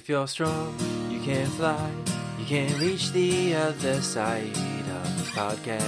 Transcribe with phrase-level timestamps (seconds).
[0.00, 0.74] If you're strong,
[1.10, 1.90] you can fly.
[2.38, 5.82] You can reach the other side of the podcast.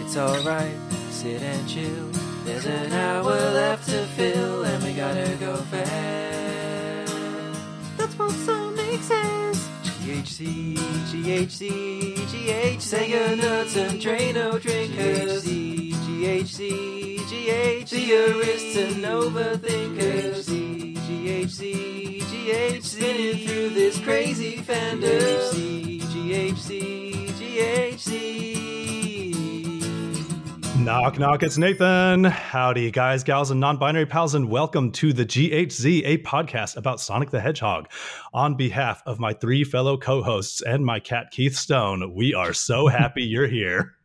[0.00, 0.74] It's alright,
[1.10, 2.08] sit and chill.
[2.46, 7.12] There's an hour left to fill, and we gotta go fast.
[7.98, 9.68] That's what to makes sense.
[10.00, 10.76] GHZ,
[11.12, 12.80] GHZ, GHZ.
[12.80, 15.44] Say nuts and drain no drinkers.
[15.44, 15.85] GHZ,
[16.16, 17.88] GHZ, GHZ.
[17.88, 20.48] Theorists and overthinkers.
[20.48, 22.82] GHZ, GHZ.
[22.82, 25.20] Spinning through this crazy fandom.
[25.52, 28.56] GHZ, GHZ, GHZ.
[30.78, 32.24] Knock, knock, it's Nathan.
[32.24, 36.98] Howdy, guys, gals, and non binary pals, and welcome to the GHZ, a podcast about
[36.98, 37.90] Sonic the Hedgehog.
[38.32, 42.54] On behalf of my three fellow co hosts and my cat, Keith Stone, we are
[42.54, 43.95] so happy you're here.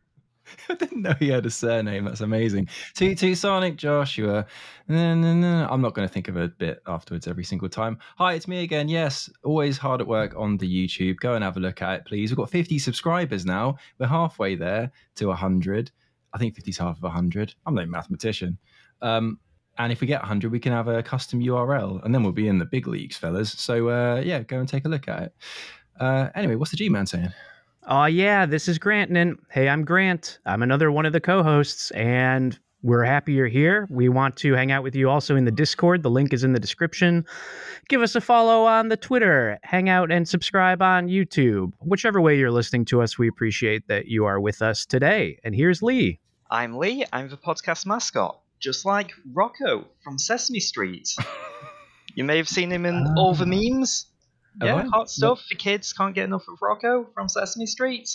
[0.68, 2.04] I didn't know he had a surname.
[2.04, 2.68] That's amazing.
[2.94, 4.46] T T Sonic Joshua.
[4.88, 7.98] I'm not going to think of a bit afterwards every single time.
[8.18, 8.88] Hi, it's me again.
[8.88, 11.18] Yes, always hard at work on the YouTube.
[11.18, 12.30] Go and have a look at it, please.
[12.30, 13.76] We've got 50 subscribers now.
[13.98, 15.90] We're halfway there to 100.
[16.34, 17.54] I think 50 is half of 100.
[17.66, 18.58] I'm no mathematician.
[19.00, 19.38] Um,
[19.78, 22.48] and if we get 100, we can have a custom URL, and then we'll be
[22.48, 23.52] in the big leagues, fellas.
[23.52, 25.34] So uh, yeah, go and take a look at it.
[25.98, 27.32] Uh, anyway, what's the G man saying?
[27.86, 29.10] Oh, yeah, this is Grant.
[29.10, 30.38] And hey, I'm Grant.
[30.46, 33.88] I'm another one of the co hosts, and we're happy you're here.
[33.90, 36.04] We want to hang out with you also in the Discord.
[36.04, 37.26] The link is in the description.
[37.88, 41.72] Give us a follow on the Twitter, hang out and subscribe on YouTube.
[41.80, 45.38] Whichever way you're listening to us, we appreciate that you are with us today.
[45.42, 46.20] And here's Lee.
[46.50, 47.04] I'm Lee.
[47.12, 51.08] I'm the podcast mascot, just like Rocco from Sesame Street.
[52.14, 53.14] you may have seen him in ah.
[53.16, 54.06] all the memes.
[54.60, 54.82] Have Yeah, I?
[54.84, 58.08] hot stuff for kids can't get enough of Rocco from Sesame Street.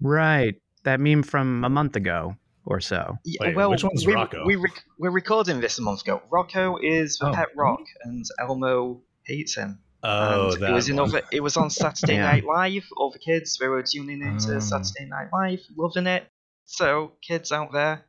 [0.00, 0.54] Right.
[0.84, 3.16] That meme from a month ago or so.
[3.24, 4.44] Yeah, Wait, well, which one's we, Rocco?
[4.44, 6.22] We rec- we're recording this a month ago.
[6.30, 7.32] Rocco is the Oh.
[7.32, 9.78] pet rock, and Elmo hates him.
[10.02, 11.08] Oh, and that it was in one.
[11.08, 12.30] other, It was on Saturday Yeah.
[12.30, 12.84] Night Live.
[12.96, 14.60] All the kids they were tuning into Oh.
[14.60, 16.26] Saturday Night Live, loving it.
[16.66, 18.04] So, kids out there,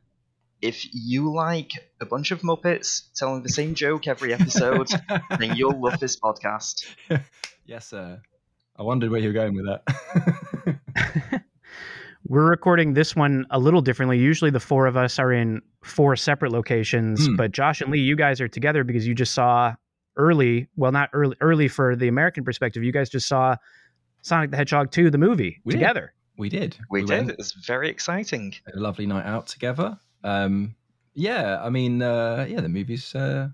[0.60, 1.70] if you like
[2.00, 4.88] a bunch of Muppets telling the same joke every episode,
[5.38, 6.86] then you'll love this podcast.
[7.66, 8.20] yes, sir.
[8.76, 11.42] I wondered where you were going with that.
[12.26, 14.18] We're recording this one a little differently.
[14.18, 17.36] Usually the four of us are in four separate locations, Hmm.
[17.36, 19.74] but Josh and Lee, you guys are together because you just saw
[20.16, 22.82] early, well not early early for the American perspective.
[22.82, 23.56] You guys just saw
[24.22, 25.78] Sonic the Hedgehog 2 the movie We did.
[25.78, 26.12] together.
[26.36, 26.76] we did.
[26.90, 27.08] We, did.
[27.08, 28.54] went- It was very exciting.
[28.74, 29.96] a lovely night out together.
[30.24, 30.74] Um,
[31.14, 33.48] yeah, I mean, uh, yeah, the movie's uh,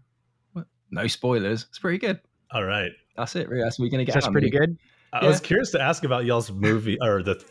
[0.52, 1.66] what- no spoilers.
[1.68, 2.20] It's pretty good.
[2.50, 2.92] All right.
[3.16, 3.48] That's it.
[3.48, 3.62] Really.
[3.62, 4.14] That's what we're gonna get.
[4.14, 4.58] That's pretty me.
[4.58, 4.78] good.
[5.12, 7.46] I was curious to ask about y'all's movie or the th-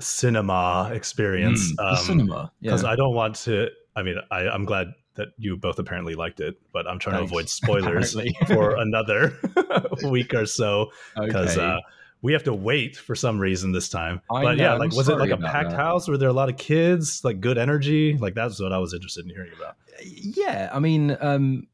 [0.00, 1.72] cinema experience.
[1.72, 2.52] Mm, the cinema.
[2.60, 2.70] Yeah.
[2.70, 6.38] Because I don't want to, I mean, I, I'm glad that you both apparently liked
[6.38, 7.30] it, but I'm trying Thanks.
[7.30, 9.36] to avoid spoilers for another
[10.04, 11.66] week or so because okay.
[11.66, 11.80] uh,
[12.22, 14.20] we have to wait for some reason this time.
[14.30, 15.76] I but yeah, like I'm was it like a packed that.
[15.76, 16.08] house?
[16.08, 17.24] Were there a lot of kids?
[17.24, 18.16] Like good energy?
[18.16, 19.76] Like that's what I was interested in hearing about.
[20.02, 21.68] yeah, I mean, um,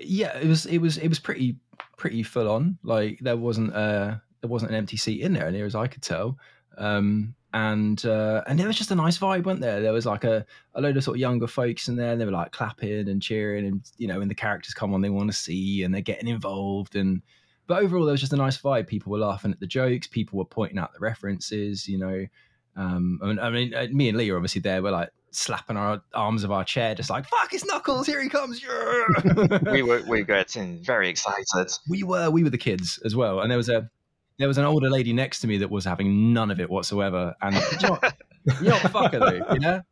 [0.00, 1.56] yeah, it was it was it was pretty
[1.96, 2.78] pretty full on.
[2.82, 5.86] Like there wasn't a there wasn't an empty seat in there, as near as I
[5.86, 6.38] could tell.
[6.78, 9.80] Um, and uh, and there was just a nice vibe, wasn't there?
[9.80, 10.44] There was like a,
[10.74, 13.22] a load of sort of younger folks in there, and they were like clapping and
[13.22, 16.02] cheering, and you know, when the characters come on, they want to see, and they're
[16.02, 17.22] getting involved, and
[17.66, 18.86] but overall, there was just a nice vibe.
[18.86, 22.26] People were laughing at the jokes, people were pointing out the references, you know.
[22.76, 24.82] Um, I mean, I mean, uh, me and Lee are obviously there.
[24.82, 28.06] We're like slapping our arms of our chair, just like "fuck, it's Knuckles!
[28.06, 29.58] Here he comes!" Yeah!
[29.72, 31.70] we were we were getting very excited.
[31.88, 33.88] we were we were the kids as well, and there was a
[34.38, 37.34] there was an older lady next to me that was having none of it whatsoever.
[37.40, 38.16] And you know, what-
[38.60, 39.82] you know what, fuck her though, you know.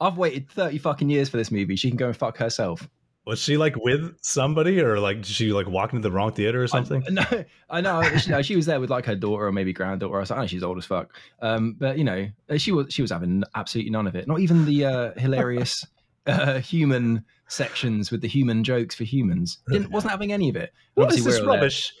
[0.00, 1.76] I've waited thirty fucking years for this movie.
[1.76, 2.86] She can go and fuck herself.
[3.26, 6.62] Was she like with somebody or like did she like walk into the wrong theater
[6.62, 7.02] or something?
[7.06, 8.02] I, no, I know.
[8.18, 10.40] She, no, she was there with like her daughter or maybe granddaughter or something.
[10.40, 11.14] I know she's old as fuck.
[11.40, 14.28] Um, but you know, she was she was having absolutely none of it.
[14.28, 15.86] Not even the uh, hilarious
[16.26, 19.58] uh, human sections with the human jokes for humans.
[19.68, 20.72] Didn't wasn't having any of it.
[20.94, 21.54] what Obviously, this we're there.
[21.54, 21.94] rubbish?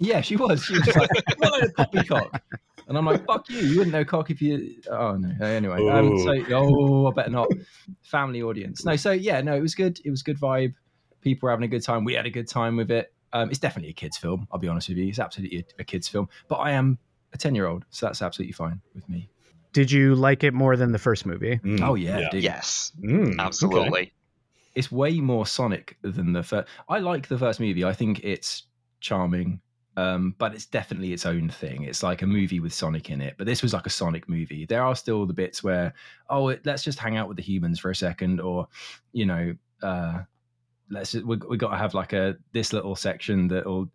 [0.00, 0.64] Yeah, she was.
[0.64, 2.42] She was just like, "What a poppycock."
[2.88, 3.60] And I'm like, fuck you.
[3.60, 4.80] You wouldn't know cock if you.
[4.90, 5.44] Oh, no.
[5.44, 5.88] Anyway.
[5.88, 6.18] Um, Ooh.
[6.24, 7.48] so, oh, I better not.
[8.02, 8.84] Family audience.
[8.84, 9.98] No, so yeah, no, it was good.
[10.04, 10.74] It was good vibe.
[11.20, 12.04] People were having a good time.
[12.04, 13.12] We had a good time with it.
[13.32, 14.46] Um, it's definitely a kid's film.
[14.52, 15.08] I'll be honest with you.
[15.08, 16.28] It's absolutely a, a kid's film.
[16.48, 16.98] But I am
[17.32, 17.84] a 10 year old.
[17.90, 19.28] So that's absolutely fine with me.
[19.72, 21.56] Did you like it more than the first movie?
[21.64, 22.44] Mm, Oh, yeah, dude.
[22.44, 23.42] Yes, Mm, okay.
[23.42, 24.12] absolutely.
[24.76, 26.68] it's way more Sonic than the first.
[26.88, 27.84] I like the first movie.
[27.84, 28.64] I think it's
[29.00, 29.60] charming,
[29.96, 31.84] um, but it's definitely its own thing.
[31.84, 33.34] It's like a movie with Sonic in it.
[33.38, 34.66] But this was like a Sonic movie.
[34.66, 35.94] There are still the bits where,
[36.28, 38.68] oh, it, let's just hang out with the humans for a second, or
[39.12, 40.22] you know, uh,
[40.90, 43.88] let's just, we we got to have like a this little section that will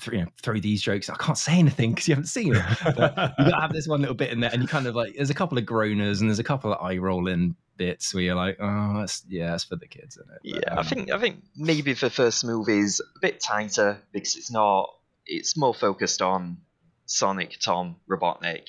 [0.00, 1.10] th- you know throw these jokes.
[1.10, 2.62] I can't say anything because you haven't seen it.
[2.86, 5.14] You got to have this one little bit in there, and you kind of like
[5.16, 8.34] there's a couple of groaners and there's a couple of eye rolling bits where you're
[8.34, 10.40] like, oh, that's yeah, that's for the kids, isn't it?
[10.42, 13.98] But, Yeah, I um, think I think maybe the first movie is a bit tighter
[14.12, 14.90] because it's not.
[15.26, 16.58] It's more focused on
[17.06, 18.68] Sonic, Tom, Robotnik,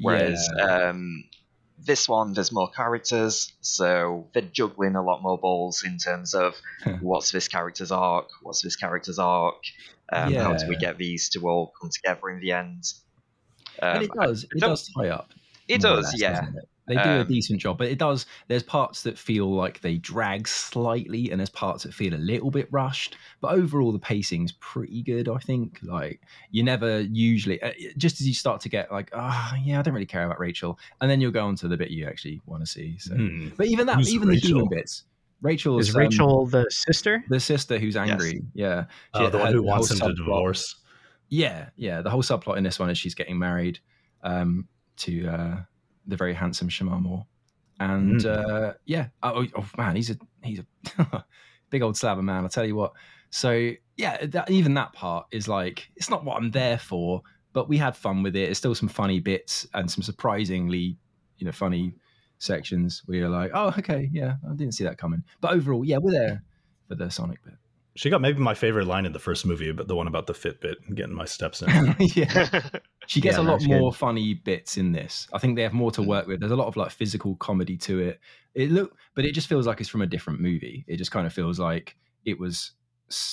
[0.00, 1.24] whereas um,
[1.78, 6.54] this one there's more characters, so they're juggling a lot more balls in terms of
[7.00, 9.62] what's this character's arc, what's this character's arc,
[10.12, 12.84] um, how do we get these to all come together in the end?
[13.80, 14.44] and Um, it does.
[14.44, 15.30] It does tie up.
[15.68, 16.44] it does, less, yeah.
[16.56, 16.68] it?
[16.90, 18.26] They do a Um, decent job, but it does.
[18.48, 22.50] There's parts that feel like they drag slightly, and there's parts that feel a little
[22.50, 23.16] bit rushed.
[23.40, 25.28] But overall, the pacing's pretty good.
[25.28, 25.78] I think.
[25.82, 26.20] Like
[26.50, 29.94] you never usually, uh, just as you start to get like, ah, yeah, I don't
[29.94, 32.62] really care about Rachel, and then you'll go on to the bit you actually want
[32.62, 32.98] to see.
[32.98, 33.48] So, Hmm.
[33.56, 35.04] but even that, Who's even the human bits,
[35.42, 37.24] Rachel Is Rachel the sister?
[37.28, 38.42] the sister who's angry.
[38.52, 40.74] Yeah, She- Uh, the one who wants him to divorce.
[41.28, 42.02] yeah, yeah.
[42.02, 43.78] The whole subplot in this one is she's getting married
[44.22, 45.56] um, to uh,
[46.06, 47.26] the very handsome Shemar Moore.
[47.78, 48.26] and Mm.
[48.26, 49.08] uh, yeah.
[49.22, 50.60] Oh, oh man, he's a he's
[50.98, 51.24] a
[51.70, 52.42] big old slab of man.
[52.42, 52.92] I'll tell you what.
[53.30, 57.68] So yeah, that, even that part is like it's not what I'm there for, but
[57.68, 58.46] we had fun with it.
[58.46, 60.96] There's still some funny bits and some surprisingly,
[61.38, 61.94] you know, funny
[62.38, 65.22] sections where you're like, oh, okay, yeah, I didn't see that coming.
[65.40, 66.42] But overall, yeah, we're there
[66.88, 67.54] for the Sonic bit.
[67.96, 70.32] She got maybe my favorite line in the first movie, but the one about the
[70.32, 71.96] Fitbit and getting my steps in.
[72.14, 72.48] yeah.
[73.10, 73.80] She gets Yeah, a lot that's good.
[73.80, 75.26] more funny bits in this.
[75.32, 76.06] I think they have more to mm.
[76.06, 76.38] work with.
[76.38, 78.20] There's a lot of like physical comedy to it.
[78.54, 80.84] It look, but it just feels like it's from a different movie.
[80.86, 82.70] It just kind of feels like it was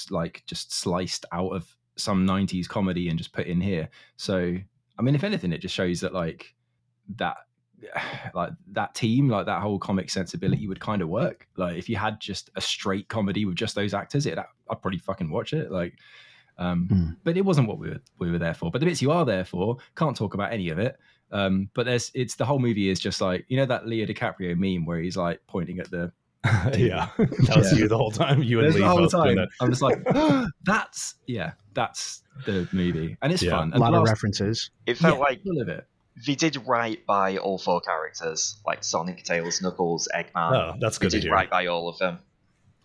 [0.09, 3.87] like just sliced out of some 90s comedy and just put in here.
[4.15, 4.57] So,
[4.97, 6.55] I mean, if anything, it just shows that like
[7.17, 7.37] that
[8.33, 11.95] like that team like that whole comic sensibility would kind of work like if you
[11.95, 15.71] had just a straight comedy with just those actors it i'd probably fucking watch it
[15.71, 15.93] like
[16.59, 17.09] um Hmm.
[17.23, 19.25] but it wasn't what we were we were there for but the bits you are
[19.25, 20.97] there for can't talk about any of it
[21.31, 24.57] um but there's it's the whole movie is just like you know that leo dicaprio
[24.57, 26.11] meme where he's like pointing at the
[26.77, 27.79] yeah, that was Yeah.
[27.79, 28.41] you the whole time.
[28.41, 29.49] You and There's Lee the whole time that.
[29.59, 29.97] i'm just like
[30.63, 33.51] that's yeah that's the movie and it's Yeah.
[33.51, 34.69] fun A lot the of references.
[34.85, 35.85] it felt yeah, like full of it
[36.25, 40.51] they did right by all four characters, like Sonic, Tails, Knuckles, Eggman.
[40.51, 41.31] Oh, that's they good to did hear.
[41.33, 42.17] right by all of them.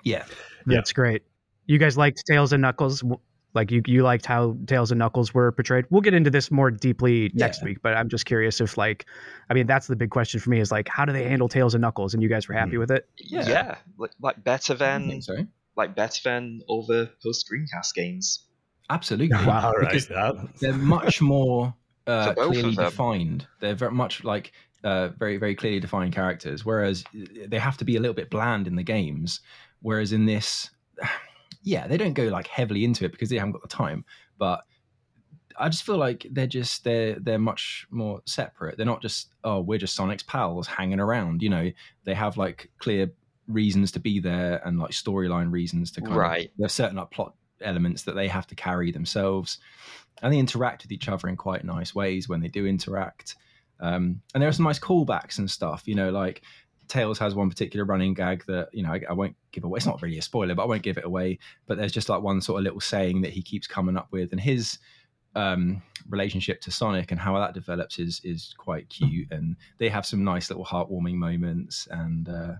[0.03, 0.25] yeah
[0.67, 0.77] Yeah.
[0.77, 1.23] That's great.
[1.67, 3.03] You guys liked Tails and Knuckles.
[3.53, 5.85] W- Like you, you liked how Tails and Knuckles were portrayed.
[5.91, 7.65] We'll get into this more deeply next Yeah.
[7.67, 9.07] week, but I'm just curious if, like,
[9.51, 11.75] I mean, that's the big question for me is like, how do they handle Tails
[11.75, 12.15] and Knuckles?
[12.15, 12.79] And you guys were happy Hmm.
[12.81, 13.09] with it?
[13.19, 13.77] Yeah.
[13.99, 15.37] like, like better than so
[15.77, 18.47] like better than all the post Dreamcast games.
[18.91, 19.89] absolutely Wow, right.
[19.91, 21.75] Because That, they're much more
[22.07, 23.47] uh, For both of clearly defined.
[23.61, 24.53] They're very much like
[24.85, 27.05] uh, very very clearly defined characters, whereas
[27.47, 29.41] they have to be a little bit bland in the games.
[29.81, 30.71] Whereas in this,
[31.63, 34.05] yeah, they don't go like heavily into it because they haven't got the time.
[34.39, 34.63] But
[35.59, 38.77] I just feel like they're just they're they're much more separate.
[38.77, 41.43] They're not just oh we're just Sonic's pals hanging around.
[41.43, 41.71] You know,
[42.05, 43.13] they have like clear
[43.49, 46.51] reasons to be there and like storyline reasons to kind of Right.
[46.59, 49.59] there's certain like plot elements that they have to carry themselves
[50.23, 53.37] and they interact with each other in quite nice ways when they do interact
[53.81, 56.43] um, and there are some nice callbacks and stuff you know like
[56.89, 59.87] tails has one particular running gag that you know I, I won't give away it's
[59.87, 62.41] not really a spoiler but i won't give it away but there's just like one
[62.41, 64.79] sort of little saying that he keeps coming up with and his
[65.35, 70.05] um, relationship to sonic and how that develops is is quite cute and they have
[70.05, 72.53] some nice little heartwarming moments and uh,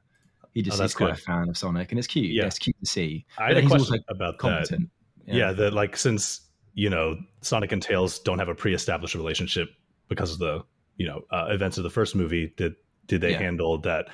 [0.55, 1.19] he just Oh, is quite good.
[1.19, 2.43] a fan of sonic and it's cute Yeah.
[2.43, 4.39] yeah it's cute to see I But had a question also about that.
[4.39, 4.91] competent
[5.27, 5.53] Yeah.
[5.53, 9.69] that like since you know Sonic and Tails don't have a pre-established relationship
[10.09, 10.65] because of the
[10.97, 12.55] you know uh, events of the first movie.
[12.57, 12.75] Did
[13.07, 13.39] did they Yeah.
[13.39, 14.07] handle that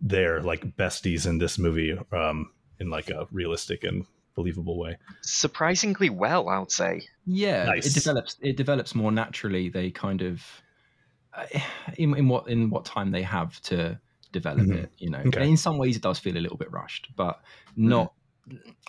[0.00, 4.98] they're like besties in this movie um, in like a realistic and believable way?
[5.22, 7.02] Surprisingly well, I would say.
[7.26, 7.86] Yeah, Nice.
[7.86, 8.36] it develops.
[8.40, 9.68] It develops more naturally.
[9.68, 10.42] They kind of
[11.34, 11.46] uh,
[11.98, 13.98] in, in what in what time they have to
[14.32, 14.84] develop Mhm.
[14.84, 14.92] it.
[14.98, 15.48] You know, Okay.
[15.48, 17.40] In some ways it does feel a little bit rushed, but
[17.76, 18.12] not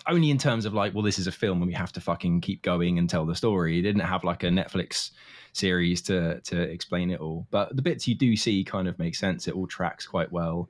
[0.06, 2.40] only in terms of like, well, this is a film and we have to fucking
[2.42, 3.78] keep going and tell the story.
[3.78, 5.10] It didn't have like a Netflix
[5.58, 9.14] series to to explain it all, but the bits you do see kind of make
[9.14, 9.48] sense.
[9.48, 10.68] It all tracks quite well.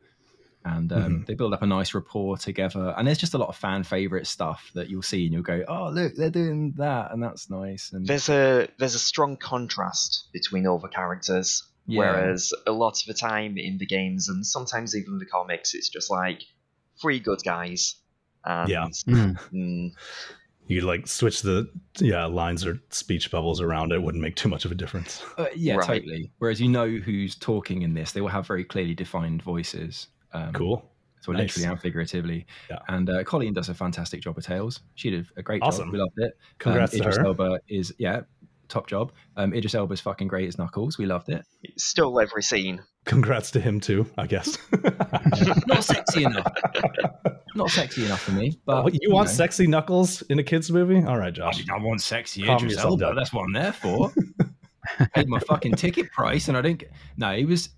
[0.65, 3.57] And um, they build up a nice rapport together, and there's just a lot of
[3.57, 7.23] fan favorite stuff that you'll see, and you'll go, "Oh, look, they're doing that, and
[7.23, 11.63] that's nice." And There's a there's a strong contrast between all the characters.
[11.87, 12.01] Yeah.
[12.01, 15.89] Whereas a lot of the time in the games and sometimes even the comics, it's
[15.89, 16.43] just like
[17.01, 17.95] three good guys.
[18.45, 18.89] And, Yeah.
[19.07, 19.93] mm,
[20.69, 23.91] You like switch the yeah lines or speech bubbles around.
[23.93, 25.23] It wouldn't make too much of a difference.
[25.39, 25.87] Uh, yeah, Right.
[25.87, 26.31] totally.
[26.39, 30.09] Whereas you know who's talking in this; they will have very clearly defined voices.
[30.33, 30.85] Um, Cool.
[31.21, 31.41] so Nice.
[31.57, 32.47] literally and figuratively.
[32.71, 32.79] Yeah.
[32.89, 34.81] And uh, Colleen does a fantastic job of Tails.
[34.95, 35.87] She did a great Awesome.
[35.87, 35.93] job.
[35.93, 36.37] We loved it.
[36.59, 37.25] Congrats um, to Idris her.
[37.27, 38.23] Elba is yeah,
[38.69, 39.13] top job.
[39.37, 40.99] Um, Idris Elba's fucking great as Knuckles.
[40.99, 41.45] We loved it.
[41.77, 42.81] Still every scene.
[43.05, 44.59] Congrats to him too, I guess.
[45.67, 46.53] Not sexy enough.
[47.55, 48.61] Not sexy enough for me.
[48.67, 49.35] But What, you want know.
[49.35, 51.03] sexy Knuckles in a kids movie?
[51.05, 51.65] All right, Josh.
[51.71, 53.05] I want sexy Calm Idris Elba.
[53.07, 53.17] down.
[53.17, 54.13] That's what I'm there for.
[55.15, 56.81] Paid my fucking ticket price, and I didn't.
[56.81, 56.93] Get...
[57.17, 57.71] No, he was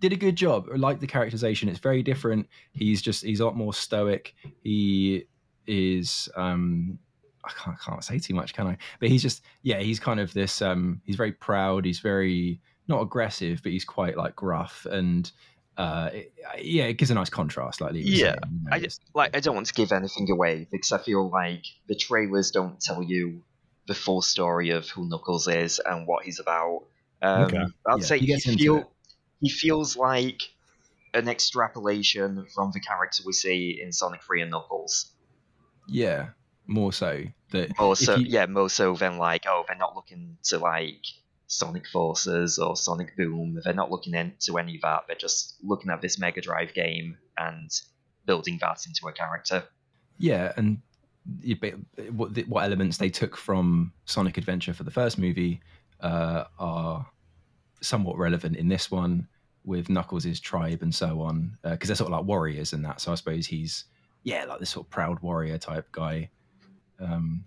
[0.00, 0.66] did a good job.
[0.72, 1.68] I like the characterization.
[1.68, 2.46] It's very different.
[2.72, 4.34] He's just he's a lot more stoic.
[4.62, 5.24] He
[5.66, 6.28] is.
[6.36, 6.98] um
[7.46, 8.76] I can't, can't say too much, can I?
[9.00, 9.80] But he's just yeah.
[9.80, 10.62] He's kind of this.
[10.62, 11.84] um He's very proud.
[11.84, 15.30] He's very not aggressive, but he's quite like gruff and.
[15.76, 17.80] Uh, it- yeah, it gives a nice contrast.
[17.80, 20.68] Like Yeah, saying, you know, I just like I don't want to give anything away
[20.70, 23.42] because I feel like the trailers don't tell you
[23.88, 26.84] the full story of who Knuckles is and what he's about.
[27.20, 27.64] Um, Okay.
[27.88, 28.92] I'd Yeah, say he he, feel
[29.40, 30.42] he feels like
[31.12, 35.10] an extrapolation from the character we see in Sonic 3 and Knuckles.
[35.88, 36.28] yeah,
[36.66, 40.36] more so that More so, you- yeah, more so than like, oh, they're not looking
[40.44, 41.04] to like
[41.46, 43.60] Sonic Forces or Sonic Boom.
[43.62, 45.02] They're not looking into any of that.
[45.06, 47.70] They're just looking at this Mega Drive game and
[48.26, 49.64] building that into a character.
[50.18, 50.80] Yeah, and
[51.40, 51.56] you
[52.12, 55.60] what the- what elements they took from Sonic Adventure for the first movie
[56.00, 57.06] uh, are
[57.80, 59.26] somewhat relevant in this one
[59.64, 63.00] with Knuckles' tribe and so on, because they're sort of like warriors in that.
[63.00, 63.84] So I suppose he's
[64.22, 66.30] yeah, like this sort of proud warrior type guy,
[67.00, 67.44] um,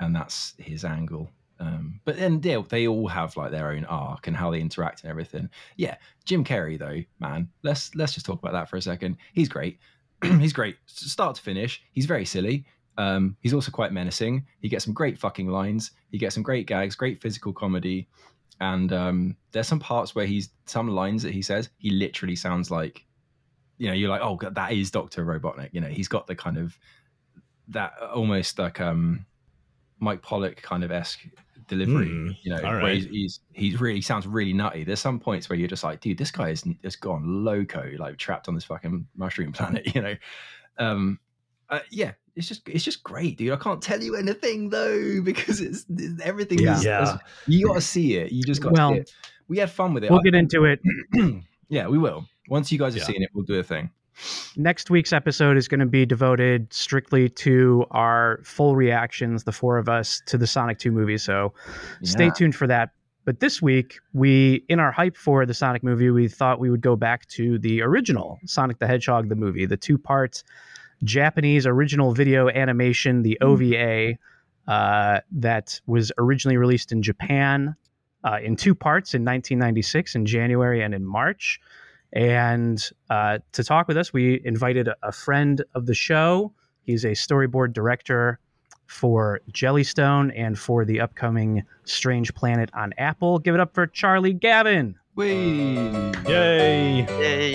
[0.00, 1.30] and that's his angle.
[1.60, 5.02] Um, but then they they all have like their own arc and how they interact
[5.02, 5.48] and everything.
[5.76, 9.16] Yeah, Jim Carrey though, man, let's let's just talk about that for a second.
[9.32, 9.78] He's great.
[10.22, 11.82] he's great, start to finish.
[11.92, 12.66] He's very silly.
[12.96, 14.46] Um, he's also quite menacing.
[14.60, 15.92] He gets some great fucking lines.
[16.10, 18.08] He gets some great gags, great physical comedy,
[18.60, 21.70] and um, there's some parts where he's some lines that he says.
[21.78, 23.04] He literally sounds like,
[23.78, 25.70] you know, you're like, oh, that is Doctor Robotnik.
[25.72, 26.78] You know, he's got the kind of
[27.68, 29.26] that almost like um,
[30.00, 31.20] Mike Pollock kind of esque
[31.68, 32.08] delivery.
[32.08, 34.84] Hmm, you know, all where he's, he's he's really sounds really nutty.
[34.84, 38.18] There's some points where you're just like, dude, this guy is has gone loco, like
[38.18, 39.94] trapped on this fucking mushroom planet.
[39.94, 40.14] You know,
[40.78, 41.18] um,
[41.70, 43.52] uh, yeah, it's just it's just great, dude.
[43.52, 46.58] I can't tell you anything though because it's, it's- everything.
[46.58, 46.76] Yeah.
[46.76, 47.18] is, Yeah.
[47.46, 48.30] you got to see it.
[48.32, 49.12] You just got Well, to see it.
[49.48, 50.10] We had fun with it.
[50.10, 50.80] We'll I- get into it.
[51.68, 52.26] yeah, we will.
[52.48, 53.06] Once you guys have Yeah.
[53.06, 53.90] seen it, we'll do a thing.
[54.56, 59.78] Next week's episode is going to be devoted strictly to our full reactions, the four
[59.78, 61.18] of us, to the Sonic 2 movie.
[61.18, 61.52] So
[62.02, 62.90] stay tuned for that.
[63.24, 66.82] But this week, we, in our hype for the Sonic movie, we thought we would
[66.82, 70.42] go back to the original Sonic the Hedgehog, the movie, the two part
[71.02, 74.18] Japanese original video animation, the OVA,
[74.68, 77.76] uh, that was originally released in Japan
[78.24, 81.60] uh, in two parts in 1996 in January and in March.
[82.14, 86.52] And uh, to talk with us, we invited a, a friend of the show.
[86.84, 88.38] He's a storyboard director
[88.86, 93.38] for Jellystone and for the upcoming Strange Planet on Apple.
[93.40, 94.94] Give it up for Charlie Gavin.
[95.16, 95.74] Whee!
[96.28, 96.98] Yay!
[97.18, 97.52] Yay!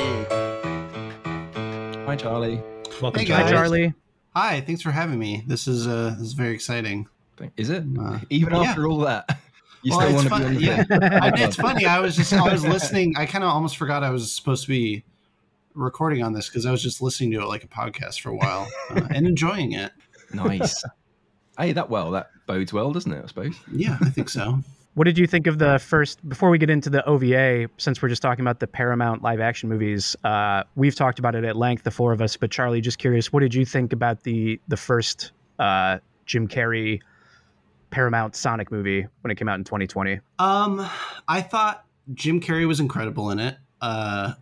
[2.06, 2.62] Hi, Charlie.
[3.02, 3.44] Welcome, Hey, Charlie.
[3.44, 3.94] Hi, Charlie.
[4.36, 5.44] Hi, thanks for having me.
[5.48, 7.08] This is uh this is very exciting.
[7.56, 8.62] Is it Uh, even yeah.
[8.62, 9.40] after all that?
[9.82, 10.60] You Well, still it's want to fun- on
[11.02, 11.20] yeah.
[11.22, 11.86] I mean, it's funny.
[11.86, 13.16] I was just I was listening.
[13.18, 15.04] I kind of almost forgot I was supposed to be
[15.74, 18.36] recording on this because I was just listening to it like a podcast for a
[18.36, 19.92] while uh, and enjoying it.
[20.34, 20.84] Nice.
[21.58, 23.24] hey, that well, that bodes well, doesn't it?
[23.24, 23.56] I suppose.
[23.72, 24.60] Yeah, I think so.
[24.96, 26.28] What did you think of the first?
[26.28, 29.70] Before we get into the OVA, since we're just talking about the Paramount live action
[29.70, 32.36] movies, uh, we've talked about it at length, the four of us.
[32.36, 37.00] But Charlie, just curious, what did you think about the the first uh, Jim Carrey
[37.90, 40.20] Paramount Sonic movie when it came out in 2020?
[40.40, 40.88] Um,
[41.28, 43.58] I thought Jim Carrey was incredible in it.
[43.82, 44.34] Uh,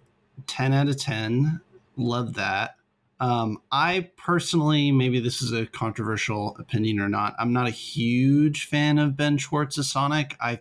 [0.45, 1.61] ten out of ten.
[1.95, 2.75] Love that.
[3.19, 7.35] Um, I personally, maybe this is a controversial opinion or not.
[7.39, 10.37] I'm not a huge fan of Ben Schwartz's Sonic.
[10.39, 10.59] I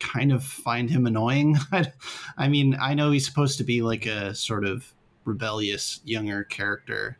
[0.00, 1.58] kind of find him annoying.
[1.72, 1.92] I,
[2.36, 4.94] I mean, I know he's supposed to be like a sort of
[5.24, 7.18] rebellious younger character.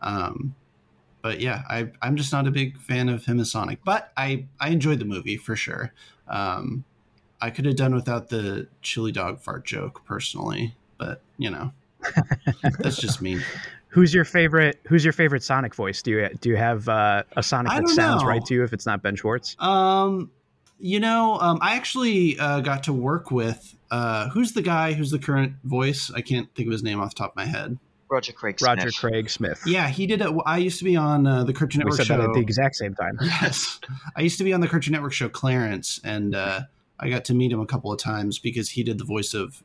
[0.00, 0.54] Um,
[1.28, 3.80] but yeah, I, I'm just not a big fan of him as Sonic.
[3.84, 5.92] But I, I enjoyed the movie for sure.
[6.26, 6.84] Um,
[7.38, 11.72] I could have done without the chili dog fart joke personally, but you know,
[12.78, 13.42] that's just me.
[13.88, 14.80] Who's your favorite?
[14.86, 16.00] Who's your favorite Sonic voice?
[16.00, 18.28] Do you do you have uh, a Sonic that sounds know.
[18.28, 19.54] right to you if it's not Ben Schwartz?
[19.58, 20.30] Um,
[20.78, 25.10] you know, um, I actually uh, got to work with uh, who's the guy who's
[25.10, 26.10] the current voice?
[26.10, 27.78] I can't think of his name off the top of my head.
[28.10, 29.12] Roger Craig Roger Smith.
[29.12, 29.62] Craig Smith.
[29.66, 30.30] Yeah, he did it.
[30.46, 32.16] I used to be on uh, the Cartoon Network we Network said show.
[32.22, 33.18] that at the exact same time.
[33.22, 33.80] yes,
[34.16, 36.62] I used to be on the Cartoon Network show Clarence, and uh,
[36.98, 39.62] I got to meet him a couple of times because he did the voice of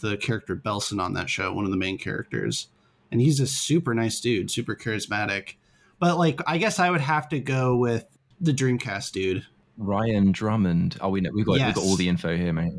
[0.00, 2.68] the character Belson on that show, one of the main characters.
[3.10, 5.54] and he's a super nice dude, super charismatic.
[5.98, 8.06] But like, I guess I would have to go with
[8.40, 9.46] the Dreamcast dude.
[9.80, 10.98] Ryan Drummond.
[11.00, 11.66] Oh, we know we've got Yes.
[11.68, 12.72] we've got all the info here, mate.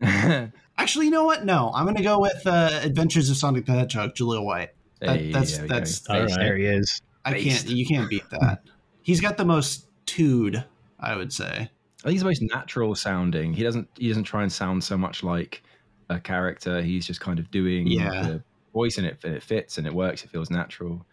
[0.00, 0.48] Yeah.
[0.78, 1.44] Actually, you know what?
[1.44, 4.70] No, I'm gonna go with uh, Adventures of Sonic the Hedgehog, Jaleel White.
[5.00, 6.28] That- Hey, that's there we that's All right.
[6.34, 7.00] There he is.
[7.24, 7.66] I Based.
[7.66, 8.62] can't you can't beat that.
[9.02, 10.64] He's got the most tood,
[10.98, 11.70] I would say.
[12.04, 13.52] I think he's the most natural sounding.
[13.52, 15.62] He doesn't he doesn't try and sound so much like
[16.10, 16.82] a character.
[16.82, 18.22] He's just kind of doing Yeah.
[18.22, 20.24] the voice and it and it fits and it works.
[20.24, 21.04] It feels natural.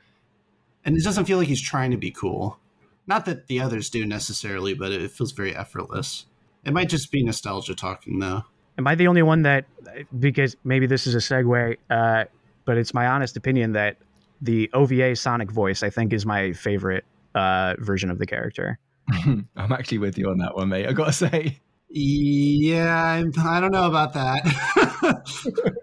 [0.85, 2.59] And it doesn't feel like he's trying to be cool.
[3.07, 6.25] Not that the others do necessarily, but it feels very effortless.
[6.63, 8.43] It might just be nostalgia talking though.
[8.77, 9.65] Am I the only one that,
[10.19, 12.25] because maybe this is a segue, uh,
[12.65, 13.97] but it's my honest opinion that
[14.41, 17.05] the OVA Sonic voice, I think, is my favorite
[17.35, 18.79] uh, version of the character.
[19.11, 20.87] I'm actually with you on that one, mate.
[20.87, 24.43] I gotta say, Yeah, I'm, I don't know about that.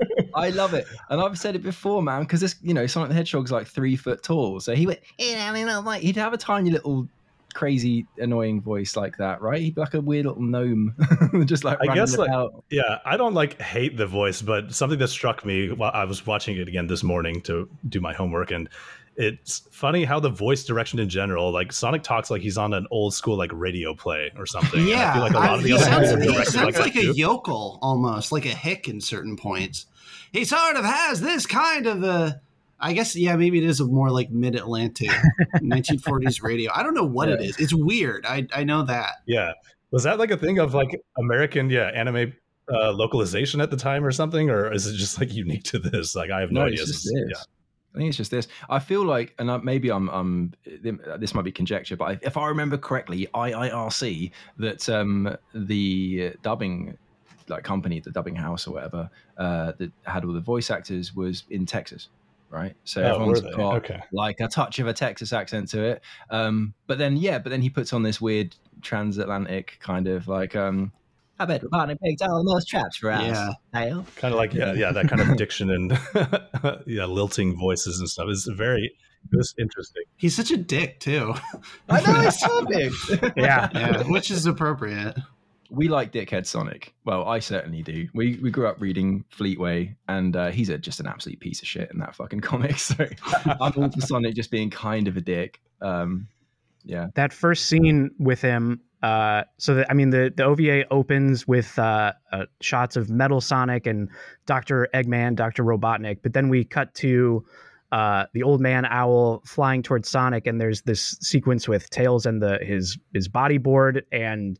[0.35, 2.23] I love it, and I've said it before, man.
[2.23, 5.57] Because this, you know, Sonic the Hedgehog's like three foot tall, so he went, "Eh,
[5.59, 7.09] you know, like he'd have a tiny little
[7.53, 10.95] crazy annoying voice like that right he'd be like a weird little gnome
[11.47, 12.63] just like I guess, like- about.
[12.71, 16.25] Yeah, I don't like hate the voice, but something that struck me while I was
[16.27, 18.69] watching it again this morning to do my homework, and
[19.17, 22.87] it's funny how the voice direction in general, like Sonic talks like he's on an
[22.93, 24.79] old school like radio play or something.
[24.81, 26.55] and yeah, I feel like a lot I- of the he other sounds, he sounds
[26.55, 27.13] like, like, a too.
[27.17, 29.87] yokel almost, like a hick in certain points.
[30.33, 32.41] He sort of has this kind of a.
[32.83, 35.11] I guess yeah, maybe it is a more like mid Atlantic
[35.57, 36.73] 1940s radio.
[36.75, 37.49] I don't know what it Yeah.
[37.49, 37.59] is.
[37.59, 38.25] It's weird.
[38.27, 39.17] I I know that.
[39.27, 39.53] Yeah,
[39.91, 42.33] was that like a thing of like American yeah anime
[42.73, 46.15] uh, localization at the time or something, or is it just like unique to this?
[46.15, 46.81] Like I have no, No, idea.
[46.83, 47.47] it's just This.
[47.95, 48.47] I think it's just this.
[48.69, 52.37] I feel like, and I, maybe I'm, um, this might be conjecture, but I, if
[52.37, 56.97] I remember correctly, IIRC that um, the dubbing
[57.51, 61.45] like company, the dubbing house or whatever, uh, that had all the voice actors was
[61.51, 62.09] in Texas,
[62.49, 62.75] right?
[62.85, 63.57] So Oh, everyone's were they?
[63.57, 64.01] got Okay.
[64.13, 66.03] like a touch of a Texas accent to it.
[66.31, 70.55] Um, but then, yeah, but then he puts on this weird transatlantic kind of like,
[70.57, 70.93] um,
[71.39, 73.23] I bet Robotnik picked all the most traps for us.
[73.23, 73.51] Yeah.
[73.73, 74.07] Dale.
[74.17, 75.99] kind of like yeah, yeah, that kind of diction and
[76.87, 78.93] yeah, lilting voices and stuff is very.
[79.33, 80.03] It was interesting.
[80.17, 81.35] He's such a dick too.
[81.89, 83.37] I know it's perfect.
[83.39, 83.69] Yeah.
[83.75, 85.17] Yeah, which is appropriate.
[85.71, 86.95] We like Dickhead Sonic.
[87.05, 88.09] Well, I certainly do.
[88.15, 91.69] We we grew up reading Fleetway, and uh, he's a, just an absolute piece of
[91.69, 92.79] shit in that fucking comic.
[92.79, 93.07] So
[93.47, 95.61] I'm all for Sonic just being kind of a dick.
[95.81, 96.29] Um,
[96.85, 101.49] yeah, that first scene with him uh so that i mean the the ova opens
[101.49, 104.11] with uh, uh shots of metal sonic and
[104.47, 107.43] dr eggman dr robotnik but then we cut to
[107.93, 112.43] uh the old man owl flying towards sonic and there's this sequence with tails and
[112.43, 114.59] the his his bodyboard and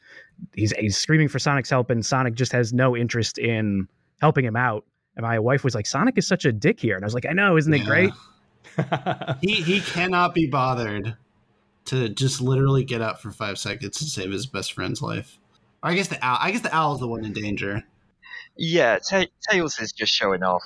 [0.55, 3.87] he's he's screaming for sonic's help and sonic just has no interest in
[4.21, 4.85] helping him out
[5.17, 7.27] and my wife was like sonic is such a dick here and i was like
[7.27, 7.85] i know isn't it Yeah.
[7.85, 8.11] great
[9.43, 11.17] He he cannot be bothered
[11.87, 15.39] to just literally get up for five seconds to save his best friend's life.
[15.83, 16.39] Or I guess the owl.
[16.41, 17.83] I guess the owl's the one in danger.
[18.57, 20.63] Yeah, Ta- Tails is just showing off.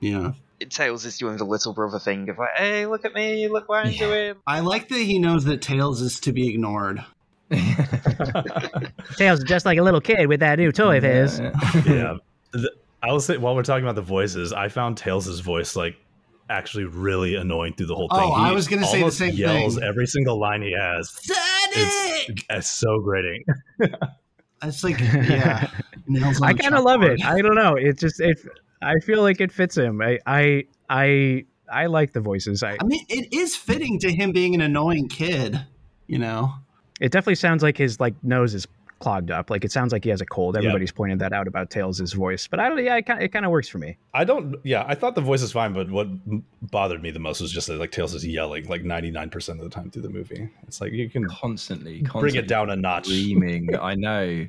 [0.00, 0.32] Yeah.
[0.68, 3.86] Tails is doing the little brother thing of like, hey, look at me, look what
[3.86, 3.98] I'm Yeah.
[3.98, 4.34] doing.
[4.46, 7.04] I like that he knows that Tails is to be ignored.
[9.16, 11.38] tails is just like a little kid with that new toy of his
[11.86, 12.16] yeah.
[12.52, 15.96] The- I will say while we're talking about the voices, I found Tails' voice like
[16.48, 18.18] actually really annoying through the whole thing.
[18.20, 19.84] Oh, I was gonna say the almost same yells thing.
[19.84, 21.12] every single line he has.
[21.72, 22.44] It's, Sonic.
[22.50, 23.44] it's so grating.
[24.62, 25.70] It's like yeah.
[26.08, 27.22] nails on I a kind of love it.
[27.22, 27.74] I don't know.
[27.74, 28.38] It just it.
[28.80, 30.00] I feel like it fits him.
[30.00, 32.62] I I I, I like the voices.
[32.62, 35.66] I I mean, it is fitting to him being an annoying kid.
[36.06, 36.54] You know.
[37.00, 38.66] It definitely sounds like his like nose is
[38.98, 39.50] clogged up.
[39.50, 40.54] Like it sounds like he has a cold.
[40.54, 40.60] Yeah.
[40.60, 42.82] Everybody's pointed that out about Tails' voice, but I don't.
[42.82, 43.96] Yeah, it kind it kind of works for me.
[44.14, 44.56] I don't.
[44.64, 46.08] Yeah, I thought the voice was fine, but what
[46.70, 49.58] bothered me the most was just that like Tails is yelling like ninety nine percent
[49.60, 50.48] of the time through the movie.
[50.66, 53.06] It's like you can constantly, bring it down a notch.
[53.06, 53.68] screaming.
[53.80, 54.46] I know.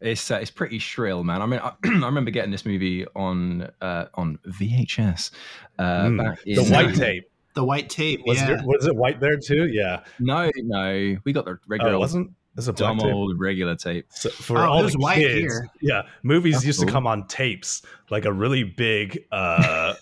[0.00, 1.42] It's uh, it's pretty shrill, man.
[1.42, 5.30] I mean, I, I remember getting this movie on uh, on VHS
[5.78, 6.18] uh, Mm.
[6.18, 8.20] back in The white tape The white tape.
[8.26, 8.58] was yeah.
[8.60, 9.68] it, was it white there too?
[9.68, 10.00] Yeah.
[10.18, 12.32] No, no, we got the Oh, regular it wasn't.
[12.56, 13.14] It's a black dumb tape.
[13.14, 14.06] old regular tape.
[14.10, 15.68] So for Oh, all it was the white kids, here.
[15.80, 19.94] yeah, movies That's used to come on tapes, like a really big uh,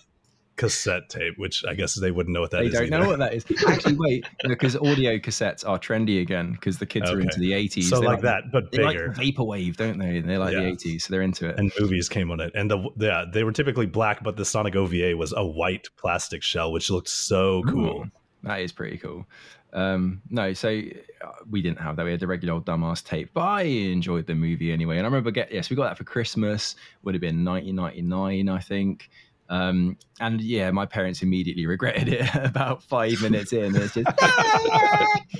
[0.61, 2.73] cassette tape, which I guess they wouldn't know what that they is.
[2.73, 3.43] don't know what that is.
[3.67, 7.83] Actually, wait, because audio cassettes are trendy again because the kids are into the 80s.
[7.85, 9.07] So They like that, but They bigger.
[9.07, 10.21] like vaporwave, don't they?
[10.21, 10.59] They like Yeah.
[10.61, 11.57] the 80s, so they're into it.
[11.57, 14.75] and movies came on it, and the yeah, they were typically black, but the Sonic
[14.75, 18.03] OVA was a white plastic shell, which looked so cool.
[18.05, 18.11] Ooh,
[18.43, 19.25] that is pretty cool.
[19.73, 22.03] Um, no, so uh, we didn't have that.
[22.05, 24.97] We had the regular old dumbass tape, but I enjoyed the movie anyway.
[24.97, 26.75] And I remember get yes, we got that for Christmas.
[27.03, 29.09] Would have been 1999, I think.
[29.51, 33.75] Um, and yeah, my parents immediately regretted it about five minutes in.
[33.75, 35.19] It's just, "Ah,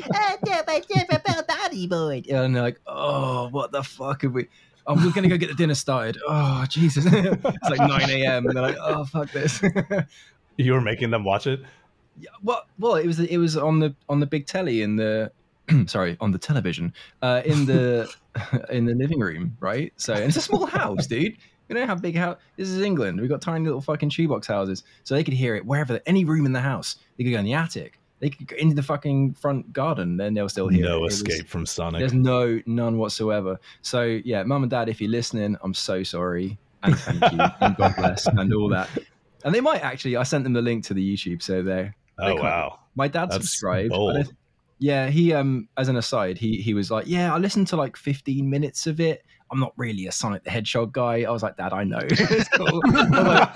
[2.43, 4.47] and they're like, oh, what the fuck have we?
[4.85, 6.21] Oh, we're gonna go get the dinner started.
[6.27, 7.05] Oh, Jesus!
[7.07, 8.47] it's like nine a.m.
[8.47, 9.63] and they're like, oh, fuck this.
[10.57, 11.61] You were making them watch it.
[12.19, 15.31] Yeah, well, well, it was it was on the on the big telly in the
[15.85, 18.13] sorry on the television uh, in the
[18.69, 19.93] in the living room, right?
[19.95, 21.37] So and it's a small house, dude.
[21.71, 22.37] We don't have big house.
[22.57, 23.21] This is England.
[23.21, 26.45] We've got tiny little fucking shoebox houses, so they could hear it wherever, any room
[26.45, 26.97] in the house.
[27.17, 27.97] They could go in the attic.
[28.19, 30.89] They could go into the fucking front garden, then they'll still hear it.
[30.89, 31.99] No It was- escape from Sonic.
[31.99, 33.57] there's no none whatsoever.
[33.83, 37.77] So yeah, mum and dad, if you're listening, I'm so sorry and thank you and
[37.77, 38.89] God bless and all that.
[39.45, 40.17] And they might actually.
[40.17, 42.79] I sent them the link to the YouTube, so they're Oh they wow.
[42.95, 43.93] my dad That's subscribed.
[44.77, 47.95] Yeah, he um as an aside, he he was like, yeah, I listened to like
[47.95, 49.23] 15 minutes of it.
[49.51, 51.23] I'm not really a Sonic the Hedgehog guy.
[51.23, 51.99] I was like, Dad, I know.
[52.09, 52.81] It's cool.
[52.85, 53.55] I, was like,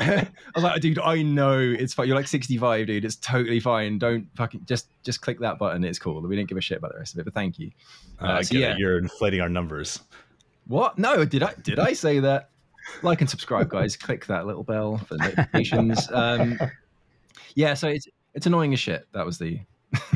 [0.00, 2.06] I was like, dude, I know it's fine.
[2.06, 3.04] You're like 65, dude.
[3.04, 3.98] It's totally fine.
[3.98, 5.82] Don't fucking just just click that button.
[5.84, 6.20] It's cool.
[6.20, 7.70] We didn't give a shit about the rest of it, but thank you.
[8.20, 8.76] Uh, Uh, so yeah.
[8.76, 10.00] You're inflating our numbers.
[10.68, 10.98] What?
[10.98, 12.50] No, did I did I say that?
[13.02, 13.96] Like and subscribe, guys.
[13.96, 16.08] Click that little bell for notifications.
[16.12, 16.58] Um,
[17.54, 19.06] yeah, so it's it's annoying as shit.
[19.12, 19.60] That was the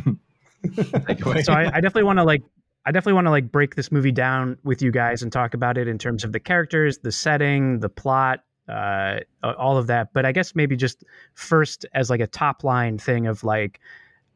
[0.04, 2.42] so I, I definitely want to like
[2.86, 5.76] I definitely want to like break this movie down with you guys and talk about
[5.76, 10.12] it in terms of the characters, the setting, the plot, uh, all of that.
[10.12, 13.80] But I guess maybe just first as like a top line thing of like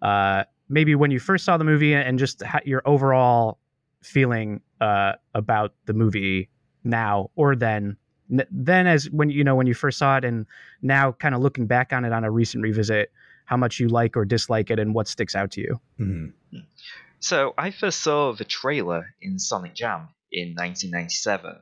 [0.03, 3.59] uh, maybe when you first saw the movie and just ha- your overall
[4.03, 6.51] feeling uh, about the movie
[6.85, 7.97] now or then.
[8.31, 10.47] N- Then, as when you know when you first saw it, and
[10.83, 13.11] now kind of looking back on it on a recent revisit,
[13.47, 15.81] how much you like or dislike it, and what sticks out to you.
[16.01, 16.33] Mhm.
[17.25, 21.57] So I first saw the trailer in Sonic Jam in 1997,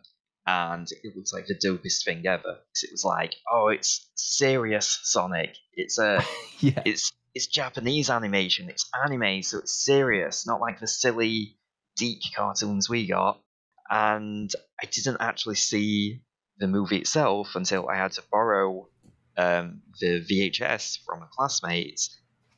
[0.44, 2.58] and it looks like the dopest thing ever.
[2.82, 5.54] it was like, oh, it's serious Sonic.
[5.72, 6.20] It's a,
[6.58, 6.82] yeah.
[6.84, 8.70] it's it's Japanese animation.
[8.70, 11.56] It's anime, so it's serious, not like the silly,
[11.96, 13.40] DiC cartoons we got.
[13.88, 14.50] And
[14.82, 16.22] I didn't actually see
[16.58, 18.88] the movie itself until I had to borrow
[19.36, 22.00] um, the VHS from a classmate,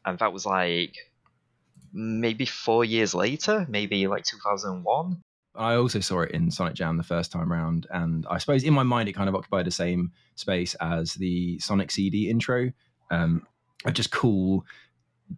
[0.06, 0.94] and that was like
[1.94, 5.22] maybe four years later, maybe like 2001.
[5.56, 8.74] I also saw it in Sonic Jam the first time round, and I suppose in
[8.74, 12.72] my mind it kind of occupied the same space as the Sonic CD intro,
[13.12, 13.46] um,
[13.92, 14.64] just cool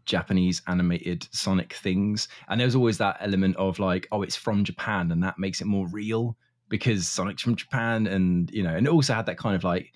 [0.06, 2.28] Japanese animated Sonic things.
[2.48, 5.60] And there was always that element of like, oh, it's from Japan, and that makes
[5.60, 6.36] it more real
[6.68, 9.92] because Sonic's from Japan, and you know, and it also had that kind of like.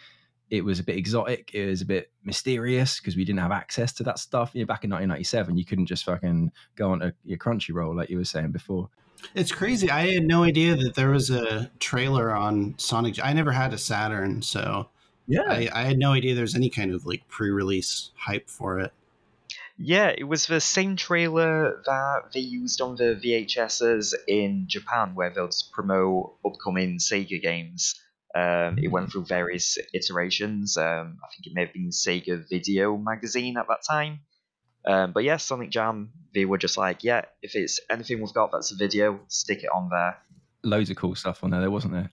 [0.50, 1.50] It was a bit exotic.
[1.54, 4.50] It was a bit mysterious because we didn't have access to that stuff.
[4.52, 8.18] You know, back in 1997, you couldn't just fucking go onto your Crunchyroll like you
[8.18, 8.88] were saying before.
[9.34, 9.90] It's crazy.
[9.90, 13.22] I had no idea that there was a trailer on Sonic.
[13.22, 14.88] I never had a Saturn, so
[15.26, 18.92] Yeah, I, I had no idea there's any kind of like pre-release hype for it.
[19.82, 25.30] Yeah, it was the same trailer that they used on the VHSs in Japan, where
[25.30, 27.98] they'll promote upcoming Sega games.
[28.34, 30.76] Um, it went through various iterations.
[30.76, 34.20] Um, I think it may have been Sega Video Magazine at that time.
[34.84, 38.52] Um, but yeah, Sonic Jam, they were just like, yeah, if it's anything we've got
[38.52, 40.16] that's a video, stick it on there.
[40.62, 41.60] loads of cool stuff on there.
[41.60, 42.10] There wasn't there.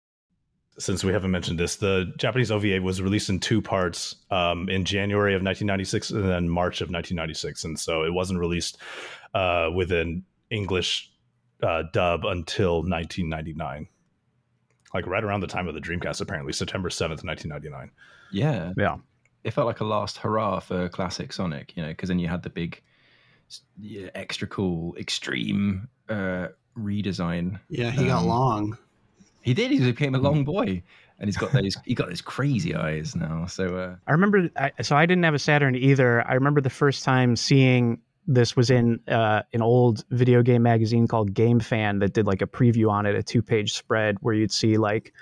[0.79, 4.85] Since we haven't mentioned this, the Japanese OVA was released in two parts um, in
[4.85, 7.64] January of 1996 and then March of 1996.
[7.64, 8.79] And so it wasn't released
[9.35, 11.12] uh, with an English
[11.62, 13.88] uh, dub until 1999.
[14.94, 17.90] Like right around the time of the Dreamcast, apparently, September 7th, 1999.
[18.33, 18.96] Yeah, Yeah.
[19.42, 21.76] it felt like a last hurrah for classic Sonic.
[21.76, 22.80] You know, because then you had the big,
[23.78, 27.59] yeah, extra cool, extreme uh, redesign.
[27.68, 28.78] Yeah, he got Um, long.
[29.42, 29.70] He did.
[29.70, 30.83] He became a long boy,
[31.18, 31.76] and he's got those.
[31.85, 33.44] he got those crazy eyes now.
[33.46, 36.26] So uh, I remember, I, so I didn't have a Saturn either.
[36.26, 41.06] I remember the first time seeing this was in uh, an old video game magazine
[41.06, 44.52] called GameFan that did like a preview on it, a two page spread where you'd
[44.52, 45.12] see like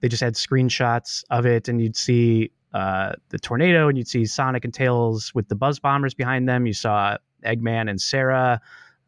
[0.00, 4.26] they just had screenshots of it, and you'd see uh, the tornado, and you'd see
[4.26, 6.66] Sonic and Tails with the Buzz Bombers behind them.
[6.66, 8.60] You saw Eggman and Sara.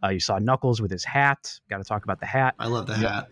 [0.02, 1.58] Uh, you saw Knuckles with his hat.
[1.68, 3.28] Got to talk about the hat I love the hat.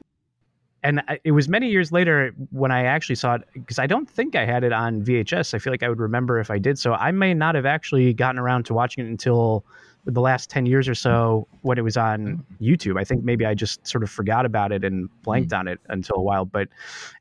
[0.82, 4.08] and I- it was many years later when I actually saw it because I don't
[4.10, 5.54] think I had it on VHS.
[5.54, 6.78] I feel like I would remember if I did.
[6.78, 9.64] So I may not have actually gotten around to watching it until
[10.06, 11.68] the last 10 years or so mm-hmm.
[11.68, 12.64] when it was on mm-hmm.
[12.64, 12.98] YouTube.
[12.98, 15.60] I think maybe I just sort of forgot about it and blanked mm-hmm.
[15.60, 16.44] on it until a while.
[16.44, 16.68] But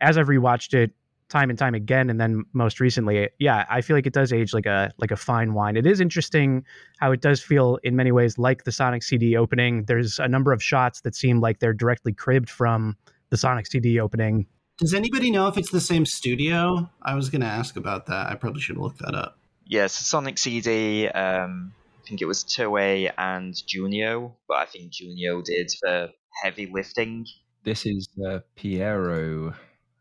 [0.02, 0.91] as I've rewatched it
[1.30, 4.54] time and time again, and then most recently, yeah, I feel like it does age
[4.54, 5.76] like a like a fine wine.
[5.76, 6.63] It is interesting
[7.00, 9.86] how it does feel in many ways like the Sonic CD opening.
[9.86, 12.95] There's a number of shots that seem like they're directly cribbed from
[13.32, 14.45] the Sonic CD opening.
[14.78, 16.89] Does anybody know if it's the same studio?
[17.02, 18.30] I was going to ask about that.
[18.30, 19.39] I probably should look that up.
[19.65, 21.08] Yes, Sonic CD.
[21.08, 26.12] Um, I think it was Toei and Junio, but I think Junio did the
[26.44, 27.26] heavy lifting.
[27.63, 29.54] This is uh, Pierrot.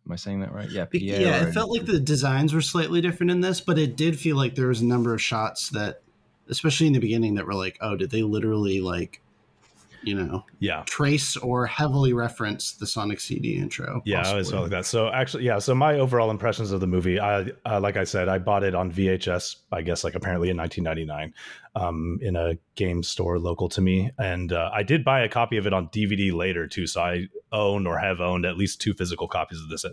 [0.07, 0.69] Am I saying that right?
[0.69, 1.21] Yeah, Pierrot.
[1.21, 4.37] Yeah, it felt like the designs were slightly different in this, but it did feel
[4.37, 6.03] like there was a number of shots that,
[6.49, 9.21] especially in the beginning, that were like, oh, did they literally like
[10.05, 14.03] you know, yeah, trace or heavily reference the Sonic CD intro.
[14.05, 14.29] Yeah, possibly.
[14.29, 14.87] I always felt like that.
[14.87, 15.59] So actually, yeah.
[15.59, 18.75] So my overall impressions of the movie, I uh, like I said, I bought it
[18.75, 19.57] on VHS.
[19.73, 21.35] I guess like apparently in 1999,
[21.75, 25.57] um, in a game store local to me, and uh, I did buy a copy
[25.57, 26.87] of it on DVD later too.
[26.87, 29.93] So I own or have owned at least two physical copies of this at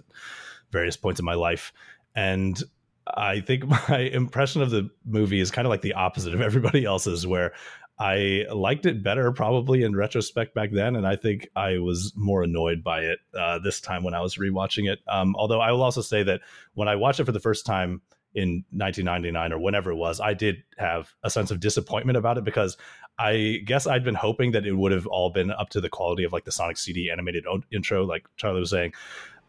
[0.72, 1.74] various points in my life,
[2.15, 2.62] and
[3.08, 6.86] I think my impression of the movie is kind of like the opposite of everybody
[6.86, 7.54] else's, where
[8.02, 12.44] I liked it better probably in retrospect back then, and I think I was more
[12.44, 15.00] annoyed by it uh, this time when I was rewatching it.
[15.08, 16.41] Um, although I will also say that
[16.74, 18.02] when I watched it for the first time
[18.34, 22.44] in 1999 or whenever it was, I did have a sense of disappointment about it
[22.44, 22.78] because
[23.17, 26.24] I guess I'd been hoping that it would have all been up to the quality
[26.24, 28.94] of like the Sonic CD animated intro, like Charlie was saying.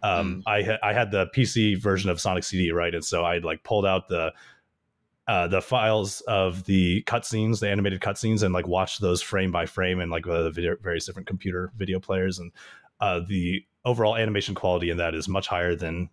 [0.03, 0.43] Um, mm.
[0.47, 3.63] I ha- I had the PC version of Sonic CD, right, and so I'd like
[3.63, 4.33] pulled out the
[5.29, 9.67] uh, the files of the cutscenes, the animated cutscenes, and like watch those frame by
[9.67, 12.51] frame and like the video, various different computer video players, and
[13.01, 16.11] uh, the overall animation quality in that is much higher than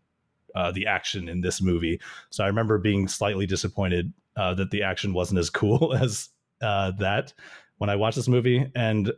[0.55, 1.99] uh, the action in this movie.
[2.29, 6.29] So I remember being slightly disappointed uh, that the action wasn't as cool as
[6.61, 7.33] uh, that
[7.77, 9.11] when I watched this movie, and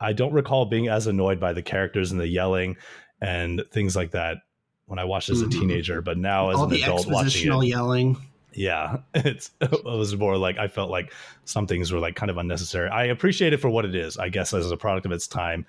[0.00, 2.76] I don't recall being as annoyed by the characters and the yelling
[3.20, 4.38] and things like that
[4.86, 5.60] when I watched as a mm-hmm.
[5.60, 6.02] teenager.
[6.02, 8.16] But now as All an adult watching it, yelling
[8.52, 11.12] yeah it's it was more like i felt like
[11.44, 14.28] some things were like kind of unnecessary i appreciate it for what it is i
[14.28, 15.64] guess as a product of its time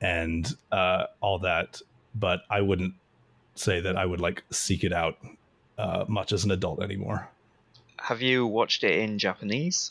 [0.00, 1.80] and uh, all that
[2.14, 2.94] but i wouldn't
[3.54, 5.16] say that i would like seek it out
[5.76, 7.28] uh, much as an adult anymore.
[7.98, 9.90] Have you watched it in japanese?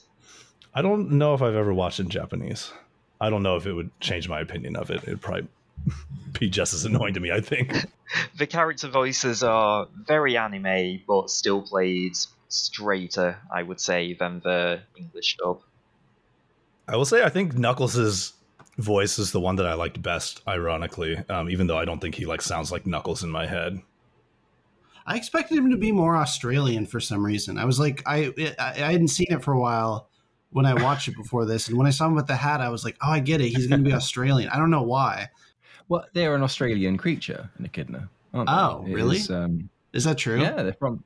[0.73, 2.71] I don't know if i've ever watched in japanese.
[3.19, 5.03] I don't know if it would change my opinion of it.
[5.03, 5.47] It'd probably
[6.39, 7.73] be just as annoying to me i think.
[8.37, 12.13] The character voices are very anime but still played
[12.47, 15.61] straighter, I would say, than the English dub.
[16.87, 18.33] I will say I think Knuckles'
[18.77, 22.15] voice is the one that I liked best, ironically, um, even though I don't think
[22.15, 23.81] he like sounds like Knuckles in my head.
[25.05, 27.57] I expected him to be more Australian for some reason.
[27.57, 30.09] I was like, I I hadn't seen it for a while
[30.51, 32.69] when I watched it before this, and when I saw him with the hat, I
[32.69, 33.49] was like, oh, I get it.
[33.49, 34.49] He's going to be Australian.
[34.49, 35.29] I don't know why.
[35.89, 38.09] Well, they're an Australian creature, an echidna.
[38.33, 39.17] Oh, really?
[39.17, 40.41] Is, um, is that true?
[40.41, 41.03] Yeah, they're from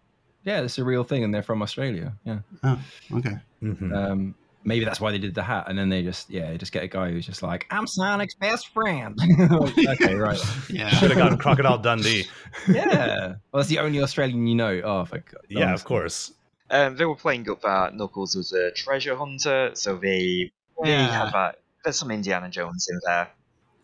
[0.48, 2.14] yeah, it's a real thing, and they're from Australia.
[2.24, 2.40] Yeah.
[2.64, 2.80] Oh,
[3.16, 3.36] okay.
[3.62, 3.94] Mm-hmm.
[3.94, 4.36] Um,
[4.68, 6.84] maybe that's why they did the hat, and then they just yeah, they just get
[6.84, 9.18] a guy who's just like, "I'm Sonic's best friend."
[9.88, 10.40] okay, right.
[10.70, 12.26] Yeah, should have gotten Crocodile Dundee.
[12.68, 14.82] yeah, well, that's the only Australian you know.
[14.84, 15.42] Oh, for God.
[15.50, 16.34] yeah, of course.
[16.70, 20.52] Um, they were playing up that Knuckles was a treasure hunter, so they
[20.84, 21.08] they yeah.
[21.08, 23.30] have a, there's some Indiana Jones in there.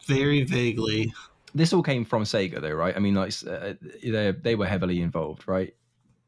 [0.06, 1.14] Very vaguely.
[1.56, 2.96] This all came from Sega, though, right?
[2.96, 5.74] I mean, like uh, they they were heavily involved, right?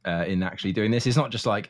[0.05, 1.07] uh, in actually doing this.
[1.07, 1.69] It's not just like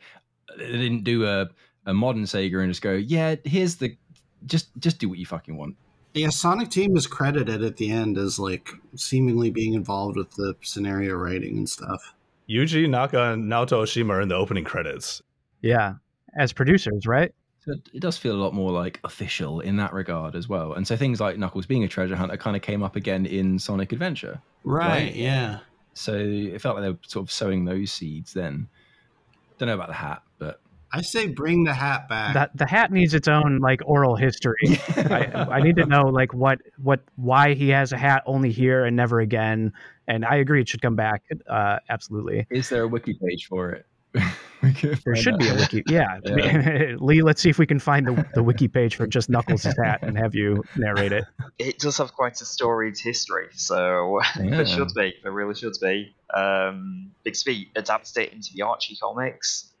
[0.56, 1.48] they didn't do a,
[1.86, 3.96] a modern Sega and just go, yeah, here's the
[4.44, 5.76] just just do what you fucking want.
[6.14, 10.54] Yeah, Sonic Team is credited at the end as like seemingly being involved with the
[10.62, 12.14] scenario writing and stuff.
[12.48, 15.22] Yuji Naka and Naoto Oshima are in the opening credits.
[15.62, 15.94] Yeah,
[16.36, 17.34] as producers, right?
[17.60, 20.74] So it does feel a lot more like official in that regard as well.
[20.74, 23.58] And so things like Knuckles being a treasure hunter kind of came up again in
[23.58, 24.40] Sonic Adventure.
[24.62, 25.14] Right, right?
[25.14, 25.58] yeah.
[25.94, 28.68] So it felt like they were sort of sowing those seeds then.
[29.58, 30.25] Don't know about the hat, but
[30.92, 32.34] I say bring the hat back.
[32.34, 34.54] That the hat needs its own like oral history.
[34.96, 38.84] I, I, need to know like what what why he has a hat only here
[38.84, 39.72] and never again.
[40.08, 41.24] And I agree, it should come back.
[41.48, 42.46] Uh, absolutely.
[42.50, 43.86] Is there a wiki page for it?
[44.62, 45.82] there should be a wiki.
[45.88, 46.18] Yeah.
[46.24, 46.94] yeah.
[46.98, 50.00] Lee, let's see if we can find the, the wiki page for just Knuckles' hat
[50.02, 51.24] and have you narrate it.
[51.58, 54.56] It does have quite a storied history, so yeah.
[54.56, 55.14] there should be.
[55.22, 56.14] There really should be.
[56.32, 59.72] Um, Bixby adapted it into the Archie comics.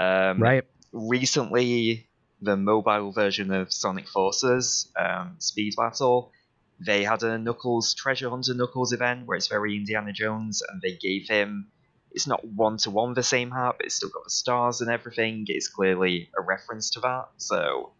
[0.00, 0.64] Um, right.
[0.92, 2.08] Recently,
[2.40, 6.32] the mobile version of Sonic Forces, um, Speed Battle,
[6.80, 10.96] they had a Knuckles Treasure Hunter Knuckles event where it's very Indiana Jones, and they
[10.96, 11.68] gave him
[12.12, 14.90] it's not one to one the same hat, but it's still got the stars and
[14.90, 15.44] everything.
[15.48, 17.28] It's clearly a reference to that.
[17.36, 17.92] So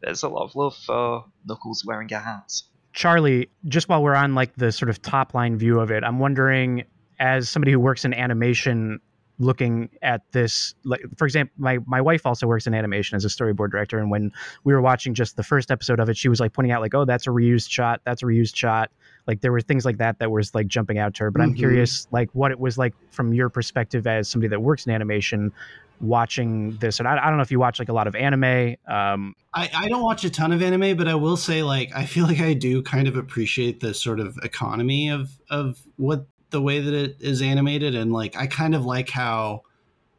[0.00, 2.52] there's a lot of love for Knuckles wearing a hat.
[2.92, 6.18] Charlie, just while we're on like the sort of top line view of it, I'm
[6.18, 6.84] wondering,
[7.20, 9.00] as somebody who works in animation,
[9.42, 13.28] looking at this like for example my my wife also works in animation as a
[13.28, 14.30] storyboard director and when
[14.64, 16.94] we were watching just the first episode of it she was like pointing out like
[16.94, 18.90] oh that's a reused shot that's a reused shot
[19.26, 21.52] like there were things like that that was like jumping out to her but i'm
[21.54, 21.58] Mhm.
[21.58, 25.52] curious like what it was like from your perspective as somebody that works in animation
[26.00, 28.76] watching this and i, I don't know if you watch like a lot of anime
[28.88, 32.06] um I, I don't watch a ton of anime, but I will say, like, I
[32.06, 36.62] feel like I do kind of appreciate the sort of economy of of what the
[36.62, 39.62] way that it is animated, and like, I kind of like how,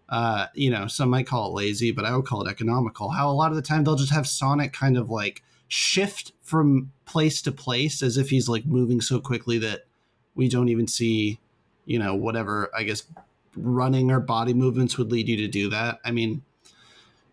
[0.09, 3.09] uh, you know, some might call it lazy, but I would call it economical.
[3.09, 6.91] How a lot of the time they'll just have Sonic kind of like shift from
[7.05, 9.85] place to place as if he's like moving so quickly that
[10.35, 11.39] we don't even see,
[11.85, 13.03] you know, whatever I guess
[13.55, 15.99] running or body movements would lead you to do that.
[16.03, 16.43] I mean,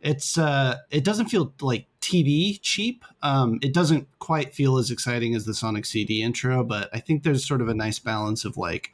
[0.02, 3.04] it's uh it doesn't feel like TV cheap.
[3.22, 7.22] Um it doesn't quite feel as exciting as the Sonic CD intro, but I think
[7.22, 8.92] there's sort of a nice balance of like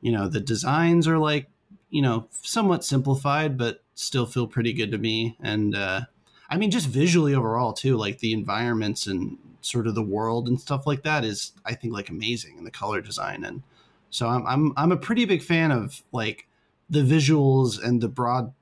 [0.00, 1.48] you know, the designs are like,
[1.90, 6.02] you know, somewhat simplified but still feel pretty good to me and uh
[6.50, 10.60] I mean just visually overall too, like the environments and sort of the world and
[10.60, 13.62] stuff like that is I think like amazing and the color design and
[14.10, 16.46] so I'm I'm I'm a pretty big fan of like
[16.90, 18.52] the visuals and the broad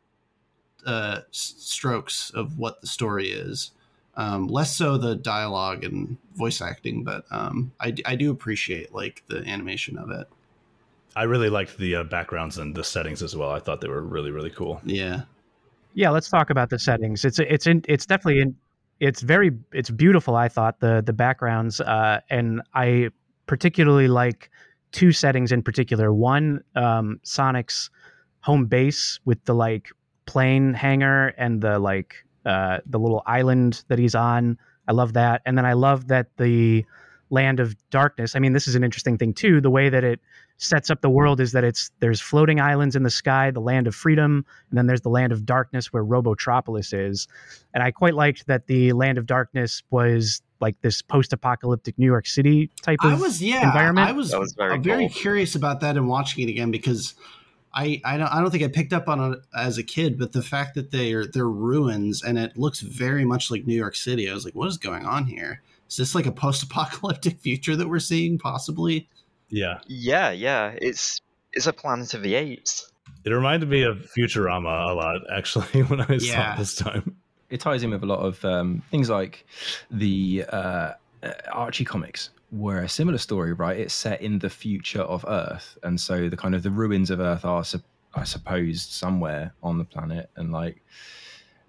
[0.86, 3.72] uh, strokes of what the story is.
[4.16, 8.92] Um, less so the dialogue and voice acting, but um, I, d- I do appreciate
[8.92, 10.28] like the animation of it.
[11.16, 13.50] I really liked the uh, backgrounds and the settings as well.
[13.50, 14.80] I thought they were really really cool.
[14.84, 15.22] Yeah,
[15.94, 17.24] Yeah, let's talk about the settings.
[17.24, 18.56] It's it's in it's definitely in
[19.00, 20.36] it's very it's beautiful.
[20.36, 23.10] I thought the the backgrounds uh, and I
[23.46, 24.50] particularly like
[24.92, 26.12] two settings in particular.
[26.12, 27.90] One, um, Sonic's
[28.40, 29.90] home base with the like
[30.30, 32.14] plane hangar and the like
[32.46, 34.56] uh, the little island that he's on.
[34.86, 36.84] I love that, and then I love that the
[37.30, 38.36] land of darkness.
[38.36, 39.60] I mean, this is an interesting thing too.
[39.60, 40.20] The way that it
[40.58, 43.88] sets up the world is that it's there's floating islands in the sky, the land
[43.88, 47.26] of freedom, and then there's the land of darkness where Robotropolis is.
[47.74, 52.26] And I quite liked that the land of darkness was like this post-apocalyptic New York
[52.26, 54.08] City type of I was yeah, environment.
[54.08, 55.16] I was, was very uh, very cool.
[55.16, 57.14] curious about that and watching it again because
[57.72, 60.32] I I don't, I don't think I picked up on it as a kid, but
[60.32, 64.28] the fact that they're they're ruins and it looks very much like New York City,
[64.30, 65.62] I was like, what is going on here?
[65.88, 69.08] Is this like a post-apocalyptic future that we're seeing possibly?
[69.48, 70.74] Yeah, Yeah, yeah.
[70.80, 71.20] It's
[71.52, 72.90] it's a Planet of the Apes.
[73.24, 76.54] it reminded me of Futurama a lot actually when I saw Yeah.
[76.54, 77.16] it this time.
[77.50, 79.44] it ties in with a lot of um, things like
[79.90, 80.92] the uh,
[81.24, 83.78] uh, Archie comics were a similar story, right?
[83.78, 87.20] It's set in the future of Earth, and so the kind of the ruins of
[87.20, 87.64] Earth are,
[88.14, 90.82] I suppose, somewhere on the planet, and like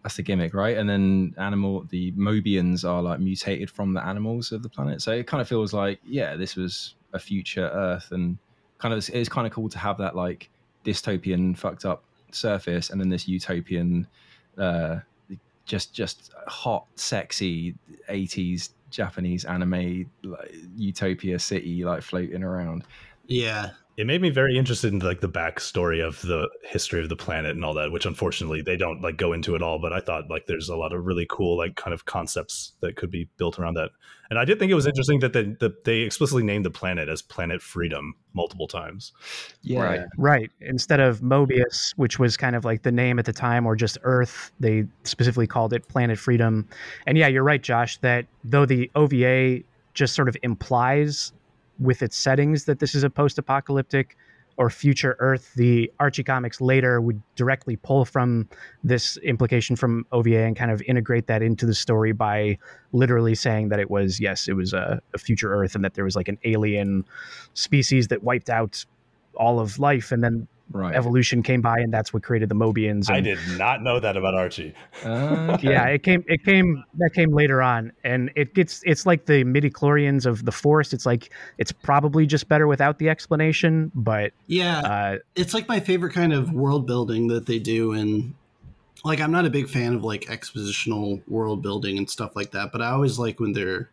[0.03, 0.77] that's the gimmick, right?
[0.77, 5.11] And then animal, the Mobians are like mutated from the animals of the planet, so
[5.11, 8.37] it kind of feels like yeah, this was a future Earth, and
[8.79, 10.49] kind of it's kind of cool to have that like
[10.83, 14.07] dystopian fucked up surface, and then this utopian.
[14.57, 14.99] Uh,
[15.65, 17.75] just just hot, sexy
[18.09, 22.83] '80s Japanese anime like, utopia city like floating around.
[23.25, 27.15] Yeah, It made me very interested in like the backstory of the history of the
[27.15, 29.77] planet and all that, which unfortunately they don't like go into at all.
[29.77, 32.95] But I thought like there's a lot of really cool like kind of concepts that
[32.95, 33.91] could be built around that.
[34.31, 37.09] And I did think it was interesting that they, that they explicitly named the planet
[37.09, 39.13] as Planet Freedom multiple times.
[39.61, 40.01] Yeah, Right.
[40.17, 40.51] Right.
[40.61, 43.99] Instead of Mobius, which was kind of like the name at the time, or just
[44.01, 46.67] Earth, they specifically called it Planet Freedom.
[47.05, 49.61] And yeah, you're right, Josh, that though the OVA
[49.93, 51.33] just sort of implies
[51.81, 54.15] with its settings that this is a post apocalyptic
[54.57, 58.47] or future Earth, the Archie comics later would directly pull from
[58.83, 62.57] this implication from OVA and kind of integrate that into the story by
[62.91, 66.03] literally saying that it was, yes, it was a, a future Earth and that there
[66.03, 67.05] was like an alien
[67.53, 68.85] species that wiped out
[69.35, 70.11] all of life.
[70.11, 70.95] And then right.
[70.95, 73.07] evolution came by and that's what created the Mobians.
[73.07, 74.73] And, I did not know that about Archie.
[75.05, 75.69] Okay.
[75.71, 79.43] Yeah, it came it came that came later on and it gets it's like the
[79.43, 80.93] midi-chlorians of the force.
[80.93, 84.79] It's like it's probably just better without the explanation, but yeah.
[84.79, 88.33] uh it's like my favorite kind of world building that they do and
[89.03, 92.71] like i'm not a big fan of like expositional world building and stuff like that
[92.71, 93.89] but i always like when there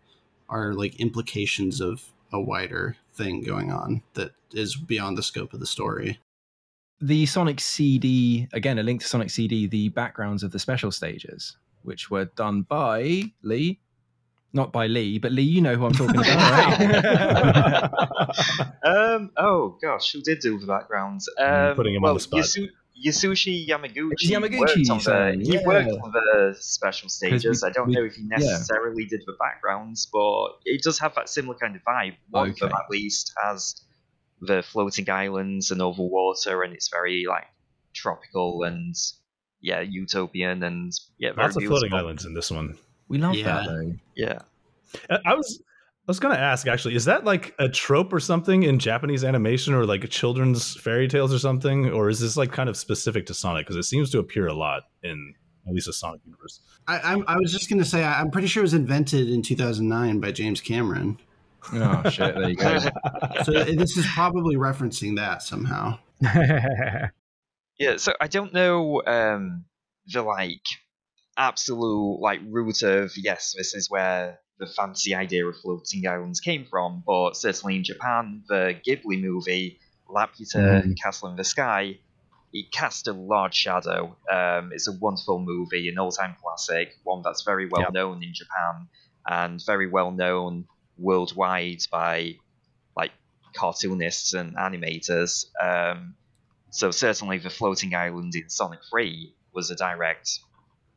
[0.48, 5.60] are like implications of a wider thing going on that is beyond the scope of
[5.60, 6.18] the story
[7.00, 11.56] the Sonic CD again, a link to Sonic CD, the backgrounds of the special stages,
[11.82, 13.80] which were done by Lee.
[14.54, 17.90] Not by Lee, but Lee, you know who I'm talking about, right?
[18.84, 19.30] Um.
[19.36, 21.28] Oh gosh, who did do the backgrounds?
[21.38, 22.40] Um, putting him on the spot.
[22.40, 22.68] Yasu-
[23.06, 24.12] Yasushi Yamaguchi.
[24.12, 25.64] It's Yamaguchi, worked on son, the, he yeah.
[25.66, 27.62] worked on the special stages.
[27.62, 31.14] we- I don't we- know if he necessarily did the backgrounds, but it does have
[31.16, 32.16] that similar kind of vibe.
[32.30, 33.82] One of them, at least, has
[34.40, 37.46] the floating islands and over water, and it's very like
[37.94, 38.94] tropical and
[39.60, 41.78] yeah, utopian and yeah, very Lots of beautiful.
[41.80, 42.78] floating islands in this one.
[43.08, 43.44] We love Yeah.
[43.44, 43.92] that though.
[44.16, 44.38] Yeah.
[45.10, 48.62] I I was I was gonna ask actually, is that like a trope or something
[48.62, 52.68] in Japanese animation or like children's fairy tales or something, or is this like kind
[52.68, 53.66] of specific to Sonic?
[53.66, 55.34] Because it seems to appear a lot in
[55.66, 56.60] at least the Sonic universe.
[56.86, 59.28] I, I'm, I was just going to say, I- I'm pretty sure it was invented
[59.28, 61.18] in 2009 by James Cameron.
[61.72, 62.34] Oh shit!
[62.34, 62.78] There you go.
[63.44, 65.98] So this is probably referencing that somehow.
[67.78, 69.64] Yeah, so I don't know um,
[70.08, 70.64] the like
[71.36, 76.64] absolute like root of yes, this is where the fancy idea of floating islands came
[76.64, 79.78] from, but certainly in Japan, the Ghibli movie
[80.10, 80.96] Laputa Mm.
[81.00, 81.98] Castle in the Sky,
[82.52, 84.16] it cast a large shadow.
[84.28, 87.92] Um, it's a wonderful movie, an all-time classic, one that's very well Yep.
[87.92, 88.88] known in Japan
[89.24, 90.64] and very well known
[90.98, 92.36] worldwide by
[92.96, 93.12] like
[93.54, 95.46] cartoonists and animators.
[95.62, 96.14] Um,
[96.70, 100.40] so certainly, the floating island in Sonic 3 was a direct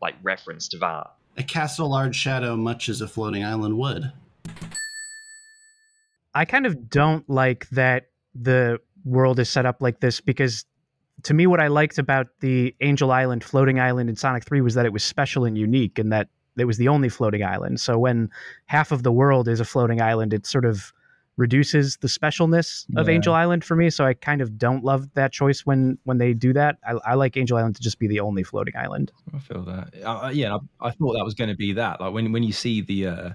[0.01, 1.07] like reference to that.
[1.37, 4.11] A castle large shadow, much as a floating island would.
[6.33, 10.65] I kind of don't like that the world is set up like this because
[11.23, 14.75] to me what I liked about the Angel Island floating island in Sonic 3 was
[14.75, 17.79] that it was special and unique and that it was the only floating island.
[17.79, 18.29] So when
[18.65, 20.93] half of the world is a floating island, it sort of
[21.37, 23.15] reduces the specialness of Yeah.
[23.15, 23.89] Angel Island for me.
[23.89, 26.77] So I kind of don't love that choice when when they do that.
[26.85, 29.11] I, I like Angel Island to just be the only floating island.
[29.33, 30.33] I feel that.
[30.35, 32.01] Yeah, I, I thought that was going to be that.
[32.01, 33.29] Like when when you see the uh,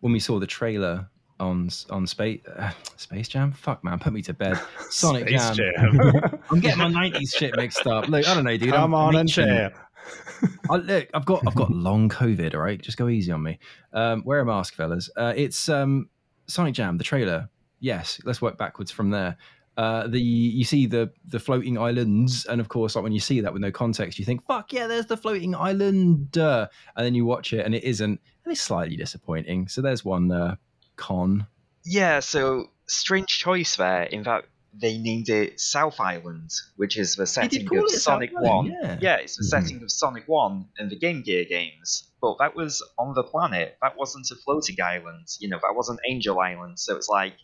[0.00, 3.52] when we saw the trailer on on Space uh, Space Jam.
[3.52, 4.58] Fuck man, put me to bed.
[4.90, 5.54] Sonic Jam.
[5.54, 6.00] Jam.
[6.50, 8.08] I'm getting my '90s shit mixed up.
[8.08, 8.70] Look, I don't know, dude.
[8.70, 9.72] Come I'm on and jam.
[10.70, 12.54] I, look, I've got I've got long COVID.
[12.54, 13.58] All right, just go easy on me.
[13.92, 15.10] Um, wear a mask, fellas.
[15.16, 16.08] Uh, it's um,
[16.46, 17.48] Sonic Jam, the trailer.
[17.80, 19.36] Yes, let's work backwards from there.
[19.76, 23.40] Uh, the you see the the floating islands, and of course, like when you see
[23.42, 27.14] that with no context, you think, "Fuck yeah, there's the floating island," uh, and then
[27.14, 29.68] you watch it, and it isn't, and it's slightly disappointing.
[29.68, 30.56] So there's one uh,
[30.96, 31.46] con.
[31.84, 34.04] Yeah, so strange choice there.
[34.04, 34.48] In fact,
[34.78, 38.98] they named it South Island, which is the setting of Sonic Island, 1.
[39.00, 39.16] yeah.
[39.16, 39.48] it's the Mhm.
[39.48, 42.10] setting of Sonic 1 and the Game Gear games.
[42.20, 43.76] But that was on the planet.
[43.82, 45.28] That wasn't a floating island.
[45.38, 46.78] You know, that wasn't Angel Island.
[46.78, 47.34] So it's like,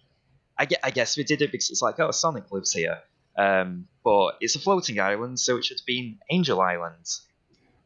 [0.59, 2.99] I, gue- I guess we did it because it's like, oh, Sonic lives here.
[3.39, 7.07] Um, but it's a floating island, so it should have been Angel Island.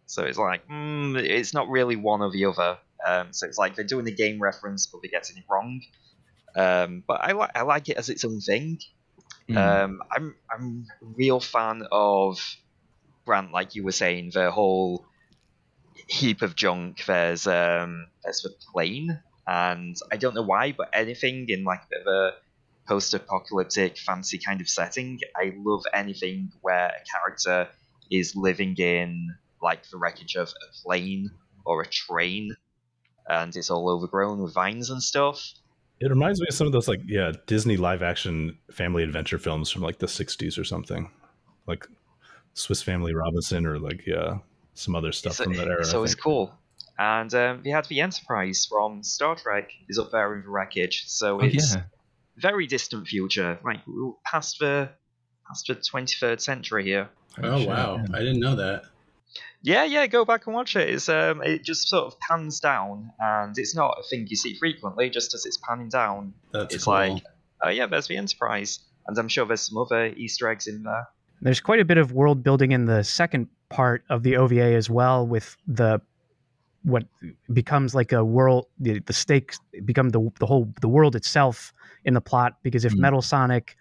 [0.06, 2.78] So it's like, mm, it's not really one or the other.
[3.06, 5.80] Um, so it's like they're doing a game reference, but they're getting it wrong.
[6.56, 8.78] Um, but I like I like it as its own thing.
[9.48, 9.56] Mm.
[9.56, 12.40] Um, I'm I'm real fan of
[13.24, 15.06] Grant, like you were saying, the whole
[16.08, 17.04] heap of junk.
[17.04, 21.88] There's um there's the plane, and I don't know why, but anything in like a
[21.90, 22.32] bit of a
[22.88, 27.68] post-apocalyptic fancy kind of setting, I love anything where a character
[28.10, 31.30] is living in like the wreckage of a plane
[31.64, 32.56] or a train,
[33.28, 35.52] and it's all overgrown with vines and stuff.
[36.00, 39.70] It reminds me of some of those like yeah Disney live action family adventure films
[39.70, 41.10] from like the '60s or something,
[41.66, 41.86] like
[42.54, 44.38] Swiss Family Robinson or like yeah
[44.74, 45.84] some other stuff It's, from that era.
[45.84, 46.22] So it's I always think.
[46.22, 46.54] cool.
[46.98, 51.04] And um, we had the Enterprise from Star Trek is up there in the wreckage,
[51.06, 51.82] so Oh, it's yeah.
[52.36, 54.90] very distant future, like we're past the
[55.46, 57.08] past the twenty third century here.
[57.42, 57.96] Oh, shit, wow.
[57.96, 58.16] yeah.
[58.16, 58.84] I didn't know that.
[59.66, 60.88] Yeah, yeah, go back and watch it.
[60.88, 64.54] It's um, it just sort of pans down, and it's not a thing you see
[64.54, 65.10] frequently.
[65.10, 66.94] Just as it's panning down, That's it's cool.
[66.94, 67.22] like,
[67.64, 71.08] oh yeah, there's the Enterprise, and I'm sure there's some other Easter eggs in there.
[71.42, 74.88] There's quite a bit of world building in the second part of the OVA as
[74.88, 76.00] well, with the
[76.84, 77.02] what
[77.52, 78.66] becomes like a world.
[78.78, 81.72] The, the stakes become the the whole the world itself
[82.04, 82.54] in the plot.
[82.62, 82.98] Because if Mm.
[83.00, 83.76] Metal Sonic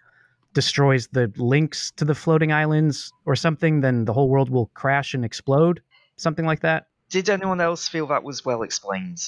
[0.56, 5.12] destroys the links to the floating islands or something, then the whole world will crash
[5.12, 5.82] and explode.
[6.16, 6.86] Something like that.
[7.10, 9.22] Did anyone else feel that was well explained?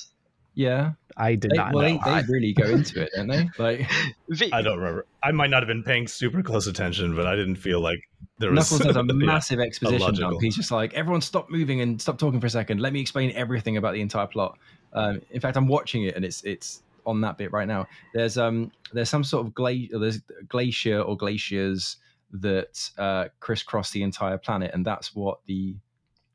[0.55, 0.93] Yeah.
[1.19, 2.01] I did They, not well, know.
[2.03, 3.49] they, they really go into it, don't they?
[3.59, 3.89] Like
[4.29, 5.05] The- I don't remember.
[5.23, 8.01] I might not have been paying super close attention, but I didn't feel like
[8.39, 9.27] there was Knuckles does a yeah.
[9.27, 10.31] massive exposition logical.
[10.31, 10.43] dump.
[10.43, 12.81] He's just like, everyone stop moving and stop talking for a second.
[12.81, 14.59] Let me explain everything about the entire plot.
[14.95, 17.87] Um, in fact, I'm watching it and it's it's on that bit right now.
[18.15, 21.97] There's um there's some sort of glacier there's glacier or glaciers
[22.31, 25.77] that uh, crisscross the entire planet, and that's what the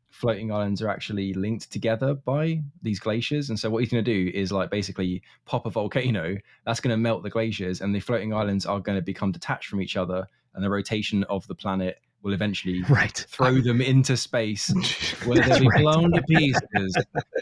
[0.10, 3.50] floating islands are actually linked together by these glaciers.
[3.50, 6.94] And so what he's going to do is like basically pop a volcano that's going
[6.94, 9.96] to melt the glaciers, and the floating islands are going to become detached from each
[9.96, 13.26] other, and the rotation of the planet will eventually right.
[13.30, 14.74] throw them into space
[15.26, 15.82] where they'll be Right.
[15.82, 16.98] blown to pieces.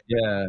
[0.07, 0.47] Yeah.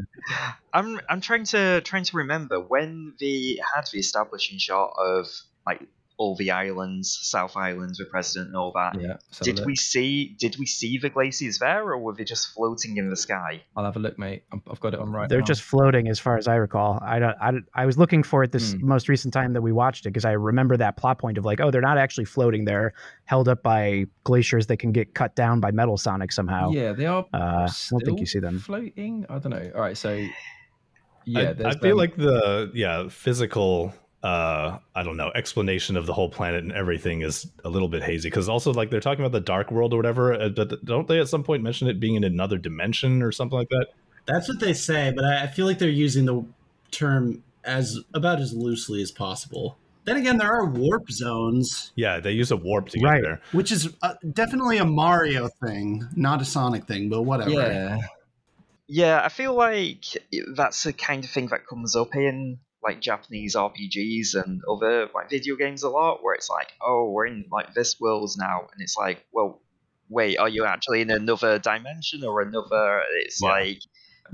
[0.72, 5.26] I'm I'm trying to trying to remember when they had the establishing shot of
[5.66, 5.86] like
[6.18, 9.00] all the islands, South Islands the president, and all that.
[9.00, 9.16] Yeah.
[9.40, 9.66] Did look.
[9.66, 10.36] we see?
[10.38, 13.62] Did we see the glaciers there, or were they just floating in the sky?
[13.76, 14.44] I'll have a look, mate.
[14.52, 15.28] I'm- I've got it on right.
[15.28, 15.44] They're now.
[15.44, 16.98] just floating, as far as I recall.
[17.02, 17.36] I don't.
[17.40, 18.86] I, I was looking for it this Hmm.
[18.86, 21.60] most recent time that we watched it because I remember that plot point of like,
[21.60, 22.92] oh, they're not actually floating; they're
[23.24, 26.70] held up by glaciers that can get cut down by Metal Sonic somehow.
[26.70, 27.24] Yeah, they are.
[27.32, 28.58] Uh, I don't think you see them.
[28.58, 29.26] floating.
[29.28, 29.70] I don't know.
[29.74, 30.14] All right, so
[31.24, 31.96] yeah, I, I feel them.
[31.98, 37.22] like the yeah physical uh i don't know explanation of the whole planet and everything
[37.22, 39.96] is a little bit hazy because also like they're talking about the dark world or
[39.96, 43.32] whatever uh, but don't they at some point mention it being in another dimension or
[43.32, 43.86] something like that
[44.26, 46.44] That's what they say, but I I feel like they're using the
[46.92, 49.76] term as about as loosely as possible.
[50.04, 53.22] Then again, there are warp zones, yeah they use a warp to get Right.
[53.22, 57.50] there which is uh, definitely a Mario thing, not a Sonic thing, but whatever.
[57.50, 57.98] yeah,
[58.86, 60.04] Yeah, I feel like
[60.54, 65.30] that's the kind of thing that comes up in like Japanese RPGs and other like
[65.30, 68.80] video games a lot, where it's like, oh, we're in like this world now, and
[68.80, 69.60] it's like, well,
[70.08, 73.02] wait, are you actually in another dimension or another?
[73.24, 73.48] It's Yeah.
[73.48, 73.78] like,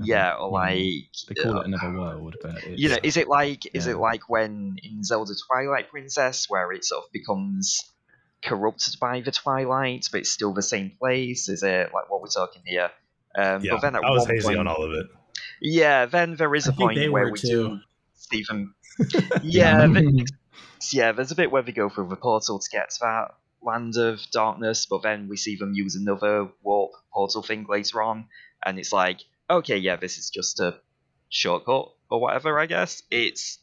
[0.01, 0.51] yeah, or Yeah.
[0.51, 3.97] like they call uh, it another world, but you know, is it like is it
[3.97, 7.81] like when in Zelda Twilight Princess where it sort of becomes
[8.43, 11.49] corrupted by the Twilight, but it's still the same place?
[11.49, 12.89] Is it like what we're talking here?
[13.37, 15.05] Um, yeah but then at i was hazy point, on all of it
[15.61, 17.47] yeah, then there is I a point where we too.
[17.47, 17.79] do
[18.19, 18.75] see them.
[19.43, 20.19] yeah, th- hmm.
[20.91, 21.11] yeah.
[21.11, 23.27] There's a bit where they go through the portal to get to that
[23.61, 28.27] land of darkness, but then we see them use another warp portal thing later on,
[28.65, 30.79] and it's like, okay, yeah, this is just a
[31.29, 32.59] shortcut or whatever.
[32.59, 33.59] I guess it's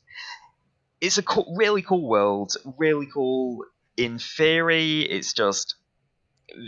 [1.00, 3.64] it's a cool, really cool world, really cool
[3.96, 5.02] in theory.
[5.02, 5.76] It's just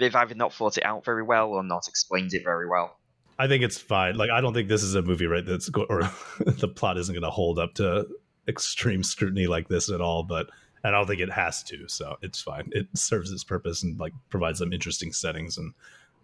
[0.01, 2.98] they've either not thought it out very well or not explained it very well.
[3.39, 4.17] I think it's fine.
[4.17, 6.03] Like i don't think this is a movie right that's go- or
[6.47, 8.07] the plot isn't going to hold up to
[8.49, 10.49] extreme scrutiny like this at all but
[10.85, 12.71] i don't think it has to so it's fine.
[12.73, 15.73] It serves its purpose and like provides some interesting settings and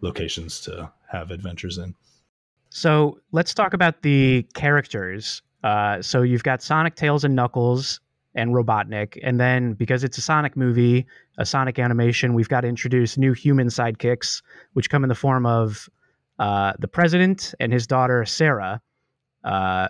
[0.01, 1.95] locations to have adventures in.
[2.69, 5.41] So let's talk about the characters.
[5.63, 7.99] Uh, so you've got Sonic, Tails, and Knuckles,
[8.35, 11.05] and Robotnik, and then because it's a Sonic movie,
[11.37, 14.41] a Sonic animation, we've got to introduce new human sidekicks,
[14.73, 15.89] which come in the form of
[16.39, 18.81] uh, the president and his daughter Sarah,
[19.43, 19.87] uh,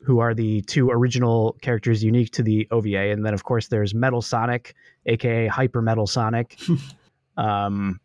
[0.00, 3.94] who are the two original characters unique to the OVA, and then of course there's
[3.94, 4.74] Metal Sonic,
[5.06, 6.58] aka Hyper Metal Sonic.
[7.36, 8.00] um,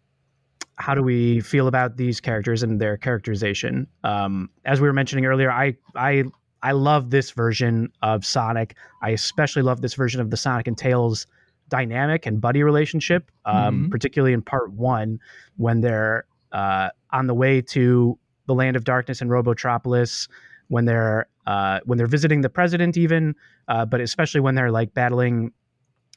[0.78, 3.86] how do we feel about these characters and their characterization?
[4.04, 6.24] Um, as we were mentioning earlier, I I
[6.64, 8.76] I love this version of Sonic.
[9.02, 11.28] I especially love this version of the Sonic and Tails
[11.70, 13.92] dynamic and buddy relationship, um, Mhm.
[13.92, 15.20] particularly in part one
[15.58, 20.28] when they're uh, on the way to the land of darkness and Robotropolis,
[20.68, 23.36] when they're uh, when they're visiting the president, even,
[23.68, 25.52] uh, but especially when they're like battling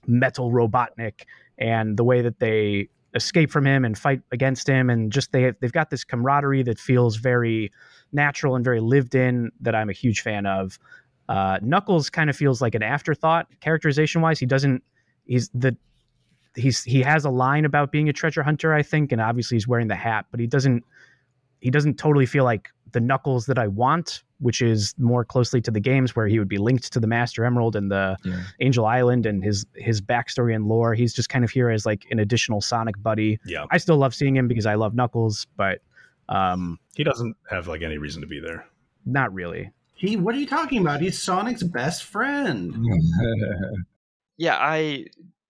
[0.07, 1.23] Metal Robotnik
[1.59, 5.53] and the way that they escape from him and fight against him and just they
[5.61, 7.73] they've got this camaraderie that feels very
[8.13, 10.79] natural and very lived in that I'm a huge fan of.
[11.29, 14.39] Uh, Knuckles kind of feels like an afterthought characterization wise.
[14.39, 14.83] He doesn't
[15.25, 15.77] he's the
[16.57, 19.69] he's he has a line about being a treasure hunter, I think, and obviously he's
[19.69, 20.85] wearing the hat, but he doesn't
[21.61, 25.71] he doesn't totally feel like the Knuckles that I want, which is more closely to
[25.71, 28.43] the games where he would be linked to the Master Emerald and the Yeah.
[28.61, 30.95] Angel Island and his his backstory and lore.
[30.95, 33.39] He's just kind of here as like an additional Sonic buddy.
[33.45, 35.81] yeah I still love seeing him because I love Knuckles, but
[36.29, 38.67] um, he doesn't have like any reason to be there
[39.09, 39.71] not really.
[39.95, 41.01] He, what are you talking about?
[41.01, 42.75] He's Sonic's best friend.
[44.37, 45.07] Yeah, I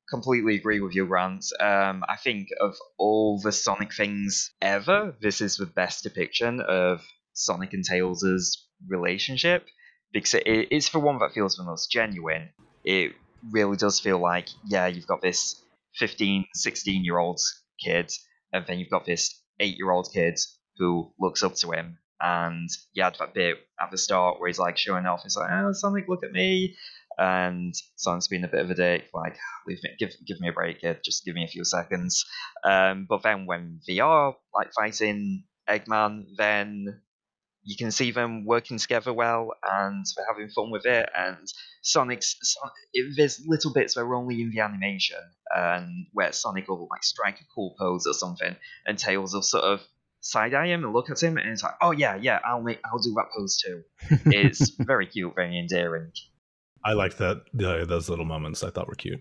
[0.09, 1.45] completely agree with you, Grant.
[1.61, 7.03] Um, I think of all the Sonic things ever, this is the best depiction of
[7.33, 9.67] Sonic and Tails' relationship
[10.13, 12.51] because it, it's the one that feels the most genuine.
[12.85, 13.13] It
[13.51, 15.61] really does feel like, yeah, you've got this
[15.97, 17.41] 15, 16 year old
[17.83, 18.13] kid,
[18.53, 20.39] and then you've got this 8 year old kid
[20.79, 21.99] who looks up to him.
[22.21, 25.23] And you had that bit at the start where he's like showing off.
[25.23, 26.75] He's like, "Oh, Sonic, look at me!"
[27.19, 29.37] And Sonic's being a bit of a dick, like,
[29.67, 31.01] "Leave me, give, give me a break, kid.
[31.03, 32.25] Just give me a few seconds."
[32.65, 37.01] Um, but then when they are like fighting Eggman, then
[37.67, 41.09] you can see them working together well and they're having fun with it.
[41.17, 41.49] And
[41.83, 45.19] Sonic's Son- it, there's little bits that are only in the animation,
[45.55, 48.55] and where Sonic will like strike a cool pose or something,
[48.87, 49.81] and Tails will sort of
[50.21, 52.81] side eye him and look at him, and it's like, oh yeah, yeah, I'll make,
[52.85, 53.83] I'll do that pose too.
[54.27, 56.13] It's very cute, very endearing.
[56.87, 59.21] I like that the, those little moments i thought were cute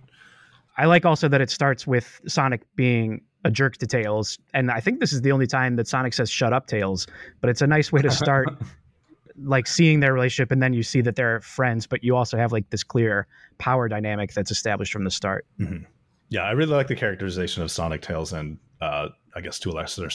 [0.77, 4.81] I like also that it starts with Sonic being a jerk to Tails, and I
[4.81, 7.07] think this is the only time that Sonic says "Shut up, Tails."
[7.39, 8.49] But it's a nice way to start
[9.43, 12.51] like seeing their relationship and then you see that they're friends but you also have
[12.51, 15.83] like this clear power dynamic that's established from the start mm-hmm.
[16.29, 19.73] Yeah, I really like the characterization of Sonic Tails and uh, I guess to a
[19.73, 20.07] lesser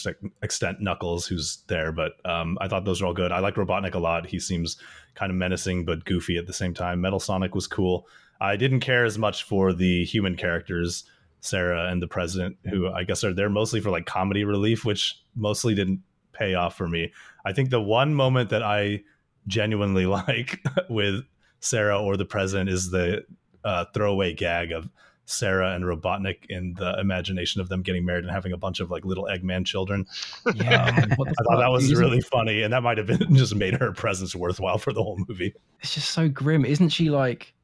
[0.43, 1.93] extent Knuckles, who's there.
[1.93, 3.33] But um, I thought those were all good.
[3.33, 4.27] I like Robotnik a lot.
[4.27, 4.77] He seems
[5.15, 7.01] kind of menacing but goofy at the same time.
[7.01, 8.07] Metal Sonic was cool.
[8.41, 11.05] I didn't care as much for the human characters,
[11.41, 15.21] Sarah and the President, who I guess are there mostly for like comedy relief, which
[15.35, 16.01] mostly didn't
[16.33, 17.13] pay off for me.
[17.45, 19.03] I think the one moment that I
[19.47, 21.25] genuinely like with
[21.59, 23.25] Sarah or the President is the
[23.65, 24.89] uh, throwaway gag of
[25.31, 28.91] Sarah and Robotnik in the imagination of them getting married and having a bunch of
[28.91, 30.07] like little Eggman children.
[30.55, 33.93] Yeah, I thought that was really funny, and that might have been just made her
[33.93, 35.55] presence worthwhile for the whole movie.
[35.81, 37.11] It's just so grim, isn't she?
[37.11, 37.55] Like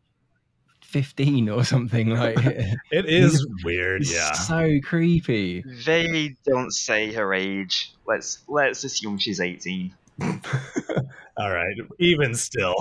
[0.80, 2.10] fifteen or something.
[2.10, 4.06] Like it is weird.
[4.06, 5.64] Yeah, so creepy.
[5.84, 7.92] They don't say her age.
[8.06, 9.94] Let's let's assume she's eighteen.
[11.38, 12.74] All right, even still.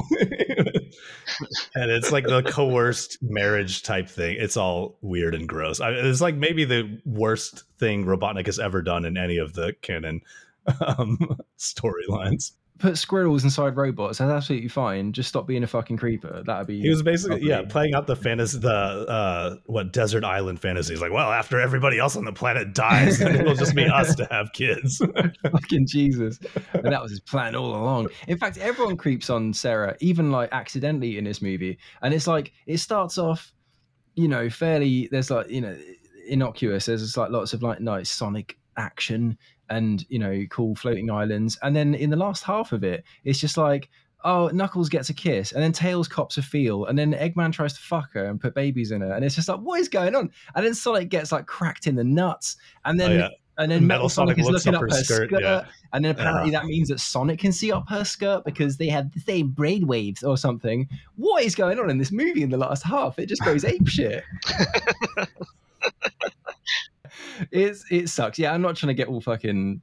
[1.76, 4.38] and it's like the coerced marriage type thing.
[4.40, 5.82] It's all weird and gross.
[5.82, 9.74] I, it's like maybe the worst thing Robotnik has ever done in any of the
[9.82, 10.22] canon
[10.86, 14.18] um, storylines put squirrels inside robots.
[14.18, 15.14] That's absolutely fine.
[15.14, 16.44] Just stop being a fucking creeper.
[16.46, 16.82] That'd be.
[16.82, 20.94] He was basically yeah playing out the fantasy, the uh, what desert island fantasy.
[20.94, 24.16] He's like, well, after everybody else on the planet dies, then it'll just be us
[24.16, 25.02] to have kids.
[25.52, 26.40] fucking Jesus!
[26.74, 28.10] And that was his plan all along.
[28.28, 31.78] In fact, everyone creeps on Sarah, even like accidentally in this movie.
[32.02, 33.54] And it's like it starts off,
[34.16, 35.08] you know, fairly.
[35.12, 35.78] There's like you know
[36.28, 36.88] innocuous.
[36.88, 39.38] There's like lots of like nice Sonic action
[39.70, 43.40] and you know cool floating islands and then in the last half of it it's
[43.40, 43.90] just like
[44.24, 47.74] oh knuckles gets a kiss and then tails cops a feel and then eggman tries
[47.74, 50.16] to fuck her and put babies in her and it's just like what is going
[50.16, 53.30] on and then sonic gets like cracked in the nuts and then oh, yeah.
[53.58, 55.64] And then Metal, Metal Sonic, Sonic is looking up, her, her skirt, skirt yeah.
[55.94, 56.64] and then apparently uh-huh.
[56.64, 59.88] that means that Sonic can see up her skirt because they have the same brain
[59.88, 60.90] waves or something.
[61.16, 63.18] What is going on in this movie in the last half?
[63.18, 64.26] It just goes ape shit.
[67.52, 68.40] it's it sucks.
[68.40, 69.82] Yeah, I'm not trying to get all fucking,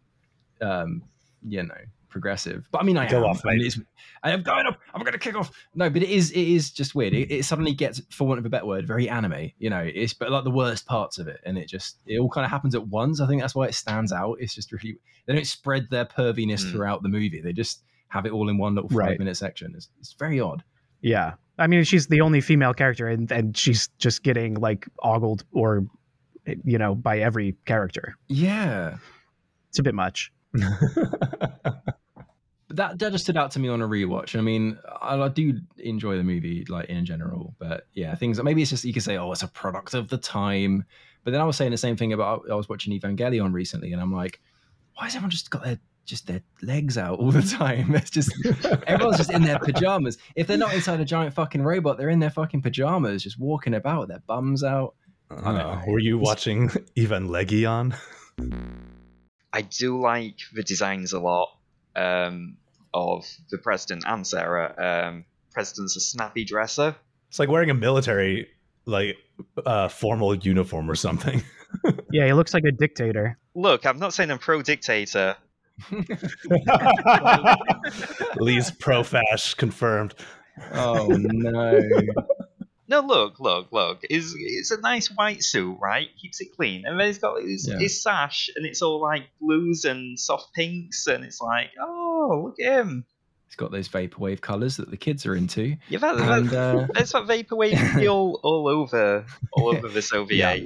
[0.61, 1.03] um,
[1.47, 1.75] you know,
[2.09, 2.69] progressive.
[2.71, 3.25] But I mean, I go am.
[3.25, 3.53] off, mate.
[3.53, 3.87] I, mean,
[4.23, 4.77] I am going off.
[4.95, 5.51] I'm going to kick off.
[5.75, 7.15] No, but it is it is just weird.
[7.15, 9.51] It, it, suddenly gets, for want of a better word, very anime.
[9.59, 12.29] You know, it's but like the worst parts of it, and it just it all
[12.29, 13.21] kind of happens at once.
[13.21, 14.37] I think that's why it stands out.
[14.41, 16.71] It's just really they don't spread their perviness mm.
[16.71, 17.41] throughout the movie.
[17.41, 19.19] They just have it all in one little five right.
[19.19, 19.73] minute section.
[19.75, 20.63] It's, it's very odd.
[21.01, 21.35] Yeah.
[21.59, 25.87] I mean, she's the only female character, and, and she's just getting like ogled or
[26.47, 28.17] you know, by every character.
[28.29, 28.97] Yeah.
[29.69, 30.33] It's a bit much.
[32.73, 34.37] that that just stood out to me on a rewatch.
[34.37, 38.63] I mean, I, I, do enjoy the movie like in general, but yeah, things maybe
[38.63, 40.85] it's just you could say, oh, it's a product of the time.
[41.25, 44.01] But then I was saying the same thing about I was watching Evangelion recently, and
[44.01, 44.41] I'm like,
[44.95, 47.95] why has everyone just got their just their legs out all the time?
[47.95, 48.33] It's just
[48.87, 50.19] everyone's just in their pajamas.
[50.35, 53.75] If they're not inside a giant fucking robot, they're in their fucking pajamas, just walking
[53.75, 54.95] about, with their bums out.
[55.43, 57.95] Uh, were you watching Ivan Legion?
[59.53, 61.49] I do like the designs a lot
[61.95, 62.57] um,
[62.95, 65.09] of the president and Sarah.
[65.09, 66.97] Um, president's a snappy dresser.
[67.29, 68.49] It's like wearing a military,
[68.87, 69.17] like
[69.65, 71.43] uh, formal uniform or something.
[72.13, 73.39] yeah, he looks like a dictator.
[73.55, 75.37] Look, I'm not saying I'm pro dictator.
[78.37, 80.15] Lee's pro fash confirmed.
[80.75, 81.81] Oh no.
[82.93, 84.01] No, look, look, look.
[84.03, 86.11] It's, it's a nice white suit, right?
[86.21, 86.85] Keeps it clean.
[86.85, 87.79] And then he's got his, yeah.
[87.79, 92.61] his sash, and it's all like blues and soft pinks, and it's like, oh, look
[92.61, 93.07] at him.
[93.49, 95.75] He's got those vaporwave colours that the kids are into.
[95.89, 96.87] Yeah, that, and, that, uh...
[96.93, 99.25] there's that vaporwave all, all over
[99.55, 100.35] all over this OVA.
[100.35, 100.57] Yeah.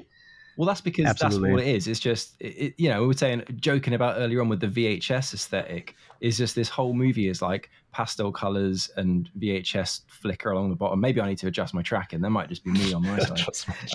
[0.56, 1.50] Well, that's because Absolutely.
[1.50, 1.86] that's what it is.
[1.86, 4.66] It's just, it, it, you know, we were saying, joking about earlier on with the
[4.66, 10.68] VHS aesthetic, is just this whole movie is like pastel colors and VHS flicker along
[10.68, 11.00] the bottom.
[11.00, 12.20] Maybe I need to adjust my tracking.
[12.20, 13.40] That might just be me on my side.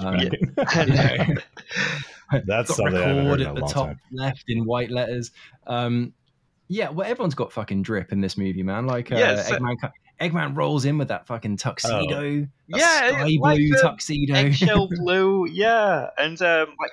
[0.04, 4.00] um, you know, That's got record at the top time.
[4.12, 5.30] left in white letters.
[5.68, 6.14] Um,
[6.68, 8.88] yeah, well, everyone's got fucking drip in this movie, man.
[8.88, 9.76] Like, uh, yes, Eggman,
[10.20, 12.42] Eggman rolls in with that fucking tuxedo.
[12.42, 12.48] Oh.
[12.68, 15.46] Yeah, sky like blue tuxedo, eggshell blue.
[15.46, 16.92] Yeah, and um, like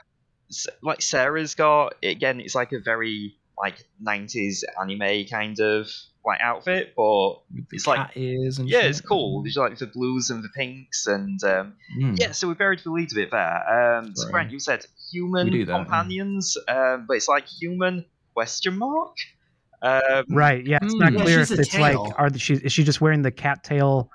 [0.82, 2.40] like Sarah's got again.
[2.40, 5.90] It's like a very like 90s anime kind of
[6.24, 7.40] like outfit, but
[7.72, 8.90] it's like ears and yeah, shit.
[8.90, 9.42] it's cool.
[9.42, 12.18] There's like the blues and the pinks, and um, mm.
[12.18, 13.96] yeah, so we buried the lead a bit there.
[13.98, 18.04] Um, so Brent, you said human that, companions, um, but it's like human
[18.34, 19.16] question mark.
[19.80, 20.66] Um, right.
[20.66, 22.04] Yeah, it's not mm, clear if it's tail.
[22.04, 24.10] like are the, she is she just wearing the cat tail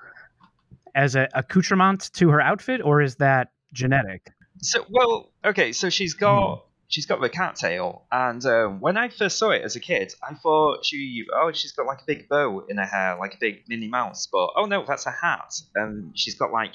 [0.94, 4.30] as a accoutrement to her outfit, or is that genetic?
[4.62, 6.58] So well, okay, so she's got.
[6.58, 9.80] Mm she's got the cat tail, and um, when I first saw it as a
[9.80, 13.34] kid, I thought she oh she's got like a big bow in her hair, like
[13.34, 16.74] a big Minnie Mouse, but oh no, that's a hat, and she's got like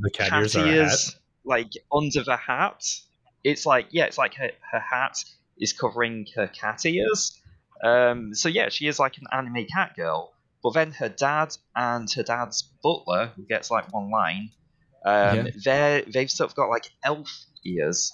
[0.00, 0.74] The cat cat ears are a hat.
[0.74, 2.84] ears like under the hat.
[3.44, 5.24] It's like yeah, it's like her, her hat
[5.58, 7.40] is covering her cat ears.
[7.82, 10.32] Um, so yeah, she is like an anime cat girl.
[10.62, 14.50] But then her dad and her dad's butler, who gets like one line,
[15.04, 15.50] um, Yeah.
[15.64, 17.30] they're they've sort of got like elf
[17.64, 18.12] ears,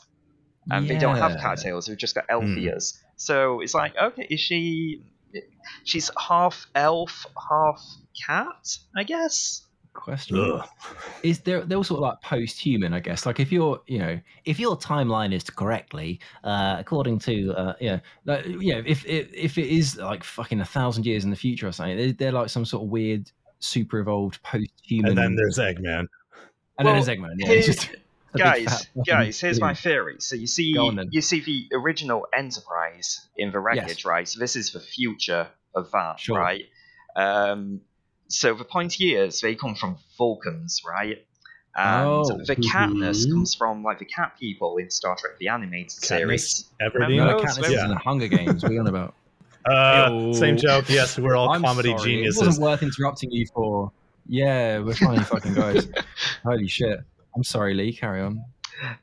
[0.71, 1.41] and they don't have Yeah.
[1.43, 1.87] cat tails.
[1.87, 2.59] They've just got elf Hmm.
[2.59, 3.01] ears.
[3.17, 5.03] So it's like okay, is she?
[5.85, 7.83] She's half elf, half
[8.27, 9.63] cat, I guess.
[9.95, 10.39] Question.
[10.39, 10.69] Ugh.
[11.23, 13.25] Is there they're all sort of like post-human, I guess.
[13.27, 18.01] Like if you're, you know, if your timeline is correctly, uh, according to, uh, yeah,
[18.25, 21.37] like, you know, if, if if it is like fucking a thousand years in the
[21.37, 25.11] future or something, they're, they're like some sort of weird, super evolved post-human.
[25.11, 26.01] And then there's Eggman.
[26.01, 26.09] and
[26.79, 27.35] Well, then there's Eggman.
[27.39, 28.01] Yeah, here- he's just a big
[28.37, 30.17] guys, guys, here's my theory.
[30.21, 31.09] So you see, Go on then.
[31.11, 34.05] you see the original Enterprise in the wreckage, Yes.
[34.05, 34.29] right?
[34.29, 36.39] So this is the future of that, Sure.
[36.39, 36.65] right?
[37.17, 37.81] Um,
[38.29, 41.25] so the point here is they come from Vulcans, right?
[41.77, 42.41] And Oh.
[42.47, 43.33] the catness Mhm.
[43.33, 46.69] comes from like the cat people in Star Trek: The Animated Series.
[46.81, 46.95] Katniss Everdeen.
[47.09, 47.59] Remember No, those?
[47.59, 47.77] Katniss Yeah.
[47.79, 48.63] is in the Hunger Games.
[48.63, 49.15] What are you on about?
[49.67, 50.35] Uh, Ew.
[50.35, 50.85] same joke.
[50.91, 53.91] Yes, we're all I'm comedy sorry, It wasn't worth interrupting you for.
[54.29, 55.87] Yeah, we're funny fucking guys.
[56.45, 57.01] Holy shit.
[57.37, 57.93] I'm sorry, Lee.
[57.93, 58.45] Carry on.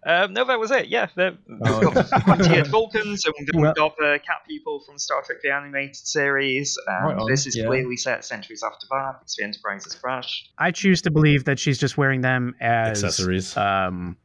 [0.06, 0.88] Um, no, that was it.
[0.88, 2.62] Yeah, the, Oh, we've got okay.
[2.62, 6.78] the Vulcans, and we've got the cat people from Star Trek: The Animated Series.
[6.88, 7.66] And Right on, this is yeah.
[7.66, 10.50] clearly set centuries after that because the Enterprise has crashed.
[10.58, 13.56] I choose to believe that she's just wearing them as Accessories.
[13.56, 14.18] Um,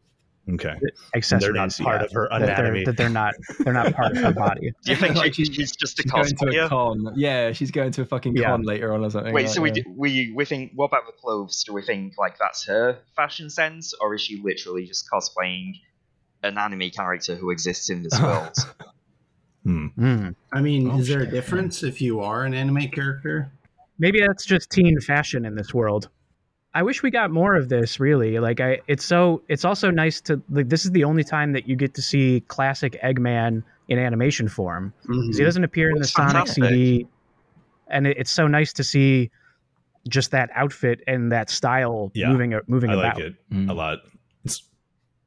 [0.54, 0.74] okay.
[1.14, 1.42] accessories.
[1.44, 2.04] They're not part yeah.
[2.06, 2.84] of her That they're- anatomy.
[2.84, 3.34] That they're not.
[3.60, 4.72] They're not part of her body.
[4.84, 7.12] Do you think Like she, she's- she's just a She's going to a con.
[7.16, 8.50] Yeah, she's going to a fucking Yeah.
[8.50, 9.32] con later on or something.
[9.34, 9.74] Wait, like, so we, yeah.
[9.74, 11.64] do, we we think what about the clothes?
[11.64, 15.72] Do we think like that's her fashion sense, or is she literally just cosplaying
[16.42, 18.54] an anime character who exists in this world?
[19.64, 19.86] Hmm.
[19.88, 20.28] Hmm.
[20.52, 23.50] I mean, Oh, is there a shit, difference if you are an anime character?
[23.98, 26.08] Maybe that's just teen fashion in this world.
[26.76, 27.98] I wish we got more of this.
[27.98, 29.42] Really, like I, it's so.
[29.48, 30.68] It's also nice to like.
[30.68, 34.92] This is the only time that you get to see classic Eggman in animation form.
[35.06, 36.64] 'Cause He doesn't appear in the Sonic fantastic.
[36.64, 37.06] CD,
[37.88, 39.30] and it, it's so nice to see
[40.06, 43.16] just that outfit and that style Yeah, moving moving I about.
[43.16, 43.70] like it Mm.
[43.70, 43.98] a lot.
[44.44, 44.62] It's,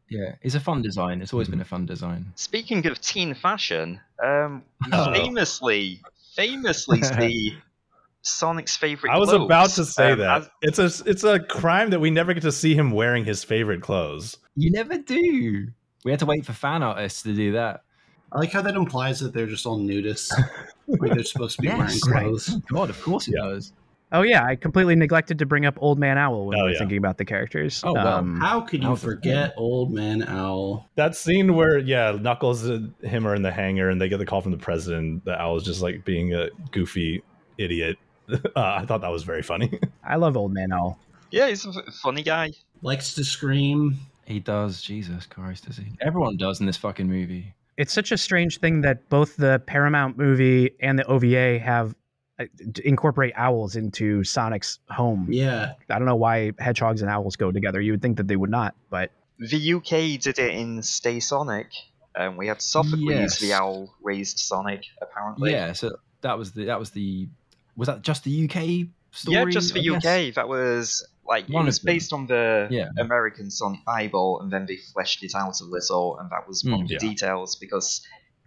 [0.08, 1.22] Yeah, it's a fun design.
[1.22, 1.52] It's always Mhm.
[1.52, 2.32] been a fun design.
[2.36, 5.14] Speaking of teen fashion, um, Uh-oh.
[5.14, 6.00] famously,
[6.36, 7.58] famously see
[8.22, 9.12] Sonic's favorite.
[9.12, 9.46] I was clothes.
[9.46, 12.42] about to say Um, that as- it's a it's a crime that we never get
[12.44, 14.38] to see him wearing his favorite clothes.
[14.56, 15.68] You never do.
[16.06, 17.82] We had to wait for fan artists to do that.
[18.32, 20.30] I like how that implies that they're just all nudists.
[20.88, 22.24] like they're supposed to be wearing Yes, right.
[22.24, 22.58] clothes.
[22.72, 23.50] God, of course it Yeah.
[23.50, 23.74] does.
[24.12, 26.74] Oh yeah, I completely neglected to bring up Old Man Owl when Oh, we were
[26.74, 26.80] yeah.
[26.80, 27.82] thinking about the characters.
[27.86, 28.08] Oh, well.
[28.08, 30.90] Um, How could you How forget Old Man Owl?
[30.96, 34.26] That scene where yeah, Knuckles and him are in the hangar and they get the
[34.26, 35.26] call from the president.
[35.26, 37.22] The owl is just like being a goofy
[37.60, 37.98] idiot.
[38.56, 39.80] Uh, I thought that was very funny.
[40.04, 40.98] I love Old Man Owl.
[41.32, 42.52] yeah, he's a f- funny guy.
[42.82, 43.98] Likes to scream.
[44.26, 44.82] He does.
[44.82, 45.86] Jesus Christ, does he?
[46.02, 47.54] Everyone does in this fucking movie.
[47.78, 51.96] It's such a strange thing that both the Paramount movie and the OVA have
[52.40, 52.46] uh,
[52.84, 55.28] incorporate owls into Sonic's home.
[55.30, 55.74] Yeah.
[55.90, 57.80] I don't know why hedgehogs and owls go together.
[57.82, 61.68] You would think that they would not, but The UK did it in Stay Sonic.
[62.16, 63.40] Um, we had Sophocles, Yes.
[63.40, 64.84] the owl, raised Sonic.
[65.02, 67.28] Apparently, Yeah, so that was the that was the
[67.80, 69.36] was that just the UK story?
[69.38, 70.06] yeah, just the I guess?
[70.06, 70.36] UK.
[70.36, 72.90] That was like One it was based on the Yeah.
[72.98, 76.82] American Sonic Bible, and then they fleshed it out a little, and that was one
[76.82, 76.84] Mm.
[76.84, 77.00] of the Yeah.
[77.10, 78.02] details because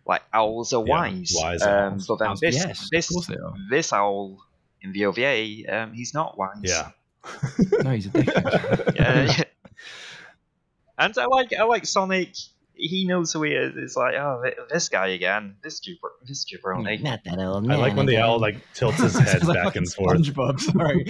[0.07, 1.33] like owls are Yeah, wise.
[1.35, 2.07] wise um, owls.
[2.09, 3.55] but then Owls- this yes, of this course they are.
[3.70, 4.39] this owl
[4.80, 6.59] in the OVA, um, he's not wise.
[6.64, 6.91] yeah.
[7.85, 8.95] No, he's a dickhead.
[8.97, 9.43] Yeah.
[10.99, 12.35] and I like I like Sonic.
[12.85, 13.76] He knows who he is.
[13.76, 17.01] It's like, oh, this guy again, this jabr- this jabroni.
[17.01, 19.64] Not that old I like when the owl like tilts his head Sounds like back
[19.66, 20.18] fucking and forth.
[20.18, 21.07] SpongeBob, sorry.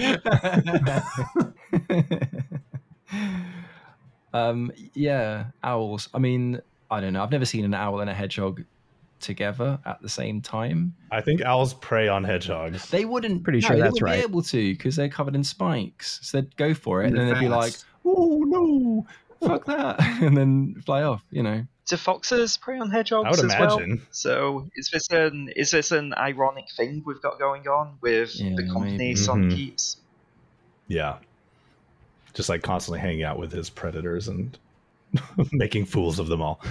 [4.33, 6.09] um, yeah, owls.
[6.13, 6.61] I mean,
[6.91, 7.23] I don't know.
[7.23, 8.63] I've never seen an owl and a hedgehog
[9.19, 10.93] together at the same time.
[11.11, 12.87] I think owls prey on hedgehogs.
[12.91, 13.43] They wouldn't.
[13.43, 14.17] Pretty no, sure they that's wouldn't right.
[14.17, 16.19] Be able to because they're covered in spikes.
[16.21, 17.73] So they'd go for it, and, And then they're they'd be like,
[18.05, 19.07] "Oh no,
[19.45, 21.23] fuck that," and then fly off.
[21.31, 21.65] You know.
[21.85, 23.77] Do foxes prey on hedgehogs I would as well?
[23.77, 24.01] imagine.
[24.11, 28.53] So is this an is this an ironic thing we've got going on with Yeah,
[28.55, 29.15] the company maybe.
[29.17, 29.55] Sonic Mhm.
[29.55, 29.97] keeps?
[30.87, 31.17] Yeah.
[32.33, 34.57] Just like constantly hanging out with his predators and
[35.51, 36.61] making fools of them all.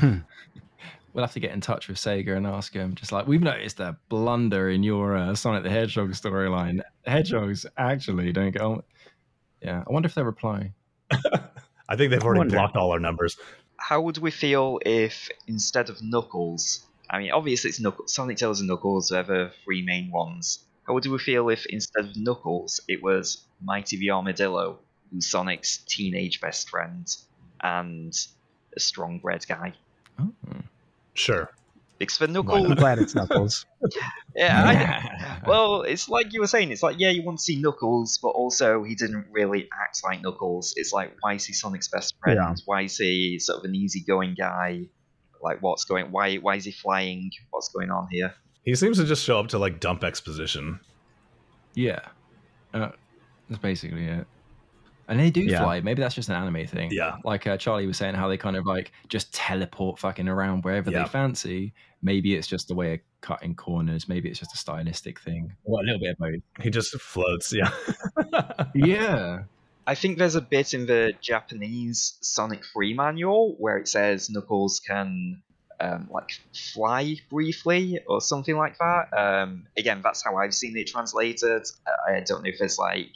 [1.12, 2.94] We'll have to get in touch with Sega and ask him.
[2.94, 6.80] Just like we've noticed a blunder in your uh, Sonic the Hedgehog storyline.
[7.06, 8.82] Hedgehogs actually don't get on.
[9.60, 10.72] Yeah, I wonder if they reply.
[11.92, 13.36] I think they've already blocked all our numbers.
[13.76, 18.60] how would we feel if instead of Knuckles, I mean, obviously it's Knuckles, Sonic, Tails,
[18.60, 20.60] and Knuckles, they're the three main ones.
[20.86, 24.78] How would we feel if instead of Knuckles, it was Mighty the Armadillo,
[25.10, 27.06] who's Sonic's teenage best friend
[27.60, 28.14] and
[28.74, 29.74] a strong bred guy?
[30.18, 30.32] Oh.
[31.14, 31.50] Sure.
[32.02, 32.56] Because for Knuckles.
[32.56, 33.64] I'm Knuckles, glad it's Knuckles.
[34.36, 36.72] yeah, I, well, it's like you were saying.
[36.72, 40.20] It's like yeah, you want to see Knuckles, but also he didn't really act like
[40.20, 40.74] Knuckles.
[40.76, 42.40] It's like why is he Sonic's best friend?
[42.42, 42.54] Yeah.
[42.64, 44.86] Why is he sort of an easygoing guy?
[45.40, 46.10] Like what's going?
[46.10, 47.30] Why why is he flying?
[47.50, 48.34] What's going on here?
[48.64, 50.80] He seems to just show up to like dump exposition.
[51.74, 52.00] Yeah.
[52.74, 52.90] Uh,
[53.48, 54.26] that's basically it.
[55.08, 55.60] And they do Yeah.
[55.62, 55.80] fly.
[55.80, 56.90] Maybe that's just an anime thing.
[56.92, 57.16] Yeah.
[57.24, 60.90] Like uh, Charlie was saying, how they kind of like just teleport fucking around wherever
[60.90, 61.02] Yeah.
[61.02, 61.74] they fancy.
[62.02, 64.08] Maybe it's just a way of cutting corners.
[64.08, 65.52] Maybe it's just a stylistic thing.
[65.64, 66.42] Or a little bit of both.
[66.64, 67.52] He just floats.
[67.52, 67.70] Yeah.
[68.74, 69.42] Yeah.
[69.86, 74.80] I think there's a bit in the Japanese Sonic 3 manual where it says Knuckles
[74.80, 75.42] can
[75.80, 76.30] um, like
[76.72, 79.08] fly briefly or something like that.
[79.16, 81.62] Um, again, that's how I've seen it translated.
[82.08, 83.10] I I don't know if there's like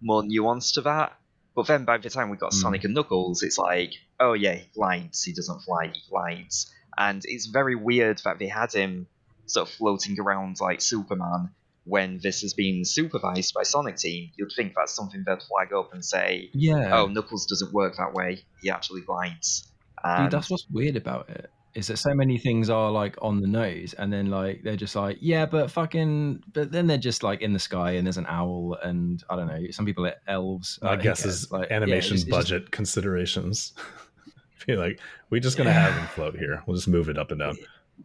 [0.00, 1.12] more nuance to that.
[1.56, 2.60] But then by the time we got Hmm.
[2.60, 5.24] Sonic and Knuckles, it's like, oh yeah, he glides.
[5.24, 5.90] He doesn't fly.
[5.92, 9.08] He glides, and it's very weird that they had him
[9.46, 11.50] sort of floating around like Superman
[11.84, 15.92] when this has been supervised by Sonic Team, you'd think that's something they'd flag up
[15.94, 16.90] and say, Yeah.
[16.98, 18.44] "Oh, Knuckles doesn't work that way.
[18.60, 19.70] He actually glides."
[20.04, 21.48] Dude, that's what's weird about it.
[21.76, 24.96] Is that so many things are like on the nose, and then like they're just
[24.96, 28.24] like, yeah, but fucking, but then they're just like in the sky, and there's an
[28.28, 29.60] owl, and I don't know.
[29.70, 30.78] Some people are elves.
[30.82, 31.34] I uh, who guess cares?
[31.42, 33.74] is Like, yeah, animation it's just- it's just- budget considerations.
[34.54, 34.98] Feel like
[35.30, 36.62] we're just gonna have him float here.
[36.66, 37.56] We'll just move it up and down.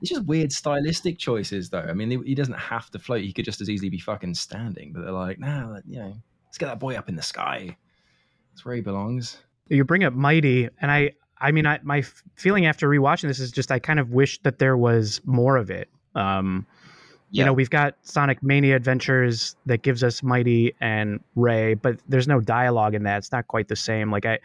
[0.02, 1.80] It's just weird stylistic choices, though.
[1.80, 4.34] I mean, he- he doesn't have to float; he could just as easily be fucking
[4.36, 4.92] standing.
[4.94, 6.14] But they're like, nah, you know,
[6.46, 7.78] let's get that boy up in the sky.
[8.52, 9.38] That's where he belongs.
[9.70, 11.12] you bring up mighty and i
[11.42, 14.40] i mean I, my f- feeling after rewatching this is just i kind of wish
[14.44, 15.90] that there was more of it.
[16.16, 16.66] Um
[17.34, 22.28] you know we've got sonic mania adventures that gives us mighty and ray but there's
[22.28, 23.20] no dialogue in that.
[23.20, 24.12] It's not quite the same.
[24.12, 24.40] Like i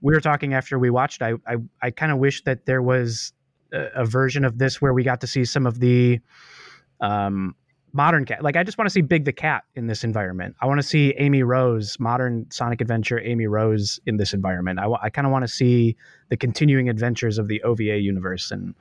[0.00, 3.32] we were talking after we watched i i, I kind of wish that there was
[3.72, 6.20] a, a version of this where we got to see some of the
[7.00, 7.54] um
[7.92, 10.66] modern cat like i just want to see big the cat in this environment i
[10.66, 15.10] want to see amy rose modern sonic adventure amy rose in this environment i, I
[15.10, 15.96] kind of want to see
[16.30, 18.74] the continuing adventures of the ova universe and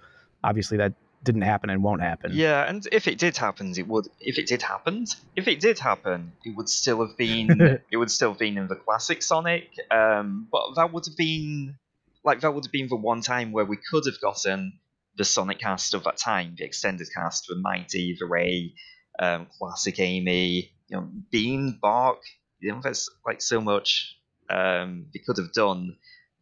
[0.44, 0.94] obviously that
[1.24, 4.08] didn't happen and won't happen yeah, and if it did happen, it would.
[4.20, 5.06] If it did happen,
[5.36, 7.62] if it did happen, it would still have been.
[7.92, 9.70] it would still have been in the classic Sonic.
[9.92, 11.76] Um, but that would have been
[12.24, 14.80] like that would have been the one time where we could have gotten
[15.18, 18.74] the Sonic cast of that time, the extended cast, the Mighty, the Ray,
[19.22, 22.20] um, classic Amy, you know, Bean, Bark.
[22.60, 24.18] You know, there's like so much
[24.50, 25.96] um, they could have done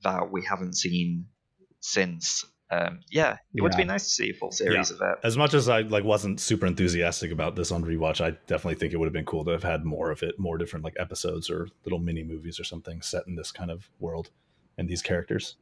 [0.03, 1.27] that we haven't seen
[1.81, 2.45] since.
[2.71, 3.77] Um, yeah, it would Yeah.
[3.79, 5.17] be nice to see a full series of it.
[5.23, 8.93] As much as I like wasn't super enthusiastic about this on rewatch, I definitely think
[8.93, 11.49] it would have been cool to have had more of it, more different like episodes
[11.49, 14.29] or little mini movies or something set in this kind of world
[14.77, 15.55] and these characters.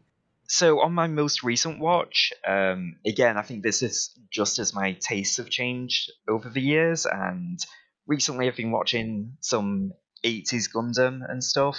[0.47, 4.93] So on my most recent watch, um, again, I think this is just as my
[4.93, 7.59] tastes have changed over the years, and
[8.07, 9.91] recently I've been watching some
[10.25, 11.77] 80s Gundam and stuff.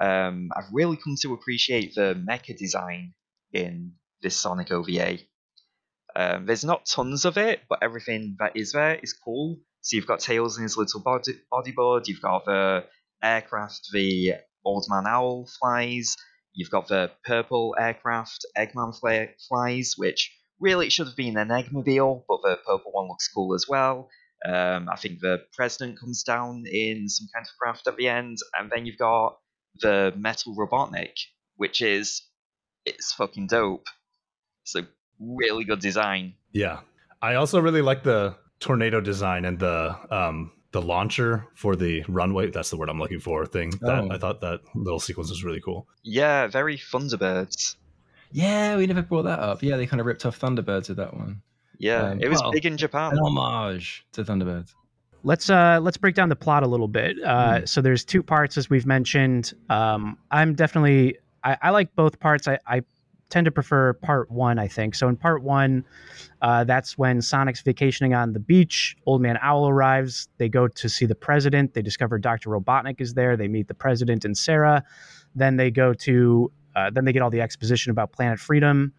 [0.00, 3.12] Um, I've really come to appreciate the mecha design
[3.52, 3.92] in
[4.22, 5.18] this Sonic OVA.
[6.16, 9.58] Um, there's not tons of it, but everything that is there is cool.
[9.82, 12.84] So you've got Tails in his little body bodyboard, you've got the
[13.22, 14.34] aircraft the
[14.64, 16.16] Old Man Owl flies,
[16.58, 22.24] You've got the purple aircraft Eggman fly- flies, which really should have been an Eggmobile,
[22.26, 24.10] but the purple one looks cool as well.
[24.44, 28.38] Um, I think the president comes down in some kind of craft at the end,
[28.58, 29.38] and then you've got
[29.80, 31.14] the metal Robotnik,
[31.58, 32.22] which is
[32.84, 33.86] it's fucking dope.
[34.64, 34.88] It's a
[35.20, 36.34] really good design.
[36.52, 36.80] Yeah.
[37.22, 42.50] I also really like the tornado design and the um the launcher for the runway.
[42.50, 43.46] That's the word I'm looking for.
[43.46, 44.08] Thing that Oh.
[44.10, 45.86] I thought that little sequence was really cool.
[46.02, 47.76] Yeah, very Thunderbirds.
[48.32, 49.62] Yeah, we never brought that up.
[49.62, 51.40] Yeah, they kind of ripped off Thunderbirds with that one.
[51.78, 53.12] Yeah, Um, it was well, big in Japan.
[53.12, 54.74] An homage to Thunderbirds.
[55.24, 57.64] let's uh let's break down the plot a little bit uh Hmm.
[57.66, 62.46] so there's two parts as we've mentioned um i'm definitely i, I like both parts
[62.46, 62.82] I, I
[63.30, 64.94] tend to prefer part one i think.
[64.94, 65.84] So in part one
[66.40, 68.96] uh, that's when sonic's vacationing on the beach.
[69.06, 70.28] Old man owl arrives.
[70.38, 71.74] They go to see the president.
[71.74, 73.36] They discover dr robotnik is there.
[73.36, 74.84] They meet the president and sarah.
[75.34, 78.92] Then they go to uh, then they get all the exposition about planet freedom.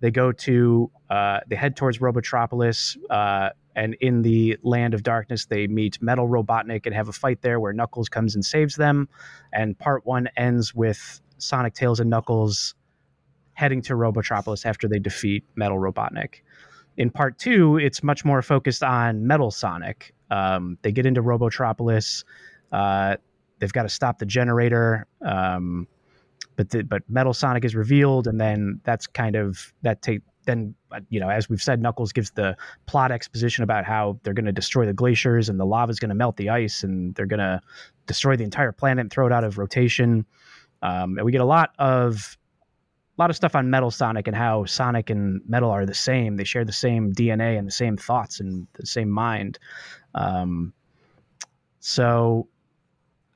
[0.00, 5.46] They go to uh, they head towards robotropolis uh, and in the land of darkness
[5.46, 9.08] they meet metal robotnik and have a fight there where knuckles comes and saves them.
[9.52, 12.74] And part one ends with sonic tails and knuckles
[13.54, 16.42] heading to Robotropolis after they defeat Metal Robotnik.
[16.96, 20.14] In part two, it's much more focused on Metal Sonic.
[20.30, 22.24] Um, they get into Robotropolis.
[22.70, 23.16] Uh,
[23.58, 25.06] they've got to stop the generator.
[25.24, 25.88] Um,
[26.56, 30.22] but the, but Metal Sonic is revealed, and then that's kind of that take.
[30.46, 34.34] Then uh, you know, as we've said, Knuckles gives the plot exposition about how they're
[34.34, 37.14] going to destroy the glaciers, and the lava is going to melt the ice, and
[37.14, 37.60] they're going to
[38.06, 40.26] destroy the entire planet and throw it out of rotation.
[40.82, 42.36] Um, and we get a lot of
[43.16, 46.36] a lot of stuff on Metal Sonic and how Sonic and Metal are the same.
[46.36, 49.58] They share the same DNA and the same thoughts and the same mind.
[50.14, 50.72] Um,
[51.78, 52.48] so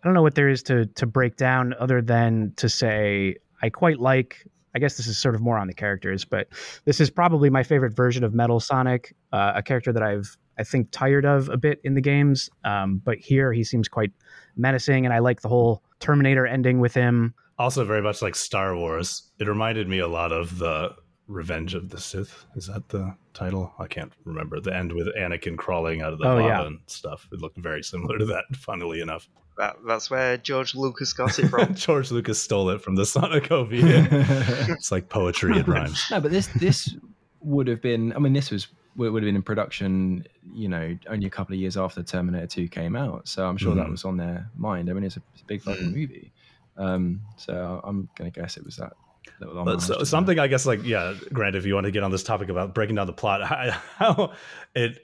[0.02, 3.70] I don't know what there is to to break down other than to say I
[3.70, 4.46] quite like.
[4.74, 6.48] I guess this is sort of more on the characters, but
[6.84, 10.64] this is probably my favorite version of Metal Sonic, uh, a character that I've I
[10.64, 12.50] think tired of a bit in the games.
[12.64, 14.12] Um, but here he seems quite
[14.56, 17.34] menacing, and I like the whole Terminator ending with him.
[17.59, 19.30] Also, very much like Star Wars.
[19.38, 20.94] It reminded me a lot of the
[21.26, 22.46] Revenge of the Sith.
[22.56, 23.72] Is that the title?
[23.78, 24.61] I can't remember.
[24.61, 26.66] The end with Anakin crawling out of the Oh, lava yeah.
[26.66, 27.28] and stuff.
[27.32, 29.28] It looked very similar to that, funnily enough.
[29.59, 31.74] That, that's where George Lucas got it from.
[31.74, 33.70] George Lucas stole it from the Sonic OV.
[33.72, 36.06] it's like poetry, it rhymes.
[36.11, 36.96] no, but this this
[37.40, 38.12] would have been.
[38.14, 40.24] I mean, this was would would have been in production.
[40.54, 43.74] You know, only a couple of years after Terminator Two came out, so I'm sure
[43.74, 43.90] that Mhm.
[43.90, 44.88] was on their mind.
[44.90, 45.94] I mean, it's a, it's a big fucking Mm.
[45.94, 46.32] movie.
[46.78, 48.92] Um, so I'm gonna guess it was that.
[49.40, 50.06] that But homage to so, that.
[50.06, 52.74] something I guess like yeah, Grant, if you want to get on this topic about
[52.74, 54.32] breaking down the plot, how, how
[54.74, 54.98] it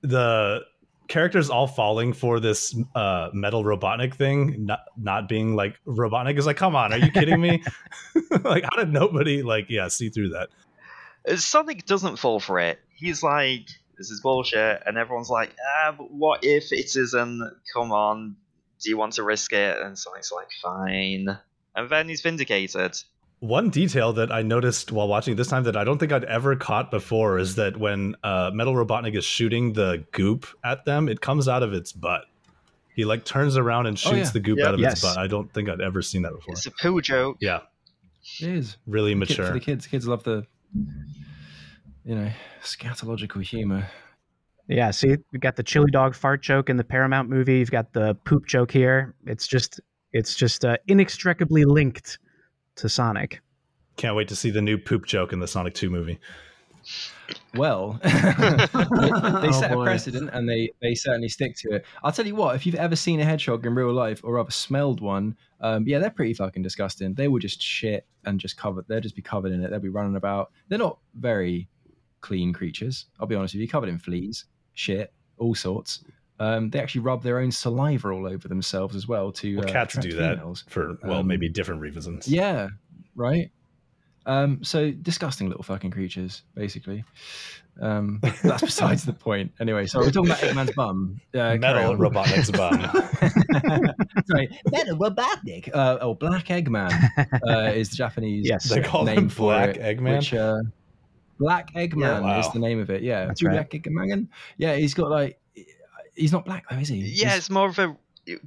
[0.00, 0.62] the
[1.08, 6.46] characters all falling for this uh metal robotnik thing, not not being like robotnik is
[6.46, 7.62] like, come on, are you kidding me?
[8.44, 10.48] like how did nobody like yeah see through that?
[11.38, 12.78] Sonic doesn't fall for it.
[12.94, 13.68] He's like,
[13.98, 15.54] this is bullshit, and everyone's like,
[15.84, 17.42] ah, but what if it isn't?
[17.74, 18.36] Come on,
[18.82, 19.78] do you want to risk it?
[19.80, 21.38] And Sonic's like, fine.
[21.74, 22.96] And then he's vindicated.
[23.40, 26.56] One detail that I noticed while watching this time that I don't think I'd ever
[26.56, 31.20] caught before is that when uh, Metal Robotnik is shooting the goop at them, it
[31.20, 32.24] comes out of its butt.
[32.96, 34.30] He like turns around and Oh, shoots yeah.
[34.32, 34.66] the goop Yep.
[34.66, 34.92] out of Yes.
[34.94, 35.18] its butt.
[35.18, 36.54] I don't think I'd ever seen that before.
[36.54, 37.36] It's a poo joke.
[37.40, 37.60] Yeah,
[38.40, 39.46] It is really Kid- mature.
[39.46, 39.86] for the kids.
[39.86, 40.44] Kids love the,
[42.04, 42.32] you know,
[42.64, 43.88] scatological humor.
[44.68, 47.58] Yeah, see, we got the chili dog fart joke in the Paramount movie.
[47.58, 49.14] You've got the poop joke here.
[49.26, 49.80] It's just,
[50.12, 52.18] it's just uh, inextricably linked
[52.76, 53.40] to Sonic.
[53.96, 56.18] Can't wait to see the new poop joke in the Sonic 2 movie.
[57.54, 61.84] Well, they, they set Oh, a precedent and they, they certainly stick to it.
[62.02, 64.50] I'll tell you what, if you've ever seen a hedgehog in real life or rather
[64.50, 67.14] smelled one, um, yeah, they're pretty fucking disgusting.
[67.14, 69.70] They will just shit and just cover, they'll just be covered in it.
[69.70, 70.52] They'll be running about.
[70.68, 71.68] They're not very
[72.20, 73.06] clean creatures.
[73.18, 74.44] I'll be honest with you, covered in fleas,
[74.78, 76.04] shit, all sorts.
[76.40, 79.72] Um, they actually rub their own saliva all over themselves as well to Well, uh,
[79.72, 80.64] cats attract do that females.
[80.68, 82.28] for, well, Um, maybe different reasons.
[82.28, 82.68] Yeah,
[83.16, 83.50] right.
[84.24, 87.02] Um, so disgusting little fucking creatures, basically.
[87.80, 89.52] Um, that's besides the point.
[89.58, 91.20] Anyway, so we're talking about Eggman's bum.
[91.34, 91.98] Uh, carry Metal on.
[91.98, 92.82] Robotnik's bum.
[94.26, 95.70] Sorry, Metal Robotnik.
[95.72, 96.92] Uh, oh, Black Eggman
[97.48, 98.68] uh, is the Japanese Yes.
[98.68, 100.16] They call name him for Black it, Eggman?
[100.18, 100.58] Which, uh,
[101.38, 102.40] Black Eggman Yeah.
[102.40, 103.02] is the name of it.
[103.02, 103.52] Yeah, That's right.
[103.52, 104.28] Black Eggman.
[104.56, 105.38] Yeah, he's got like,
[106.14, 106.96] he's not black though, is he?
[106.96, 107.96] Yeah, He's- it's more of a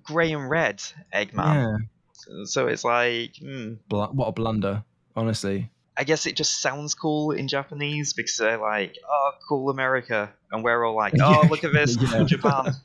[0.04, 0.82] grey and red
[1.14, 1.80] Eggman.
[2.16, 2.44] yeah.
[2.46, 3.74] So it's like, hmm.
[3.89, 4.84] Bl- what a blunder,
[5.16, 5.70] honestly.
[5.98, 10.32] I guess it just sounds cool in Japanese because they're like, oh, cool America.
[10.52, 12.24] And we're all like, oh, look at this, Yeah.
[12.24, 12.74] Japan.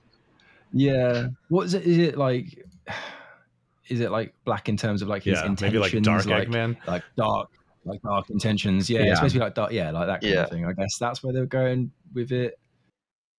[0.72, 1.28] Yeah.
[1.48, 1.84] What is it?
[1.84, 2.64] Is it like?
[3.88, 5.60] Is it like black in terms of like his yeah, intentions?
[5.62, 6.76] maybe like Dark like, Eggman.
[6.88, 7.50] like dark,
[7.86, 8.90] like dark intentions.
[8.90, 9.10] Yeah, Yeah.
[9.10, 9.72] it's supposed to be like dark.
[9.72, 10.42] Yeah, like that kind Yeah.
[10.42, 10.64] of thing.
[10.66, 12.58] I guess that's where they're going with it.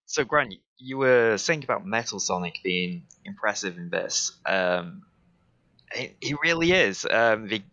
[0.06, 4.32] So, Grant, you were saying about Metal Sonic being impressive in this.
[4.46, 5.04] Um,
[5.94, 7.06] he, he really is.
[7.10, 7.64] Um, they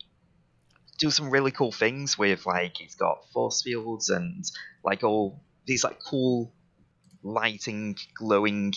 [0.99, 4.45] do some really cool things with like he's got force fields and
[4.85, 6.53] like all these like cool
[7.22, 8.75] lighting, glowing.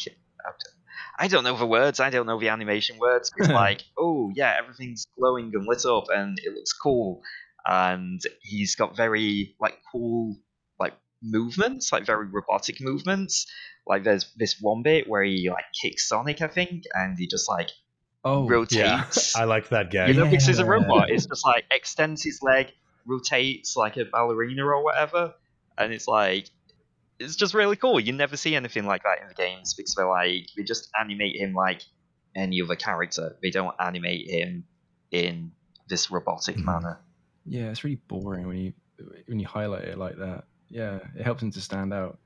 [1.19, 1.99] I don't know the words.
[1.99, 3.31] I don't know the animation words.
[3.35, 7.21] But it's like, oh yeah, everything's glowing and lit up, and it looks cool.
[7.69, 10.37] And he's got very like cool
[10.79, 13.45] like movements, like very robotic movements.
[13.85, 17.49] Like there's this one bit where he like kicks Sonic, I think, and he just
[17.49, 17.69] like
[18.23, 19.35] Oh, Yeah, rotates.
[19.35, 20.07] I like that guy.
[20.07, 21.09] you know, because he's a robot.
[21.09, 22.71] It's just like extends his leg,
[23.05, 25.33] rotates like a ballerina or whatever,
[25.77, 26.49] and it's like
[27.19, 27.99] it's just really cool.
[27.99, 31.35] You never see anything like that in the games because they're like they just animate
[31.35, 31.81] him like
[32.35, 33.35] any other character.
[33.41, 34.65] They don't animate him
[35.11, 35.51] in
[35.89, 36.65] this robotic Mhm.
[36.65, 36.99] manner.
[37.47, 37.69] Yeah.
[37.69, 38.73] It's really boring when you
[39.27, 40.45] when you highlight it like that.
[40.69, 42.19] Yeah, it helps him to stand out.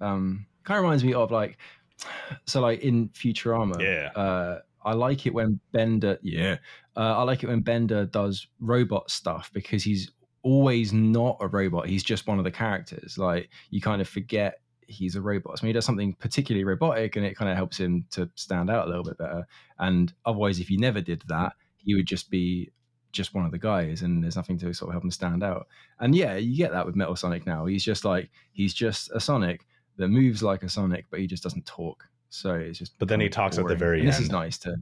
[0.00, 1.58] Um, kind of reminds me of like,
[2.46, 3.80] so like in Futurama.
[3.80, 4.20] Yeah.
[4.20, 6.18] Uh, I like it when Bender.
[6.22, 6.58] Yeah.
[6.96, 10.12] Uh, I like it when Bender does robot stuff because he's
[10.42, 11.88] always not a robot.
[11.88, 13.18] He's just one of the characters.
[13.18, 15.58] Like you kind of forget he's a robot.
[15.58, 18.70] So when he does something particularly robotic, and it kind of helps him to stand
[18.70, 19.46] out a little bit better.
[19.78, 22.70] And otherwise, if you never did that, he would just be
[23.16, 25.66] just one of the guys, and there's nothing to sort of help him stand out.
[26.00, 27.66] And yeah, you get that with Metal Sonic now.
[27.66, 31.42] He's just like he's just a Sonic that moves like a Sonic, but he just
[31.42, 32.04] doesn't talk.
[32.28, 32.98] So it's just.
[32.98, 33.72] But then he talks boring.
[33.72, 34.16] at the very and end.
[34.16, 34.76] This is nice to.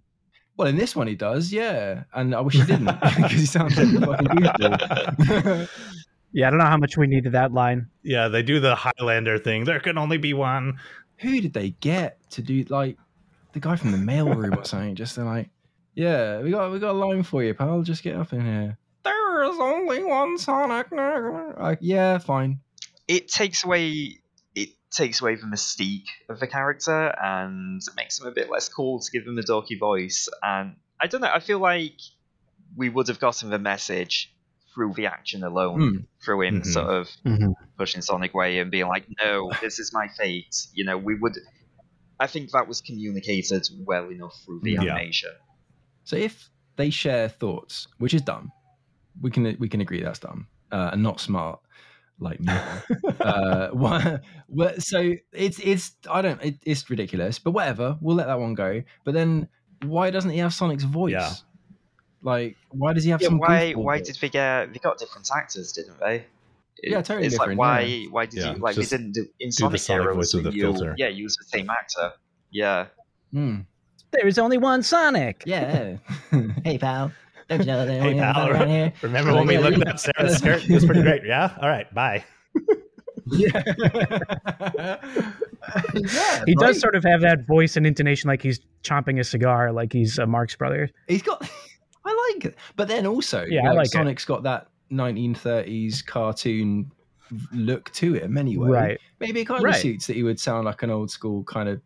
[0.57, 3.77] Well, in this one he does, yeah, and I wish he didn't because he sounds
[3.77, 5.69] like a fucking goofball.
[6.35, 7.87] Yeah, I don't know how much we needed that line.
[8.03, 9.63] Yeah, they do the Highlander thing.
[9.65, 10.81] There can only be one.
[11.19, 12.99] Who did they get to do like
[13.53, 14.97] the guy from the mailroom or something?
[14.97, 15.49] Just they're like,
[15.95, 17.83] yeah, we got we got a line for you, pal.
[17.83, 18.79] Just get up in here.
[19.05, 20.91] There is only one Sonic.
[20.91, 22.61] Like, yeah, fine.
[23.07, 24.19] It takes away
[24.55, 29.01] it takes away the mystique of the character and makes him a bit less cool
[29.01, 30.29] to give him a dorky voice.
[30.43, 31.31] And I don't know.
[31.33, 31.99] I feel like
[32.77, 34.33] we would have gotten the message
[34.75, 36.05] through the action alone, mm.
[36.25, 36.71] through him mm-hmm.
[36.71, 37.53] sort of mm-hmm.
[37.79, 41.39] pushing Sonic away and being like, "No, this is my fate." You know, we would.
[42.19, 44.81] I think that was communicated well enough through the yeah.
[44.83, 45.31] animation.
[46.05, 48.53] So if they share thoughts, which is dumb,
[49.21, 51.61] we can we can agree that's dumb uh, and not smart
[52.19, 52.53] like me.
[53.21, 57.97] uh, what, so it's it's I don't it, it's ridiculous, but whatever.
[58.01, 58.83] We'll let that one go.
[59.05, 59.49] But then
[59.83, 61.13] why doesn't he have Sonic's voice?
[61.13, 61.33] Yeah.
[62.23, 63.39] Like, why does he have yeah, some?
[63.39, 63.73] Why?
[63.73, 64.73] Why did they get?
[64.73, 66.25] They got different actors, didn't they?
[66.83, 67.59] It, yeah, totally it's different.
[67.59, 67.81] Like why?
[67.81, 68.11] Yeah.
[68.11, 68.77] Why did yeah, you like?
[68.77, 70.17] They didn't do in Sonic, the Sonic Heroes.
[70.17, 70.95] voice with the you, filter.
[70.97, 72.13] Yeah, use the same actor.
[72.51, 72.87] Yeah.
[74.15, 74.23] Hmm.
[74.23, 75.43] There's only one Sonic.
[75.47, 75.97] Yeah.
[76.65, 77.13] hey, pal.
[77.49, 78.51] Don't you know hey, pal.
[78.51, 78.93] Around here?
[79.03, 80.65] Remember when we looked at Sara's skirt?
[80.65, 81.23] It was pretty great.
[81.25, 81.57] Yeah.
[81.61, 81.93] All right.
[81.95, 82.25] Bye.
[83.33, 83.63] yeah.
[85.95, 86.57] yeah, he right?
[86.59, 90.19] does sort of have that voice and intonation like he's chomping a cigar, like he's
[90.19, 90.89] a Marx Brother.
[91.09, 91.43] He's got
[92.05, 92.57] I like it.
[92.77, 94.29] But then also, yeah, like, like Sonic's it.
[94.29, 96.91] got that 1930s cartoon
[97.53, 98.69] look to him anyway.
[98.69, 99.01] Right.
[99.21, 99.81] Maybe it kind of right.
[99.81, 101.81] suits that he would sound like an old school kind of.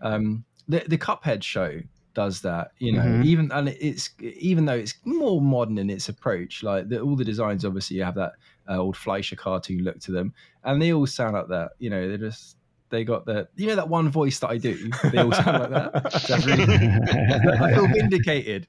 [0.00, 1.80] Um, the the Cuphead show
[2.14, 3.02] does that, you know.
[3.02, 3.22] Mm-hmm.
[3.24, 7.24] Even and it's even though it's more modern in its approach, like the, all the
[7.24, 8.32] designs obviously you have that
[8.68, 11.72] uh, old Fleischer cartoon look to them, and they all sound like that.
[11.78, 12.56] You know, they just
[12.90, 14.90] they got the you know that one voice that I do.
[15.10, 16.04] They all sound like that.
[17.60, 18.66] I feel vindicated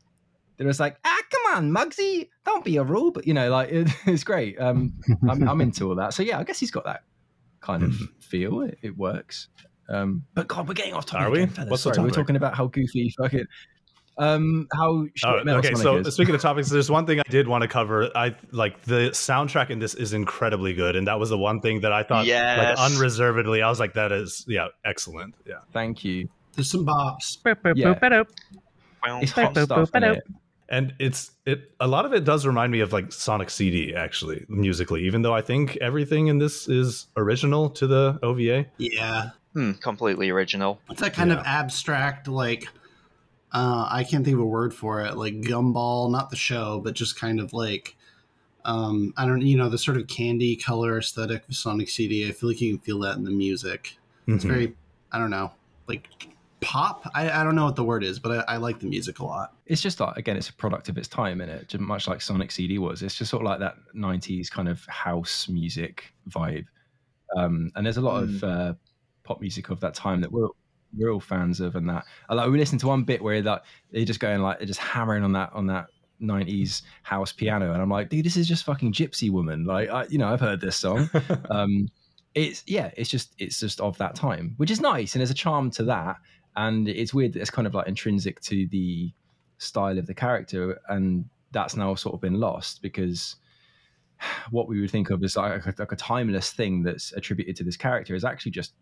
[0.57, 3.69] they're just like, ah, come on, Mugsy, don't be a rule but You know, like
[3.71, 4.59] it, it's great.
[4.59, 4.93] Um,
[5.29, 6.13] I'm, I'm into all that.
[6.13, 7.03] So yeah, I guess he's got that
[7.61, 8.05] kind of hmm.
[8.19, 8.61] feel.
[8.61, 9.49] It, it works.
[9.89, 11.27] Um, but God, we're getting off topic.
[11.27, 11.43] Are we?
[11.43, 13.45] Again, What's Sorry, we're talking about how goofy fucking.
[14.17, 15.75] Um, how oh, okay.
[15.75, 16.13] So is.
[16.13, 18.09] speaking of topics, there's one thing I did want to cover.
[18.15, 21.81] I like the soundtrack in this is incredibly good, and that was the one thing
[21.81, 22.77] that I thought, yes.
[22.77, 25.35] like unreservedly, I was like, that is yeah, excellent.
[25.45, 26.29] Yeah, thank you.
[26.53, 27.37] There's some bops.
[27.75, 28.23] Yeah.
[29.21, 29.91] It's hot stuff
[30.69, 34.45] and it's it a lot of it does remind me of like Sonic CD actually
[34.49, 38.65] musically, even though I think everything in this is original to the OVA.
[38.77, 40.79] Yeah, hmm, completely original.
[40.89, 41.37] It's that kind yeah.
[41.37, 42.67] of abstract, like
[43.51, 46.93] uh, I can't think of a word for it, like gumball, not the show, but
[46.93, 47.95] just kind of like
[48.65, 52.27] um, I don't, you know, the sort of candy color aesthetic of Sonic CD.
[52.27, 53.97] I feel like you can feel that in the music.
[54.27, 54.53] It's mm-hmm.
[54.53, 54.75] very,
[55.11, 55.51] I don't know,
[55.87, 56.09] like
[56.61, 57.09] pop.
[57.13, 59.25] I, I, don't know what the word is, but I, I, like the music a
[59.25, 59.53] lot.
[59.67, 62.51] It's just like again, it's a product of its time, in it, much like Sonic
[62.51, 63.03] CD was.
[63.03, 66.65] It's just sort of like that '90s kind of house music vibe.
[67.37, 68.35] Um, and there's a lot mm.
[68.35, 68.73] of uh,
[69.25, 70.47] pop music of that time that we're
[70.97, 72.05] we're all fans of, and that.
[72.29, 74.79] I like we listened to one bit where that they're just going like they're just
[74.79, 75.87] hammering on that on that
[76.21, 77.73] 90s house piano.
[77.73, 79.65] And i'm like dude this is just fucking gypsy woman.
[79.65, 81.09] Like I, you know i've heard this song.
[81.49, 81.89] Um
[82.33, 85.13] it's yeah it's just it's just of that time which is nice.
[85.13, 86.17] And there's a charm to that.
[86.55, 89.11] And it's weird that it's kind of like intrinsic to the
[89.57, 90.79] style of the character.
[90.87, 93.35] And that's now sort of been lost because
[94.51, 97.63] what we would think of as like a, like a timeless thing that's attributed to
[97.63, 98.73] this character is actually just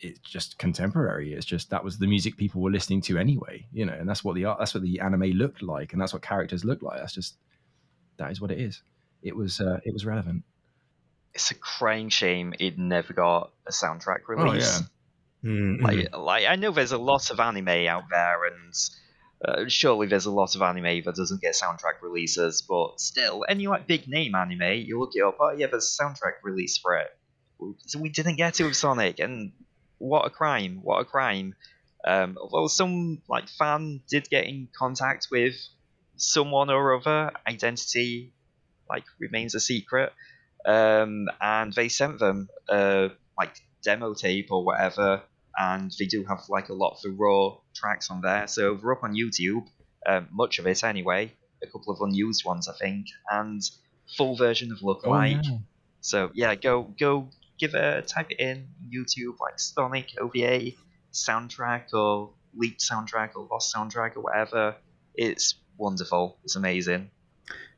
[0.00, 3.84] it's just contemporary it's just that was the music people were listening to anyway you
[3.84, 6.22] know and that's what the art that's what the anime looked like and that's what
[6.22, 7.36] characters look like that's just
[8.16, 8.82] that is what it is
[9.22, 10.42] it was uh, it was relevant
[11.34, 14.86] it's a crying shame it never got a soundtrack release oh, yeah.
[15.44, 15.84] Mm-hmm.
[15.84, 18.74] Like, like I know there's a lot of anime out there, and
[19.44, 22.62] uh, surely there's a lot of anime that doesn't get soundtrack releases.
[22.62, 25.38] But still, any like big name anime, you look it up.
[25.40, 27.08] Oh yeah, there's a soundtrack release for it.
[27.86, 29.52] So we didn't get it with Sonic, and
[30.00, 30.80] what a crime!
[30.82, 31.54] What a crime!
[32.04, 35.54] Um, although some like fan did get in contact with
[36.16, 38.32] someone or other, identity
[38.88, 40.12] like remains a secret,
[40.66, 43.08] um, and they sent them uh,
[43.38, 43.54] like
[43.84, 45.22] demo tape or whatever
[45.58, 48.46] and they do have like a lot of the raw tracks on there.
[48.46, 49.66] So they're up on YouTube,
[50.06, 51.32] um, much of it anyway,
[51.62, 53.60] a couple of unused ones I think, and
[54.16, 55.42] full version of look Oh, like.
[55.44, 55.58] yeah.
[56.02, 57.28] So yeah, go go
[57.60, 60.72] give a type it in YouTube like Sonic OVA
[61.12, 64.76] soundtrack or leaked soundtrack or lost soundtrack or whatever.
[65.14, 66.38] It's wonderful.
[66.44, 67.10] It's amazing.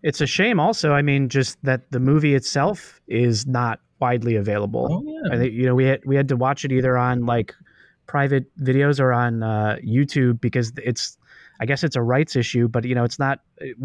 [0.03, 0.93] It's a shame, also.
[0.93, 4.89] I mean, just that the movie itself is not widely available.
[4.91, 5.35] Oh, yeah.
[5.35, 7.55] I think you know we had we had to watch it either on like
[8.07, 11.17] private videos or on uh, YouTube because it's
[11.61, 13.77] I guess it's a rights issue, but you know it's not it,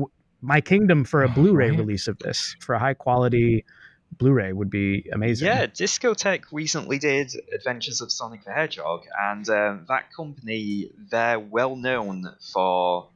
[0.42, 3.64] my kingdom for a Oh, Blu-ray release of this for a high quality
[4.12, 5.48] Blu-ray would be amazing.
[5.48, 11.76] Yeah, Discotek recently did Adventures of Sonic the Hedgehog, and um, that company they're well
[11.76, 13.10] known for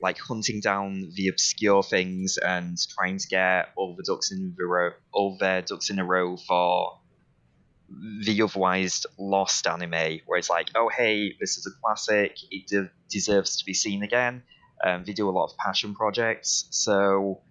[0.00, 4.64] like hunting down the obscure things and trying to get all the ducks in the
[4.64, 6.98] row, all their ducks in a row for
[8.24, 12.90] the otherwise lost anime, where it's like, oh hey, this is a classic, it de-
[13.08, 14.42] deserves to be seen again.
[14.82, 17.42] Um, they do a lot of passion projects, so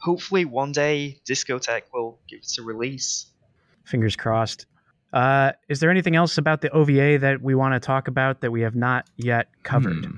[0.00, 3.26] hopefully one day Discotek will give us a release.
[3.84, 4.66] Fingers crossed.
[5.12, 8.50] Uh, is there anything else about the OVA that we want to talk about that
[8.50, 10.04] we have not yet covered?
[10.04, 10.16] Hmm.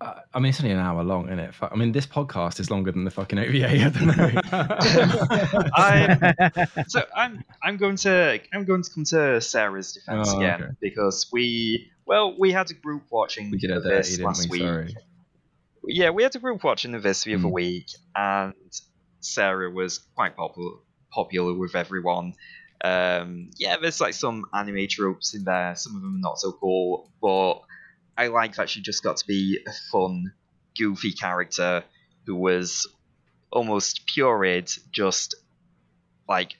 [0.00, 1.54] Uh, I mean, it's only an hour long, isn't it?
[1.60, 3.68] I mean, this podcast is longer than the fucking OVA.
[3.68, 5.60] I don't know.
[5.74, 10.62] I'm so I'm I'm going to I'm going to come to Sara's defense Oh, again
[10.62, 10.72] okay.
[10.80, 14.48] because we well we had a group watching we did a of this didn't last
[14.50, 14.58] we?
[14.60, 14.66] week.
[14.66, 14.96] Sorry.
[15.84, 17.52] Yeah, we had a group watching of this the other Mm.
[17.52, 17.86] week,
[18.16, 18.54] and
[19.20, 20.78] Sara was quite popular
[21.10, 22.34] popular with everyone.
[22.82, 25.74] Um, yeah, there's like some anime tropes in there.
[25.76, 27.60] Some of them are not so cool, but
[28.16, 30.32] I like that she just got to be a fun,
[30.78, 31.84] goofy character
[32.26, 32.86] who was
[33.52, 35.34] almost pureed, just
[36.28, 36.56] like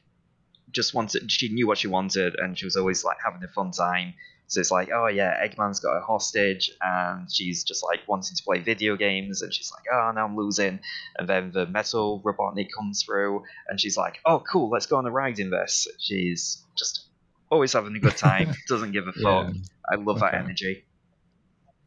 [0.70, 1.31] just wanted.
[1.31, 4.15] She knew what she wanted, and she was always like having a fun time.
[4.51, 8.43] So it's like, oh yeah, Eggman's got a hostage, and she's just like wanting to
[8.43, 10.81] play video games, and she's like, oh, now I'm losing.
[11.16, 15.06] And then the metal Robotnik comes through, and she's like, oh, cool, let's go on
[15.06, 15.86] a ride in this.
[16.01, 17.06] She's just
[17.48, 19.55] always having a good time, doesn't give a fuck.
[19.55, 19.60] Yeah.
[19.89, 20.85] I love that energy.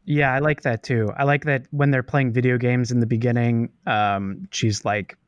[0.06, 1.10] Yeah, I like that too.
[1.14, 5.18] I like that when they're playing video games in the beginning, um, she's like,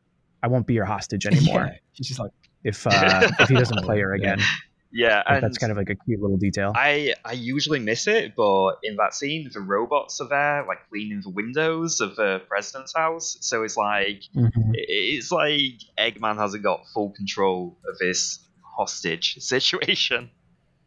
[0.43, 1.79] "I won't be your hostage anymore Yeah.
[1.93, 2.33] She's just like,
[2.65, 4.47] if uh, if he doesn't play her again." Yeah,
[4.93, 6.73] Like, and that's kind of like a cute little detail.
[6.75, 11.21] I I usually miss it, but in that scene, the robots are there, like cleaning
[11.23, 13.37] the windows of the president's house.
[13.41, 14.53] So it's like Mhm.
[14.75, 20.31] it's like Eggman hasn't got full control of this hostage situation.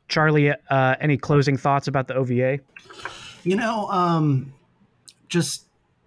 [0.07, 2.59] Charlie, uh, any closing thoughts about the OVA?
[3.43, 4.53] You know, um,
[5.27, 5.65] just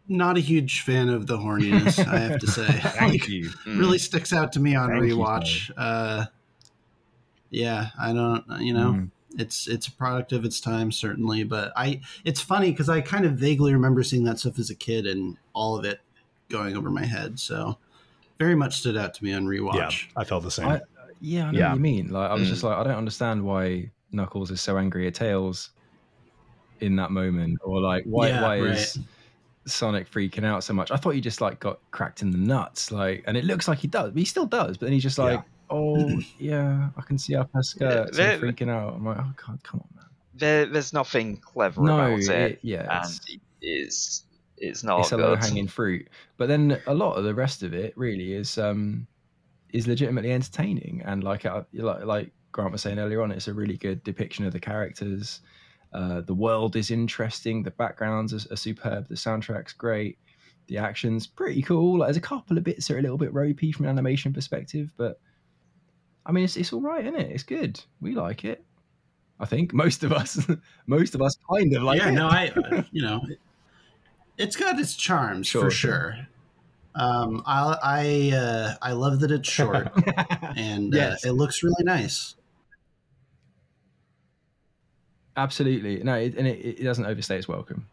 [0.08, 2.04] not a huge fan of the horniness.
[2.04, 3.48] I have to say, thank you.
[3.64, 3.78] Mm.
[3.78, 5.70] really sticks out to me on Thank rewatch.
[5.76, 6.24] uh,
[7.52, 8.44] yeah, I don't.
[8.60, 9.10] You know, Mm.
[9.38, 11.44] it's it's a product of its time, certainly.
[11.44, 14.74] But I, it's funny because I kind of vaguely remember seeing that stuff as a
[14.74, 16.00] kid and all of it
[16.48, 17.38] going over my head.
[17.38, 17.78] So,
[18.38, 19.74] very much stood out to me on rewatch.
[19.76, 19.90] Yeah.
[20.20, 20.68] I felt the same.
[20.68, 20.80] I,
[21.20, 21.68] yeah, I know Yeah.
[21.68, 22.08] what you mean.
[22.10, 22.50] Like, I was Mm.
[22.50, 25.70] just like, I don't understand why Knuckles is so angry at Tails
[26.80, 28.70] in that moment, or like, why Yeah, why right.
[28.70, 28.98] is
[29.66, 30.90] Sonic freaking out so much?
[30.90, 33.78] I thought he just like got cracked in the nuts, like, and it looks like
[33.78, 34.76] he does, but he still does.
[34.76, 35.42] But then he's just like, Yeah.
[35.72, 38.94] Oh yeah, I can see up her skirts Yeah, freaking out.
[38.94, 40.04] I'm like, oh god, come on, man.
[40.34, 43.20] There, there's nothing clever No, about it, it, yeah, and it's,
[43.60, 44.24] it's
[44.56, 46.08] it's not it's a low hanging fruit.
[46.38, 49.06] But then a lot of the rest of it really is um
[49.72, 53.54] is legitimately entertaining and like uh, like like Grant was saying earlier on, it's a
[53.54, 55.40] really good depiction of the characters.
[55.92, 57.62] Uh, the world is interesting.
[57.62, 59.08] The backgrounds are, are superb.
[59.08, 60.18] The soundtrack's great.
[60.68, 61.98] The action's pretty cool.
[61.98, 64.32] Like, there's a couple of bits that are a little bit ropey from an animation
[64.32, 65.20] perspective, but
[66.24, 67.30] I mean, it's it's all right, isn't it?
[67.32, 67.80] It's good.
[68.00, 68.64] We like it.
[69.40, 70.46] I think most of us,
[70.86, 72.04] most of us, kind of like it.
[72.04, 72.12] yeah, it.
[72.12, 73.38] no, I, uh, you know, it,
[74.38, 75.90] it's got its charms Sure, for sure.
[76.14, 76.26] sure.
[76.94, 79.88] Um, I I uh, I love that it's short
[80.56, 81.24] and Yes.
[81.24, 82.36] uh, it looks really nice.
[85.36, 86.02] Absolutely.
[86.04, 87.86] No, it, and it, it doesn't overstay its welcome.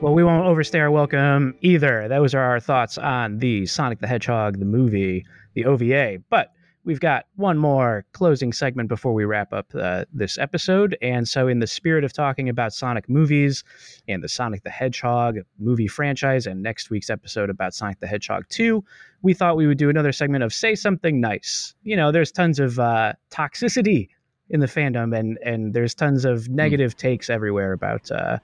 [0.00, 2.06] Well, we won't overstay our welcome either.
[2.06, 6.18] Those are our thoughts on the Sonic the Hedgehog, the movie, the OVA.
[6.30, 6.52] But
[6.84, 10.96] we've got one more closing segment before we wrap up uh, this episode.
[11.02, 13.64] And so, in the spirit of talking about Sonic movies
[14.06, 18.44] and the Sonic the Hedgehog movie franchise, and next week's episode about Sonic the Hedgehog
[18.50, 18.84] 2,
[19.22, 21.74] we thought we would do another segment of Say Something Nice.
[21.82, 24.10] You know, there's tons of uh, toxicity
[24.50, 28.38] in the fandom and and there's tons of negative takes everywhere about uh,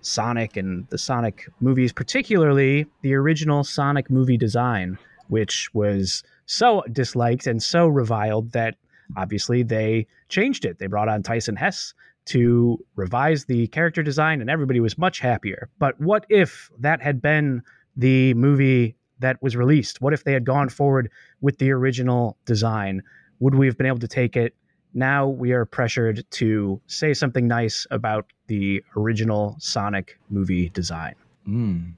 [0.00, 4.98] Sonic and the Sonic movies, particularly the original Sonic movie design,
[5.28, 8.76] which was so disliked and so reviled that
[9.16, 10.78] obviously they changed it.
[10.78, 11.94] They brought on Tyson Hess
[12.26, 15.68] to revise the character design, and everybody was much happier.
[15.78, 17.62] But what if that had been
[17.96, 20.00] the movie that was released?
[20.00, 21.10] What if they had gone forward
[21.40, 23.02] with the original design?
[23.40, 24.54] Would we have been able to take it?
[24.94, 31.14] Now we are pressured to say something nice about the original Sonic movie design.
[31.48, 31.94] Mm.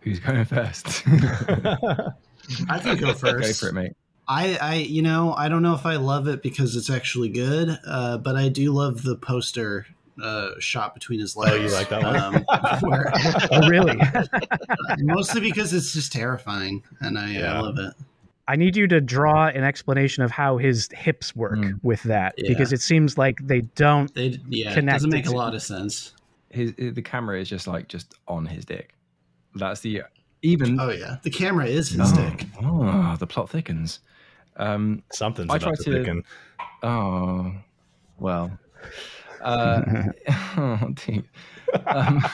[0.00, 1.02] Who's going first?
[2.68, 3.60] I can go first.
[3.62, 3.92] Go for it, mate.
[4.26, 7.76] I, I, you know, I don't know if I love it because it's actually good,
[7.86, 9.86] uh, but I do love the poster
[10.22, 11.52] uh, shot between his legs.
[11.52, 12.16] Oh, you like that one?
[12.16, 13.12] Um, where-
[13.50, 14.00] Oh, really?
[14.98, 17.56] mostly because it's just terrifying, and I, Yeah.
[17.56, 17.94] I love it.
[18.50, 21.78] I need you to draw an explanation of how his hips work Mm.
[21.84, 22.48] with that Yeah.
[22.48, 24.12] because it seems like they don't.
[24.14, 26.14] They, yeah, it doesn't make a lot of sense.
[26.50, 28.94] His, the camera is just like just on his dick.
[29.54, 30.02] That's the
[30.42, 30.80] even.
[30.80, 32.46] Oh yeah, the camera is his oh, dick.
[32.62, 34.00] oh, the plot thickens.
[34.56, 36.24] Um, Something's I about tried to to- thicken.
[36.82, 37.52] oh,
[38.18, 38.50] well.
[39.40, 39.82] Uh,
[40.56, 41.24] oh, dude.
[41.86, 42.24] Um,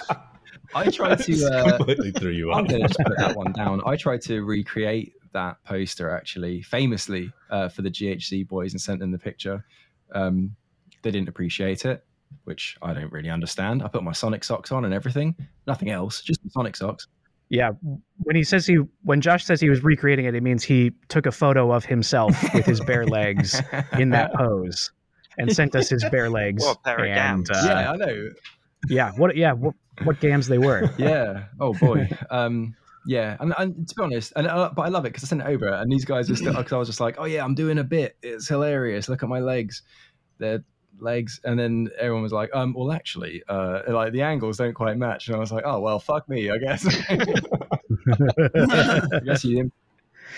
[0.75, 1.33] I tried to.
[1.53, 2.71] Uh, completely threw you I'm off.
[2.71, 3.83] going to just put that one down.
[3.87, 9.01] I tried to recreate that poster actually, famously uh, for the GHZ boys and sent
[9.01, 9.65] them the picture.
[10.13, 10.57] Um,
[11.03, 12.05] they didn't appreciate it,
[12.45, 13.83] which I don't really understand.
[13.83, 15.35] I put my Sonic socks on and everything,
[15.67, 17.07] nothing else, just Sonic socks.
[17.49, 17.73] Yeah,
[18.25, 21.27] when he says he, when Josh says he was recreating it, it means he took
[21.27, 23.61] a photo of himself with his bare legs
[23.99, 24.91] in that pose
[25.39, 26.65] and sent us his bare legs.
[26.65, 27.51] What a pair of and, gams.
[27.51, 28.31] uh, yeah, I know.
[28.89, 30.91] yeah, what, yeah, what, what gams they were.
[30.99, 31.45] Yeah.
[31.61, 32.09] Oh boy.
[32.31, 32.75] Um,
[33.07, 35.43] yeah, and, and to be honest, and uh, but I love it because I sent
[35.43, 36.53] it over, and these guys are still.
[36.57, 38.17] Because I was just like, oh yeah, I'm doing a bit.
[38.23, 39.09] It's hilarious.
[39.09, 39.83] Look at my legs.
[40.39, 40.65] They're
[40.99, 44.97] legs, and then everyone was like, um, well, actually, uh, like the angles don't quite
[44.97, 46.87] match, and I was like, oh well, fuck me, I guess.
[48.09, 49.73] I guess you didn't.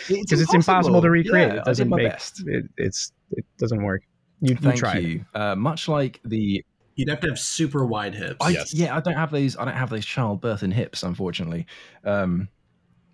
[0.08, 1.48] Because it's impossible to recreate.
[1.48, 2.42] Yeah, it I doesn't did my make best.
[2.46, 2.66] it.
[2.76, 4.02] It's it doesn't work.
[4.40, 5.02] You, you Thank tried.
[5.02, 5.24] you.
[5.34, 6.64] Uh, much like the
[6.94, 8.36] You'd have to have super wide hips.
[8.40, 8.74] I, Yes.
[8.74, 9.56] yeah, I don't have those.
[9.56, 11.66] I don't have those childbirth and hips, unfortunately.
[12.04, 12.48] Um,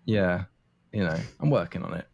[0.05, 0.45] yeah,
[0.93, 2.07] you know, I'm working on it.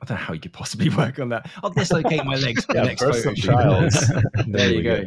[0.00, 1.48] I don't know how you could possibly work on that.
[1.62, 3.92] I'll dislocate my legs for the next photo shoot.
[4.48, 5.04] there you go.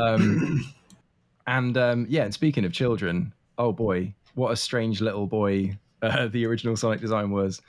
[0.00, 0.64] Um,
[1.46, 6.28] and um, yeah, and speaking of children, oh boy, what a strange little boy uh,
[6.28, 7.62] the original Sonic design was.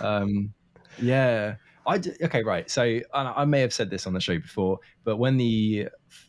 [0.00, 0.54] Um,
[0.98, 1.56] yeah,
[1.86, 2.70] I d- okay, right.
[2.70, 5.88] So I may have said this on the show before, but when the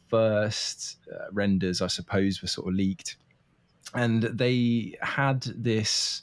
[0.10, 3.18] first uh, renders, I suppose, were sort of leaked,
[3.94, 6.22] and they had this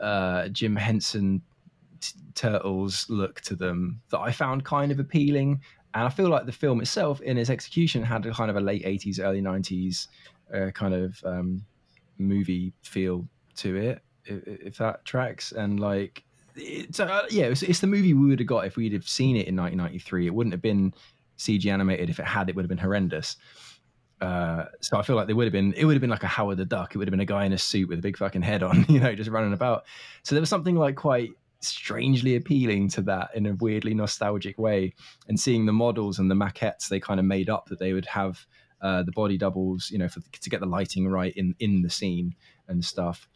[0.00, 1.42] uh, Jim Henson
[2.00, 5.60] t- turtles look to them that I found kind of appealing.
[5.94, 8.60] And I feel like the film itself, in its execution, had a kind of a
[8.60, 10.08] late '80s, early '90s
[10.52, 11.64] uh, kind of um,
[12.18, 15.52] movie feel to it, if, if that tracks.
[15.52, 16.24] And like,
[16.56, 19.36] it's, uh, yeah, it's, it's the movie we would have got if we'd have seen
[19.36, 20.26] it in 1993.
[20.26, 20.92] It wouldn't have been
[21.38, 22.10] CG animated.
[22.10, 23.36] If it had, it would have been horrendous.
[24.24, 25.74] Uh, so I feel like they would have been.
[25.74, 26.94] It would have been like a Howard the Duck.
[26.94, 28.86] It would have been a guy in a suit with a big fucking head on,
[28.88, 29.84] you know, just running about.
[30.22, 31.30] So there was something like quite
[31.60, 34.94] strangely appealing to that in a weirdly nostalgic way.
[35.28, 38.06] And seeing the models and the maquettes they kind of made up that they would
[38.06, 38.46] have
[38.80, 41.90] uh, the body doubles, you know, for, to get the lighting right in in the
[41.90, 42.34] scene
[42.68, 43.28] and stuff.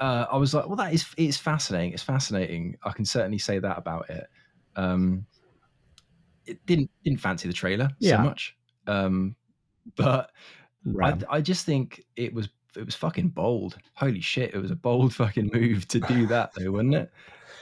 [0.00, 1.92] Uh, I was like, well, that is it's fascinating.
[1.92, 2.76] It's fascinating.
[2.82, 4.26] I can certainly say that about it.
[4.74, 5.26] Um,
[6.46, 8.16] it didn't didn't fancy the trailer Yeah.
[8.16, 8.56] so much,
[8.86, 9.36] um,
[9.96, 10.30] but.
[11.02, 13.76] I, I just think it was it was fucking bold.
[13.94, 17.12] Holy shit, it was a bold fucking move to do that though, wasn't it?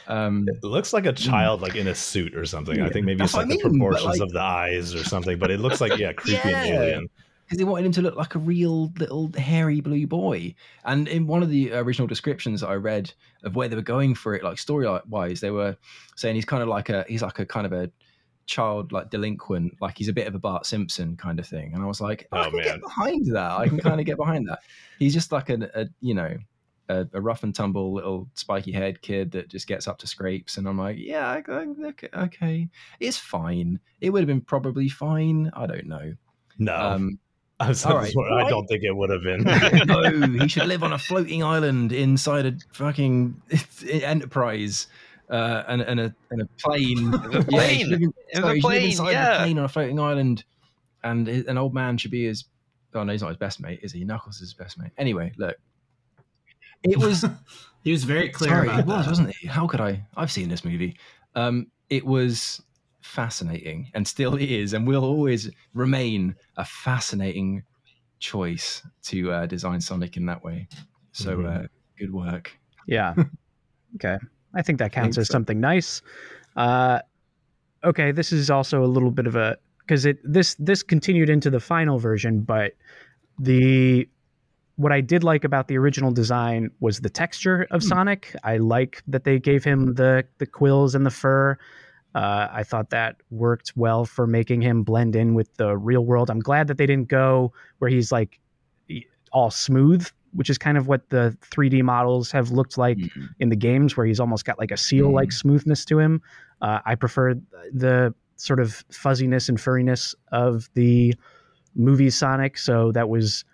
[0.07, 2.81] Um, It looks like a child like in a suit or something.
[2.81, 5.03] I think maybe it's like I the mean, but, proportions like- of the eyes or
[5.03, 6.75] something, but it looks like yeah, creepy and Yeah.
[6.83, 7.09] alien.
[7.47, 10.55] because they wanted him to look like a real little hairy blue boy.
[10.85, 13.13] And in one of the original descriptions that I read
[13.43, 15.77] of where they were going for it, like story wise, they were
[16.15, 17.91] saying he's kind of like a he's like a kind of a
[18.47, 21.73] child like delinquent, like he's a bit of a Bart Simpson kind of thing.
[21.75, 22.65] And I was like, I Oh, can man.
[22.65, 23.51] get behind that.
[23.53, 24.61] I can kind of get behind that.
[24.99, 26.37] He's just like a, a you know.
[26.89, 30.57] A, a rough and tumble little spiky haired kid that just gets up to scrapes,
[30.57, 32.69] and I'm like, yeah, I- I- okay, okay,
[33.01, 33.81] it's fine.
[34.01, 35.51] It would have been probably fine.
[35.55, 36.15] I don't know.
[36.61, 37.19] No, Um,
[37.59, 38.15] all right.
[38.33, 39.43] I don't think it would have been.
[39.87, 43.43] no, he should live on a floating island inside a fucking
[43.91, 44.87] enterprise.
[45.29, 47.13] Uh, and, and a and a plane.
[47.15, 47.91] a Yeah, he should plane.
[47.91, 49.33] live in- In sorry, a he should plane, inside yeah.
[49.33, 50.45] the plane on a floating island,
[51.03, 52.45] and hi- an old man should be his.
[52.95, 54.05] Oh no, he's not his best mate, is he?
[54.05, 54.93] Knuckles is his best mate.
[54.99, 55.57] Anyway, look,
[56.83, 57.25] it was
[57.83, 59.11] He was very clear Sorry, about it was, that.
[59.11, 59.47] wasn't he?
[59.49, 60.05] How could I?
[60.17, 60.97] I've seen this movie.
[61.37, 62.61] Um, it was
[63.01, 67.63] fascinating, and still is, and will always remain a fascinating
[68.19, 70.67] choice to uh, design Sonic in that way.
[71.13, 71.65] So, Mhm.
[71.65, 71.67] uh,
[71.99, 72.53] good work.
[72.89, 73.15] Yeah.
[73.97, 74.19] okay.
[74.57, 75.33] I think that counts think as so.
[75.33, 76.03] something nice.
[76.57, 77.01] Uh,
[77.85, 81.51] okay, this is also a little bit of a because it this this continued into
[81.51, 82.73] the final version, but
[83.39, 84.09] the
[84.77, 88.35] what I did like about the original design was the texture of Sonic.
[88.45, 91.57] I like that they gave him the the quills and the fur.
[92.15, 96.31] Uh, I thought that worked well for making him blend in with the real world.
[96.31, 98.41] I'm glad that they didn't go where he's like
[99.33, 103.25] all smooth, which is kind of what the 3D models have looked like Mm-hmm.
[103.41, 106.23] in the games, where he's almost got like a seal like smoothness to him.
[106.63, 107.35] Uh, I prefer
[107.73, 111.15] the sort of fuzziness and furriness of the
[111.75, 112.57] movie Sonic.
[112.59, 113.45] So that was,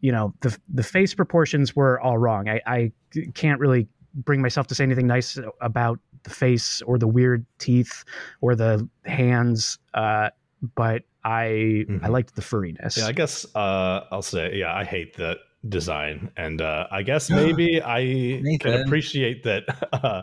[0.00, 2.48] you know, the the face proportions were all wrong.
[2.48, 2.92] I, I
[3.34, 8.04] can't really bring myself to say anything nice about the face or the weird teeth
[8.40, 9.78] or the hands.
[9.94, 10.30] Uh,
[10.76, 12.08] but I I Mhm.
[12.10, 12.96] liked the furriness.
[12.96, 17.30] Yeah, I guess uh, I'll say, yeah, I hate that design, and uh, I guess
[17.42, 20.22] maybe I can appreciate that uh,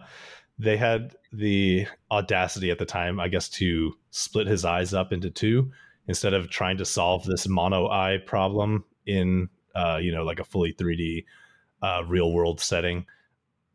[0.60, 5.30] they had the audacity at the time, I guess, to split his eyes up into
[5.30, 5.72] two
[6.08, 10.44] instead of trying to solve this mono eye problem in, uh, you know, like a
[10.44, 11.24] fully 3D
[11.82, 13.06] uh, real world setting.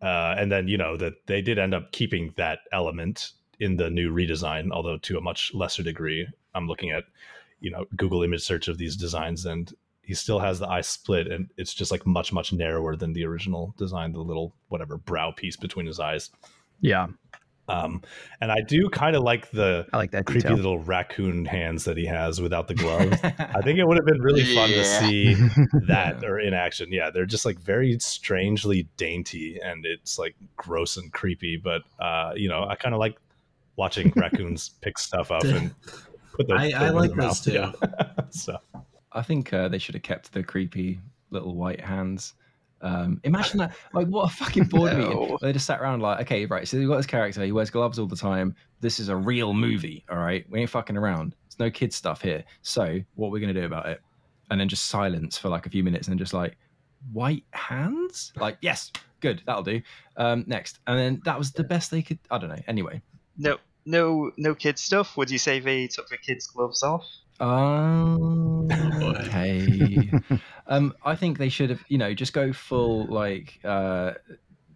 [0.03, 3.89] Uh, and then, you know, that they did end up keeping that element in the
[3.89, 6.27] new redesign, although to a much lesser degree.
[6.55, 7.05] I'm looking at,
[7.61, 9.73] you know, Google image search of these designs, and
[10.05, 13.25] he still has the eye split, and it's just like much, much narrower than the
[13.25, 16.31] original design, the little whatever brow piece between his eyes.
[16.81, 17.07] yeah,
[17.69, 18.03] Um,
[18.43, 20.57] and I do kind of like the I like that creepy detail.
[20.57, 23.17] little raccoon hands that he has without the gloves.
[23.23, 25.35] I think it would have been really fun to see
[25.89, 26.89] that or in action.
[26.93, 31.57] Yeah, they're just like very strangely dainty and it's like gross and creepy.
[31.57, 33.17] But uh, you know, I kind of like
[33.77, 35.75] watching raccoons pick stuff up and
[36.35, 36.59] put their.
[36.59, 37.55] I- I in like their those mouth.
[37.55, 37.73] Yeah.
[38.29, 38.59] so
[39.15, 41.01] I think uh, they should have kept the creepy
[41.31, 42.35] little white hands.
[42.81, 43.75] Um, imagine that!
[43.95, 44.99] Like, what a fucking board No.
[44.99, 45.39] meeting.
[45.41, 46.69] They just sat around like, okay, right.
[46.69, 47.43] So you've got this character.
[47.43, 48.55] He wears gloves all the time.
[48.81, 50.05] This is a real movie.
[50.11, 51.35] All right, we ain't fucking around.
[51.45, 52.45] There's no kid stuff here.
[52.63, 54.01] So what we're gonna do about it?
[54.51, 56.59] And then just silence for like a few minutes, and just like
[57.13, 58.33] white hands.
[58.37, 59.81] Like, yes, good, that'll do.
[60.19, 62.19] Um, next, and then that was the best they could.
[62.31, 62.63] I don't know.
[62.69, 63.01] Anyway,
[63.39, 65.17] No, no, no kid stuff.
[65.17, 67.05] Would you say they took the kids' gloves off?
[67.41, 68.69] Um,
[69.03, 70.11] okay.
[70.67, 74.13] um, I think they should have, you know, just go full like uh,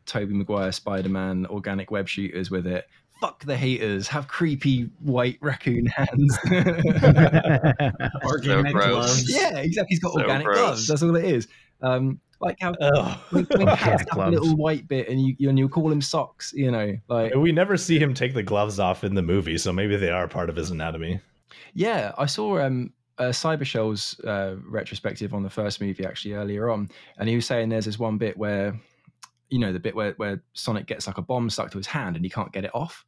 [0.07, 2.87] Tobey Maguire Spider Man organic web shooters with it.
[3.21, 4.07] Fuck the haters.
[4.09, 6.39] Have creepy white raccoon hands.
[8.25, 8.87] Organic gross.
[8.87, 9.31] gloves.
[9.33, 9.87] yeah, exactly.
[9.89, 10.59] He's got So organic gross.
[10.59, 10.87] gloves.
[10.87, 11.49] That's all it is.
[11.83, 13.19] Um, like how Ugh.
[13.31, 16.01] when, when cats have a little white bit and you, you and you call him
[16.01, 16.53] socks.
[16.55, 19.73] You know, like we never see him take the gloves off in the movie, so
[19.73, 21.21] maybe they are part of his anatomy.
[21.75, 26.71] Yeah, I saw um, uh, Cyber Cybershell's uh, retrospective on the first movie actually earlier
[26.71, 26.89] on,
[27.19, 28.79] and he was saying there's this one bit where,
[29.51, 32.17] you know, the bit where, where Sonic gets like a bomb stuck to his hand
[32.17, 33.05] and he can't get it off.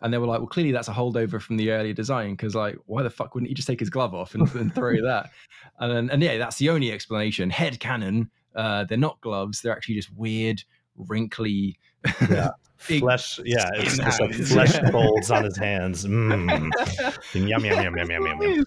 [0.00, 2.78] And they were like, well, clearly that's a holdover from the earlier design because, like,
[2.86, 5.30] why the fuck wouldn't he just take his glove off and, and throw that?
[5.80, 7.50] And then, and yeah, that's the only explanation.
[7.50, 8.30] Head canon.
[8.54, 9.60] Uh, they're not gloves.
[9.60, 10.62] They're actually just weird,
[10.96, 11.78] wrinkly.
[12.30, 12.50] Yeah.
[12.86, 16.04] Big Flesh, yeah, it's skin just like flesh folds on his hands.
[16.06, 16.70] Mm.
[17.34, 18.64] yum, yum, yum, yum, yum, yum, yum.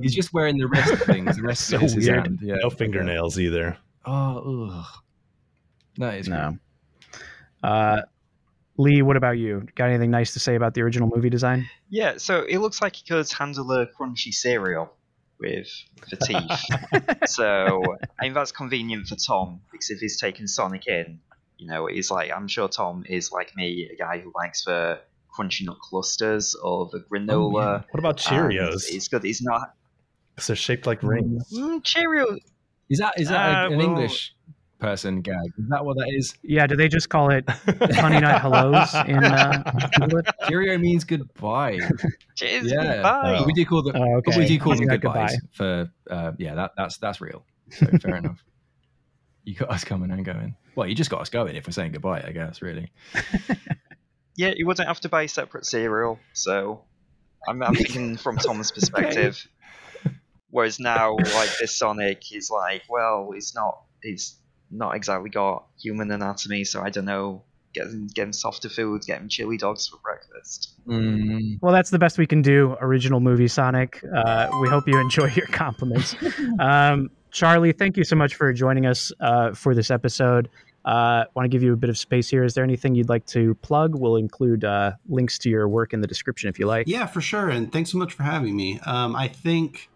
[0.00, 1.36] He's just wearing the rest of things.
[1.36, 2.26] The rest So of his weird.
[2.26, 2.38] hand.
[2.40, 2.54] Yeah.
[2.62, 3.76] No fingernails either.
[4.04, 4.86] Oh, ugh.
[5.98, 6.56] That is no.
[7.62, 8.02] Uh,
[8.76, 9.66] Lee, what about you?
[9.74, 11.68] Got anything nice to say about the original movie design?
[11.88, 14.92] Yeah, so it looks like he could handle a crunchy cereal
[15.40, 15.68] with
[16.10, 17.18] the teeth.
[17.28, 17.82] so
[18.18, 21.18] I think that's convenient for Tom because if he's taking Sonic in,
[21.58, 25.00] you know, he's like I'm sure Tom is like me, a guy who likes the
[25.36, 27.84] crunchy nut clusters or the granola.
[27.90, 28.84] What about Cheerios?
[28.90, 29.22] It's good.
[29.24, 29.74] He's not
[30.34, 31.50] Because they're shaped like rings.
[31.52, 32.36] mm, Cheerio.
[32.90, 34.34] Is that is that a- Uh, an well- English
[34.78, 35.36] person gag?
[35.56, 36.34] Is that what that is?
[36.42, 40.26] Yeah, do they just call it Honey Nut Hellos in uh, England?
[40.48, 41.78] Cheerio means goodbye.
[42.36, 42.70] Cheers.
[42.70, 42.94] Yeah.
[42.96, 43.36] Goodbye.
[43.38, 43.96] But we do call them.
[43.96, 45.90] Oh, But we do call Honey them Nut goodbyes for.
[46.10, 47.46] Uh, yeah, that that's that's real.
[47.70, 48.44] So fair enough.
[49.46, 50.56] You got us coming and going.
[50.74, 52.62] Well, you just got us going if we're saying goodbye, I guess.
[52.62, 52.90] Really.
[54.36, 56.82] Yeah, you wouldn't have to buy separate cereal, so
[57.46, 59.46] I'm, I'm thinking from Tom's perspective.
[60.50, 64.36] Whereas now, like this Sonic, he's like, well, he's not, he's
[64.70, 67.42] not exactly got human anatomy, so I don't know.
[67.74, 70.74] Get him, get him softer foods, get him chili dogs for breakfast.
[70.86, 72.76] Mm, Well, that's the best we can do.
[72.80, 74.00] Original movie Sonic.
[74.14, 76.14] Uh, we hope you enjoy your compliments.
[76.60, 80.48] Um, Charlie, thank you so much for joining us uh, for this episode.
[80.84, 82.44] Uh, Want to give you a bit of space here.
[82.44, 83.98] Is there anything you'd like to plug?
[83.98, 86.86] We'll include uh, links to your work in the description if you like.
[86.86, 87.48] Yeah, for sure.
[87.48, 88.78] And thanks so much for having me.
[88.86, 89.90] Um, I think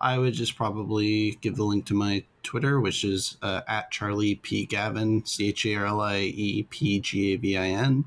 [0.00, 4.36] I would just probably give the link to my Twitter, which is uh, at Charlie
[4.36, 8.04] P Gavin, C H A R L I E P G A V I N.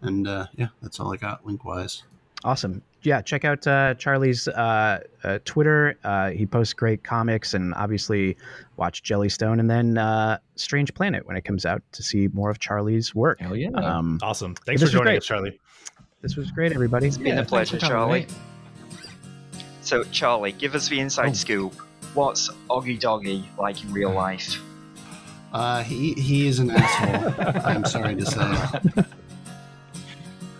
[0.00, 2.02] And uh, yeah, that's all I got link wise.
[2.42, 2.82] Awesome.
[3.04, 5.96] Yeah, check out uh, Charlie's uh, uh, Twitter.
[6.04, 8.36] Uh, he posts great comics, and obviously
[8.76, 12.60] watch Jellystone, and then uh, Strange Planet when it comes out to see more of
[12.60, 13.40] Charlie's work.
[13.40, 13.70] Hell yeah.
[13.70, 14.54] Um, Awesome.
[14.54, 15.58] Thanks for joining us, Charlie.
[16.20, 17.08] this was great, everybody.
[17.08, 18.20] It's been Yeah, a pleasure, Charlie.
[18.20, 18.34] mate.
[19.80, 21.34] So, Charlie, give us the inside Oh.
[21.34, 21.74] scoop.
[22.14, 24.62] What's Augie Doggie like in real life?
[25.52, 27.34] Uh, he he is an asshole.
[27.66, 29.04] I'm sorry to say.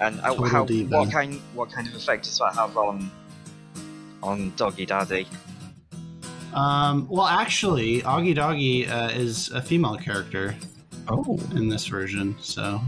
[0.03, 3.11] And how, Total how, what kind what kind of effect does that have on
[4.23, 5.27] on Doggie Daddy?
[6.55, 10.55] Um, well, actually, Augie Doggie uh, is a female character
[11.09, 12.81] Oh, in this version, so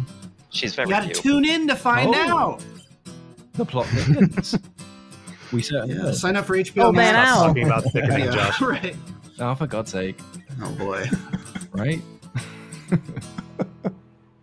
[0.50, 0.88] She's very.
[0.88, 1.22] you got to cute.
[1.22, 2.38] tune in to find Oh.
[2.38, 2.64] out.
[3.54, 4.58] the plot thickens.
[5.52, 6.14] we certainly Yeah, will.
[6.14, 6.84] sign up for HBO.
[6.86, 7.30] Oh, man, Max.
[7.30, 7.46] Ow.
[7.46, 8.60] Talking about thickening, Yeah, Josh.
[8.60, 8.96] right.
[9.38, 10.18] Oh, for God's sake.
[10.62, 11.06] Oh boy.
[11.72, 12.00] Right?